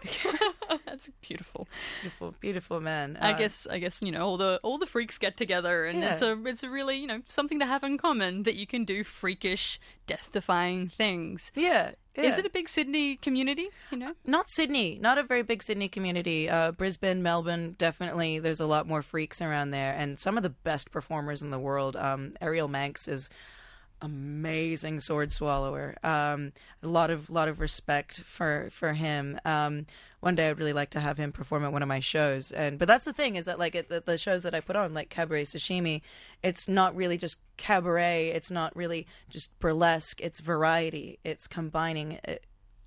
That's 0.86 1.09
beautiful. 1.20 1.68
Beautiful, 2.01 2.34
beautiful 2.40 2.80
man. 2.80 3.18
I 3.20 3.32
Uh, 3.32 3.38
guess 3.38 3.66
I 3.66 3.78
guess 3.78 4.01
you 4.03 4.12
know 4.12 4.24
all 4.26 4.36
the 4.36 4.61
all 4.62 4.78
the 4.78 4.86
freaks 4.86 5.18
get 5.18 5.36
together, 5.36 5.84
and 5.84 6.03
it's 6.03 6.22
a 6.22 6.38
it's 6.46 6.62
a 6.62 6.70
really 6.70 6.96
you 6.99 7.07
know 7.07 7.22
something 7.26 7.59
to 7.61 7.66
have 7.66 7.82
in 7.84 7.99
common 7.99 8.42
that 8.44 8.57
you 8.57 8.66
can 8.66 8.84
do 8.84 9.05
freakish, 9.05 9.80
death-defying 10.07 10.88
things. 10.96 11.53
Yeah, 11.55 11.92
Is 12.14 12.36
it 12.36 12.44
a 12.46 12.51
big 12.51 12.68
Sydney 12.68 13.16
community? 13.16 13.68
You 13.90 13.99
know, 13.99 14.14
not 14.24 14.51
Sydney, 14.51 14.99
not 15.01 15.18
a 15.18 15.22
very 15.22 15.42
big 15.42 15.62
Sydney 15.62 15.88
community. 15.88 16.49
Uh, 16.51 16.72
Brisbane, 16.72 17.22
Melbourne, 17.22 17.74
definitely. 17.78 18.38
There's 18.38 18.61
a 18.61 18.66
lot 18.66 18.86
more 18.86 19.03
freaks 19.03 19.40
around 19.40 19.70
there, 19.70 19.94
and 19.94 20.18
some 20.18 20.36
of 20.36 20.42
the 20.42 20.51
best 20.51 20.90
performers 20.90 21.42
in 21.42 21.51
the 21.51 21.59
world. 21.59 21.96
Um, 21.96 22.34
Ariel 22.40 22.68
Manx 22.68 23.07
is 23.09 23.30
amazing 24.01 25.01
sword 25.01 25.32
swallower. 25.32 25.96
Um, 26.03 26.53
a 26.82 26.88
lot 26.88 27.11
of 27.11 27.30
lot 27.30 27.49
of 27.49 27.61
respect 27.61 28.20
for 28.20 28.68
for 28.70 28.92
him. 28.92 29.38
Um, 29.44 29.86
one 30.20 30.34
day 30.34 30.49
I'd 30.49 30.59
really 30.59 30.72
like 30.72 30.90
to 30.90 31.01
have 31.01 31.16
him 31.16 31.30
perform 31.30 31.64
at 31.64 31.72
one 31.72 31.82
of 31.82 31.88
my 31.88 32.01
shows. 32.01 32.51
And 32.51 32.78
but 32.78 32.88
that's 32.88 33.05
the 33.05 33.12
thing 33.12 33.36
is 33.36 33.44
that 33.44 33.59
like 33.59 33.74
at 33.76 33.88
the, 33.88 34.03
the 34.05 34.18
shows 34.18 34.42
that 34.42 34.55
I 34.55 34.61
put 34.61 34.76
on, 34.76 34.94
like 34.94 35.11
Cabaret 35.11 35.44
Sashimi, 35.44 36.03
it's 36.42 36.68
not 36.68 36.94
really 36.96 37.16
just 37.16 37.38
cabaret. 37.57 38.28
It's 38.28 38.51
not 38.51 38.74
really 38.74 39.07
just 39.28 39.57
burlesque. 39.61 40.20
It's 40.20 40.40
variety. 40.40 41.18
It's 41.24 41.46
combining. 41.46 42.18
uh 42.26 42.34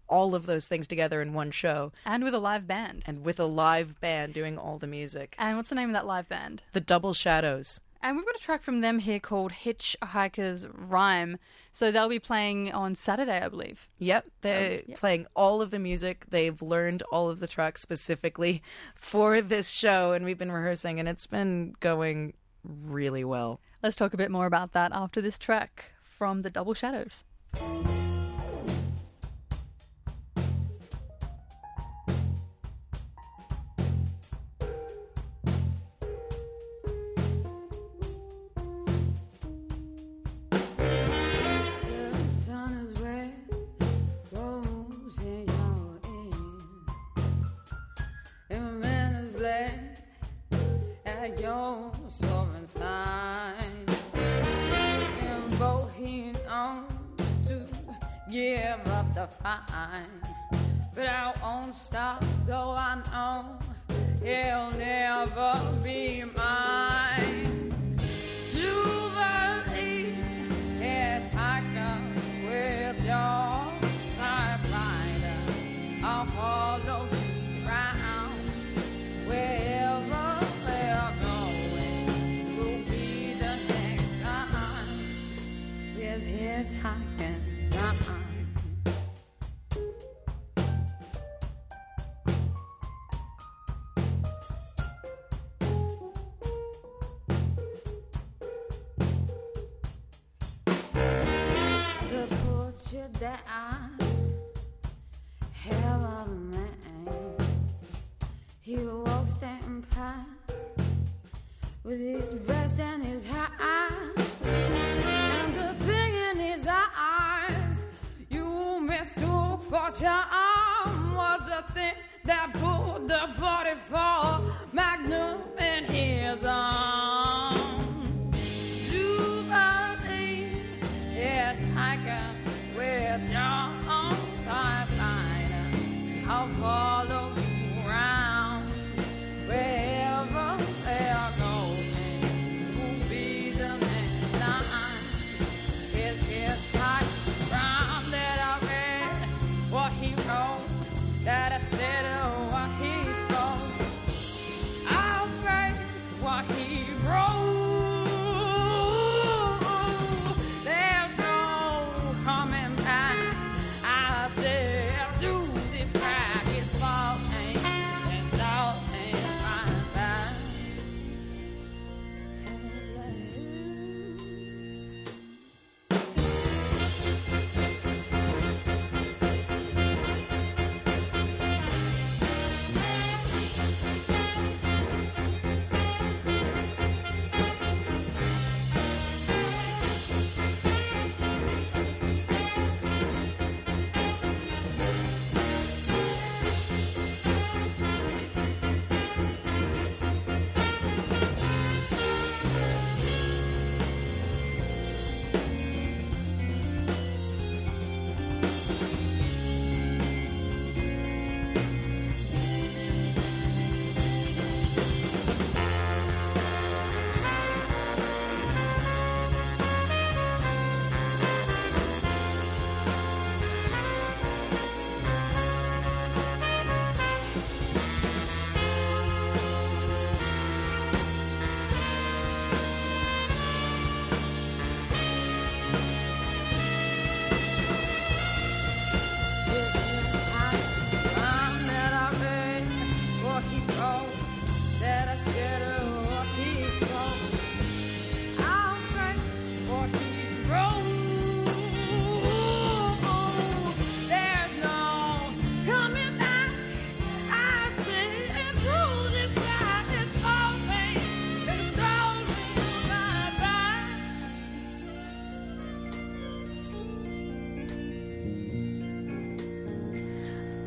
all 0.09 0.36
of 0.36 0.45
those 0.45 0.68
things 0.68 0.88
together 0.88 1.22
in 1.22 1.34
one 1.34 1.49
show 1.51 1.89
and 2.05 2.22
with 2.26 2.34
a 2.34 2.38
live 2.38 2.68
band. 2.68 3.01
and 3.05 3.24
with 3.24 3.39
a 3.39 3.45
live 3.45 3.97
band 4.01 4.34
doing 4.34 4.57
all 4.57 4.78
the 4.78 4.86
music. 4.86 5.34
And 5.39 5.55
what's 5.55 5.70
the 5.70 5.76
name 5.76 5.88
of 5.88 5.93
that 5.93 6.05
live 6.05 6.28
band? 6.28 6.64
The 6.74 6.82
Double 6.82 7.14
Shadows. 7.14 7.80
And 8.04 8.18
we've 8.18 8.26
got 8.26 8.36
a 8.36 8.39
track 8.39 8.64
from 8.64 8.82
them 8.82 8.99
here 8.99 9.20
called 9.20 9.52
Hitchhiker's 9.52 10.66
Rhyme. 10.68 11.38
So 11.72 11.91
they'll 11.91 12.10
be 12.10 12.20
playing 12.20 12.72
on 12.72 12.95
Saturday, 12.95 13.39
I 13.39 13.47
believe. 13.47 13.88
Yep, 13.99 14.26
they're 14.41 14.80
um, 14.80 14.84
yeah. 14.88 14.95
playing 14.95 15.28
all 15.36 15.62
of 15.62 15.72
the 15.72 15.80
music. 15.80 16.26
They've 16.30 16.60
learned 16.62 17.04
all 17.12 17.30
of 17.30 17.39
the 17.39 17.47
tracks 17.47 17.82
specifically 17.82 18.64
for 18.95 19.41
this 19.41 19.70
show, 19.70 20.14
and 20.14 20.26
we've 20.26 20.38
been 20.38 20.52
rehearsing, 20.52 20.99
and 20.99 21.08
it's 21.08 21.28
been 21.28 21.76
going 21.80 22.34
really 22.64 23.24
well. 23.24 23.60
Let's 23.84 23.95
talk 23.95 24.14
a 24.14 24.18
bit 24.18 24.32
more 24.32 24.45
about 24.45 24.74
that 24.74 24.91
after 24.93 25.22
this 25.22 25.38
track 25.38 25.91
from 26.04 26.41
the 26.41 26.49
Double 26.49 26.74
Shadows. 26.74 27.24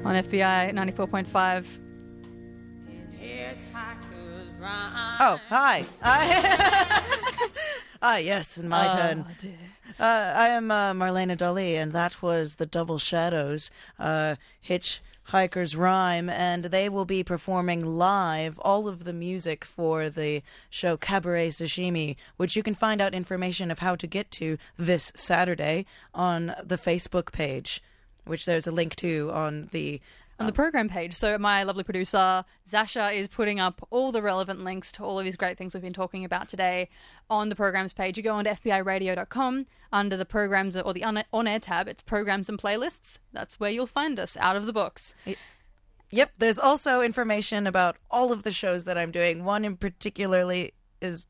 On 0.04 0.14
FBI 0.14 0.72
94.5. 0.74 1.64
Here's 3.18 3.58
haikus 3.72 4.60
rhyme. 4.60 5.16
Oh, 5.20 5.40
hi. 5.48 5.84
I- 6.02 7.48
ah, 8.02 8.16
yes, 8.18 8.58
in 8.58 8.68
my 8.68 8.86
Oh, 8.88 8.94
turn. 8.94 9.26
dear. 9.40 9.52
Uh, 9.98 10.32
I 10.36 10.48
am 10.48 10.70
uh, 10.70 10.92
Marlena 10.92 11.36
Dalí, 11.38 11.74
and 11.74 11.92
that 11.92 12.20
was 12.20 12.56
the 12.56 12.66
Double 12.66 12.98
Shadows 12.98 13.70
uh, 13.98 14.34
Hitchhiker's 14.66 15.74
Rhyme, 15.76 16.28
and 16.28 16.64
they 16.64 16.88
will 16.88 17.04
be 17.04 17.22
performing 17.22 17.80
live 17.80 18.58
all 18.58 18.88
of 18.88 19.04
the 19.04 19.12
music 19.12 19.64
for 19.64 20.10
the 20.10 20.42
show 20.68 20.96
Cabaret 20.98 21.48
Sashimi, 21.50 22.16
which 22.36 22.56
you 22.56 22.62
can 22.62 22.74
find 22.74 23.00
out 23.00 23.14
information 23.14 23.70
of 23.70 23.78
how 23.78 23.94
to 23.94 24.06
get 24.06 24.30
to 24.32 24.58
this 24.76 25.12
Saturday 25.14 25.86
on 26.12 26.54
the 26.62 26.76
Facebook 26.76 27.30
page, 27.32 27.80
which 28.24 28.46
there's 28.46 28.66
a 28.66 28.72
link 28.72 28.96
to 28.96 29.30
on 29.32 29.68
the 29.72 30.00
on 30.38 30.46
the 30.46 30.50
um, 30.50 30.54
program 30.54 30.88
page. 30.88 31.14
So 31.14 31.38
my 31.38 31.62
lovely 31.62 31.84
producer 31.84 32.44
Zasha 32.68 33.14
is 33.14 33.28
putting 33.28 33.60
up 33.60 33.86
all 33.90 34.10
the 34.10 34.22
relevant 34.22 34.64
links 34.64 34.90
to 34.92 35.04
all 35.04 35.18
of 35.18 35.24
these 35.24 35.36
great 35.36 35.56
things 35.56 35.74
we've 35.74 35.82
been 35.82 35.92
talking 35.92 36.24
about 36.24 36.48
today 36.48 36.88
on 37.30 37.48
the 37.48 37.56
programs 37.56 37.92
page. 37.92 38.16
You 38.16 38.22
go 38.22 38.34
onto 38.34 38.50
fbiradio.com 38.50 39.66
under 39.92 40.16
the 40.16 40.24
programs 40.24 40.76
or 40.76 40.92
the 40.92 41.04
on 41.04 41.46
air 41.46 41.60
tab. 41.60 41.88
It's 41.88 42.02
programs 42.02 42.48
and 42.48 42.58
playlists. 42.58 43.18
That's 43.32 43.60
where 43.60 43.70
you'll 43.70 43.86
find 43.86 44.18
us 44.18 44.36
out 44.38 44.56
of 44.56 44.66
the 44.66 44.72
box. 44.72 45.14
Yep, 46.10 46.32
there's 46.38 46.58
also 46.58 47.00
information 47.00 47.66
about 47.66 47.96
all 48.10 48.32
of 48.32 48.42
the 48.42 48.50
shows 48.50 48.84
that 48.84 48.98
I'm 48.98 49.10
doing. 49.10 49.44
One 49.44 49.64
in 49.64 49.76
particularly 49.76 50.74
is 51.00 51.26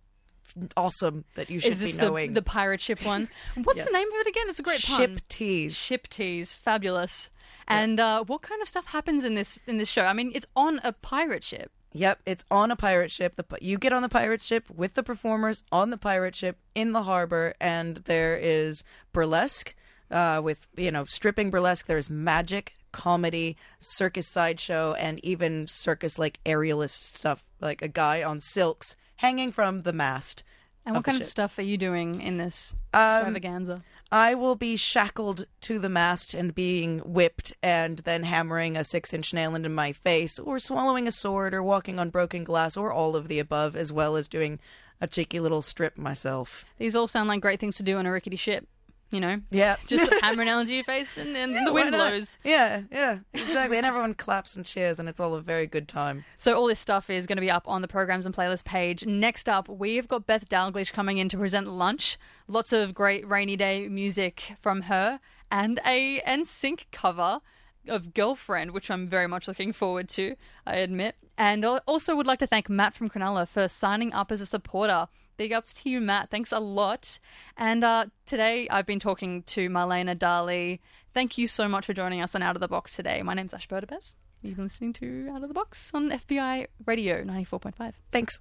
awesome 0.76 1.24
that 1.34 1.50
you 1.50 1.60
should 1.60 1.72
Is 1.72 1.80
this 1.80 1.92
be 1.92 1.98
the, 1.98 2.04
knowing. 2.06 2.34
the 2.34 2.42
pirate 2.42 2.80
ship 2.80 3.04
one? 3.04 3.28
What's 3.64 3.78
Yes. 3.78 3.86
the 3.86 3.92
name 3.92 4.08
of 4.08 4.14
it 4.20 4.26
again? 4.28 4.44
It's 4.48 4.58
a 4.58 4.62
great 4.62 4.82
pun. 4.82 4.96
Ship 4.98 5.20
tease. 5.28 5.76
Ship 5.76 6.06
tease, 6.08 6.54
fabulous. 6.54 7.30
And 7.66 7.98
uh, 7.98 8.24
what 8.24 8.42
kind 8.42 8.60
of 8.60 8.68
stuff 8.68 8.86
happens 8.86 9.24
in 9.24 9.34
this 9.34 9.58
in 9.66 9.78
this 9.78 9.88
show? 9.88 10.04
I 10.04 10.12
mean, 10.12 10.32
it's 10.34 10.46
on 10.54 10.80
a 10.84 10.92
pirate 10.92 11.42
ship. 11.44 11.70
Yep, 11.92 12.20
it's 12.26 12.44
on 12.50 12.70
a 12.70 12.76
pirate 12.76 13.10
ship. 13.10 13.36
The 13.36 13.44
you 13.60 13.78
get 13.78 13.92
on 13.92 14.02
the 14.02 14.08
pirate 14.08 14.42
ship 14.42 14.68
with 14.68 14.94
the 14.94 15.02
performers 15.02 15.62
on 15.72 15.90
the 15.90 15.96
pirate 15.96 16.34
ship 16.34 16.58
in 16.74 16.92
the 16.92 17.04
harbor, 17.04 17.54
and 17.60 17.98
there 18.04 18.36
is 18.36 18.82
burlesque 19.12 19.74
uh, 20.10 20.40
with 20.44 20.66
you 20.76 20.90
know 20.90 21.04
stripping 21.04 21.50
burlesque. 21.50 21.86
There's 21.86 22.10
magic, 22.10 22.74
comedy, 22.92 23.56
circus 23.78 24.26
sideshow, 24.28 24.92
and 24.94 25.24
even 25.24 25.66
circus 25.68 26.18
like 26.18 26.40
aerialist 26.44 27.14
stuff, 27.14 27.44
like 27.60 27.80
a 27.80 27.88
guy 27.88 28.22
on 28.22 28.40
silks 28.40 28.96
hanging 29.16 29.52
from 29.52 29.82
the 29.82 29.92
mast. 29.92 30.44
And 30.86 30.94
what 30.94 31.04
kind 31.04 31.20
of 31.20 31.26
stuff 31.26 31.58
are 31.58 31.62
you 31.62 31.78
doing 31.78 32.20
in 32.20 32.36
this 32.36 32.74
Um, 32.92 33.00
extravaganza? 33.00 33.82
I 34.12 34.34
will 34.34 34.54
be 34.54 34.76
shackled 34.76 35.46
to 35.62 35.78
the 35.78 35.88
mast 35.88 36.34
and 36.34 36.54
being 36.54 36.98
whipped, 36.98 37.54
and 37.62 38.00
then 38.00 38.22
hammering 38.24 38.76
a 38.76 38.84
six 38.84 39.14
inch 39.14 39.32
nail 39.32 39.54
into 39.54 39.70
my 39.70 39.92
face, 39.92 40.38
or 40.38 40.58
swallowing 40.58 41.08
a 41.08 41.12
sword, 41.12 41.54
or 41.54 41.62
walking 41.62 41.98
on 41.98 42.10
broken 42.10 42.44
glass, 42.44 42.76
or 42.76 42.92
all 42.92 43.16
of 43.16 43.28
the 43.28 43.38
above, 43.38 43.74
as 43.74 43.92
well 43.92 44.14
as 44.14 44.28
doing 44.28 44.60
a 45.00 45.06
cheeky 45.06 45.40
little 45.40 45.62
strip 45.62 45.96
myself. 45.96 46.64
These 46.78 46.94
all 46.94 47.08
sound 47.08 47.28
like 47.28 47.40
great 47.40 47.60
things 47.60 47.76
to 47.76 47.82
do 47.82 47.96
on 47.96 48.06
a 48.06 48.12
rickety 48.12 48.36
ship. 48.36 48.68
You 49.14 49.20
know, 49.20 49.40
Yeah. 49.50 49.76
just 49.86 50.12
hammer 50.22 50.42
an 50.42 50.46
nail 50.48 50.58
into 50.58 50.74
your 50.74 50.84
face 50.84 51.16
and, 51.16 51.36
and 51.36 51.54
the 51.66 51.72
wind 51.72 51.92
blows. 51.92 52.36
Yeah, 52.44 52.82
yeah, 52.90 53.18
exactly. 53.32 53.76
and 53.76 53.86
everyone 53.86 54.14
claps 54.14 54.56
and 54.56 54.66
cheers, 54.66 54.98
and 54.98 55.08
it's 55.08 55.20
all 55.20 55.34
a 55.34 55.40
very 55.40 55.66
good 55.66 55.86
time. 55.88 56.24
So 56.36 56.54
all 56.54 56.66
this 56.66 56.80
stuff 56.80 57.08
is 57.10 57.26
going 57.26 57.36
to 57.36 57.40
be 57.40 57.50
up 57.50 57.68
on 57.68 57.80
the 57.80 57.88
programs 57.88 58.26
and 58.26 58.34
playlist 58.34 58.64
page. 58.64 59.06
Next 59.06 59.48
up, 59.48 59.68
we've 59.68 60.08
got 60.08 60.26
Beth 60.26 60.48
Dalglish 60.48 60.92
coming 60.92 61.18
in 61.18 61.28
to 61.28 61.36
present 61.38 61.68
lunch. 61.68 62.18
Lots 62.48 62.72
of 62.72 62.92
great 62.94 63.26
rainy 63.28 63.56
day 63.56 63.88
music 63.88 64.52
from 64.60 64.82
her 64.82 65.20
and 65.50 65.80
a 65.86 66.20
NSYNC 66.26 66.86
cover 66.90 67.40
of 67.86 68.14
Girlfriend, 68.14 68.72
which 68.72 68.90
I'm 68.90 69.06
very 69.08 69.26
much 69.28 69.46
looking 69.46 69.72
forward 69.72 70.08
to, 70.10 70.34
I 70.66 70.76
admit. 70.76 71.16
And 71.38 71.64
al- 71.64 71.82
also 71.86 72.16
would 72.16 72.26
like 72.26 72.38
to 72.40 72.46
thank 72.46 72.68
Matt 72.68 72.94
from 72.94 73.08
Cronulla 73.10 73.46
for 73.46 73.68
signing 73.68 74.12
up 74.12 74.32
as 74.32 74.40
a 74.40 74.46
supporter 74.46 75.06
Big 75.36 75.52
ups 75.52 75.72
to 75.74 75.90
you, 75.90 76.00
Matt. 76.00 76.30
Thanks 76.30 76.52
a 76.52 76.60
lot. 76.60 77.18
And 77.56 77.84
uh, 77.84 78.06
today 78.26 78.68
I've 78.70 78.86
been 78.86 79.00
talking 79.00 79.42
to 79.44 79.68
Marlena 79.68 80.16
Dalí. 80.16 80.80
Thank 81.12 81.38
you 81.38 81.46
so 81.46 81.68
much 81.68 81.86
for 81.86 81.92
joining 81.92 82.20
us 82.20 82.34
on 82.34 82.42
Out 82.42 82.56
of 82.56 82.60
the 82.60 82.68
Box 82.68 82.94
today. 82.94 83.22
My 83.22 83.34
name's 83.34 83.54
Ash 83.54 83.68
Berdabez. 83.68 84.14
You've 84.42 84.56
been 84.56 84.66
listening 84.66 84.92
to 84.94 85.30
Out 85.32 85.42
of 85.42 85.48
the 85.48 85.54
Box 85.54 85.90
on 85.94 86.10
FBI 86.10 86.66
Radio 86.86 87.22
94.5. 87.22 87.92
Thanks. 88.10 88.40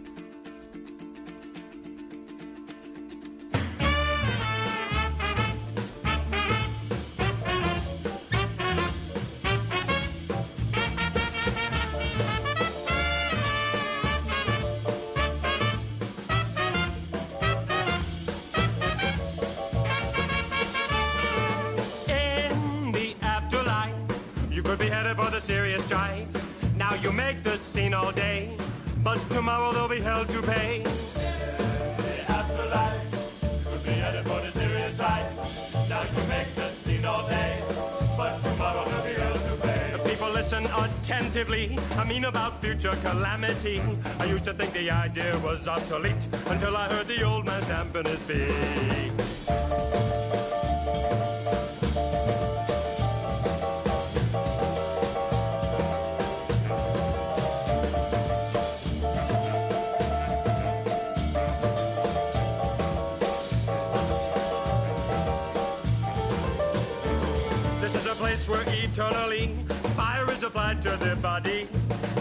headed 25.10 25.26
for 25.26 25.32
the 25.32 25.42
serious 25.42 25.84
strife. 25.84 26.28
Now 26.76 26.94
you 26.96 27.12
make 27.12 27.42
the 27.42 27.58
scene 27.58 27.96
all 27.96 28.12
day, 28.12 28.56
but 29.04 29.18
tomorrow 29.32 29.74
they'll 29.74 29.88
be 29.88 30.00
held 30.00 30.30
to 30.30 30.40
pay. 30.42 30.84
The 30.84 32.32
afterlife, 32.32 33.02
could 33.66 33.84
be 33.84 33.92
headed 33.92 34.28
for 34.28 34.40
the 34.42 34.52
serious 34.52 34.94
strife. 34.94 35.32
Now 35.90 36.04
you 36.04 36.28
make 36.28 36.54
the 36.56 36.70
scene 36.72 37.06
all 37.06 37.28
day, 37.28 37.64
but 38.18 38.40
tomorrow 38.42 38.86
they'll 38.86 39.04
be 39.04 39.20
held 39.20 39.42
to 39.50 39.68
pay. 39.68 39.92
The 39.94 40.10
people 40.10 40.30
listen 40.30 40.68
attentively. 40.68 41.80
I 41.98 42.04
mean 42.04 42.26
about 42.26 42.62
future 42.62 42.96
calamity. 43.02 43.82
I 44.20 44.26
used 44.26 44.46
to 44.46 44.54
think 44.54 44.74
the 44.74 44.92
idea 44.92 45.40
was 45.40 45.68
obsolete 45.68 46.28
until 46.48 46.78
I 46.78 46.88
heard 46.88 47.08
the 47.08 47.24
old 47.24 47.46
man 47.46 47.64
stamping 47.64 48.06
his 48.06 48.22
feet. 48.22 50.29
Where 69.00 69.10
eternally 69.10 69.56
fire 69.96 70.30
is 70.32 70.44
applied 70.44 70.82
to 70.82 70.90
the 70.98 71.16
body. 71.18 71.68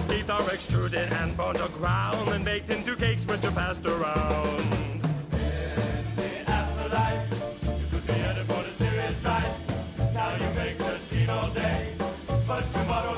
Teeth 0.09 0.31
are 0.31 0.51
extruded 0.53 1.12
and 1.14 1.37
bones 1.37 1.61
are 1.61 1.68
ground 1.68 2.29
and 2.31 2.45
baked 2.45 2.70
into 2.70 2.97
cakes 2.97 3.26
which 3.26 3.45
are 3.45 3.53
passed 3.53 3.85
around. 3.87 4.61
In 4.72 5.01
the 6.16 6.51
afterlife, 6.51 7.29
you 7.81 7.87
could 7.91 8.07
be 8.07 8.12
headed 8.12 8.47
for 8.47 8.62
the 8.62 8.72
serious. 8.72 9.22
Now 10.14 10.37
you 10.37 10.55
make 10.55 10.79
the 10.79 10.99
scene 10.99 11.31
all 11.31 11.51
day, 11.51 11.95
but 12.47 12.70
tomorrow 12.70 13.18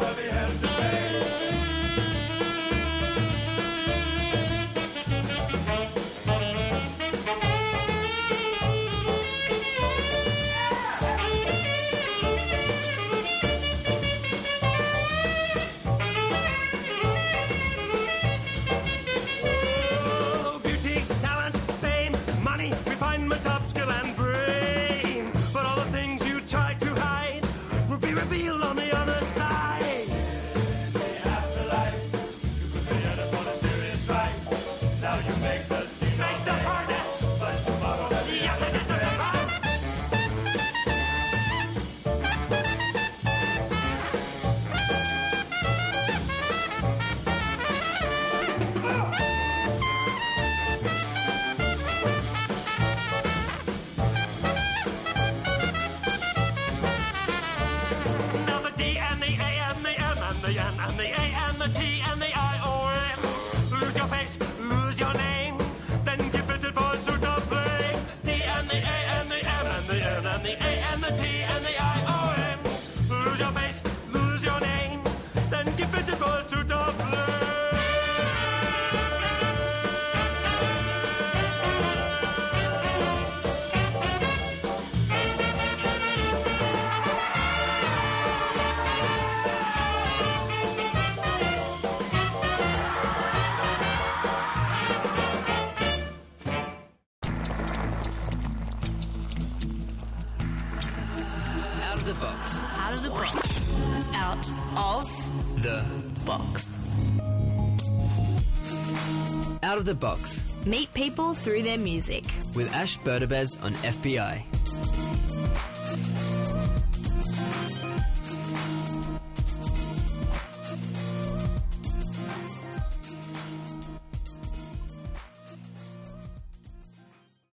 the 109.90 109.94
box 109.96 110.40
Meet 110.66 110.92
people 110.94 111.34
through 111.34 111.62
their 111.62 111.78
music. 111.78 112.24
with 112.54 112.72
Ash 112.74 112.96
Berdabez 112.98 113.58
on 113.64 113.72
FBI. 113.82 114.49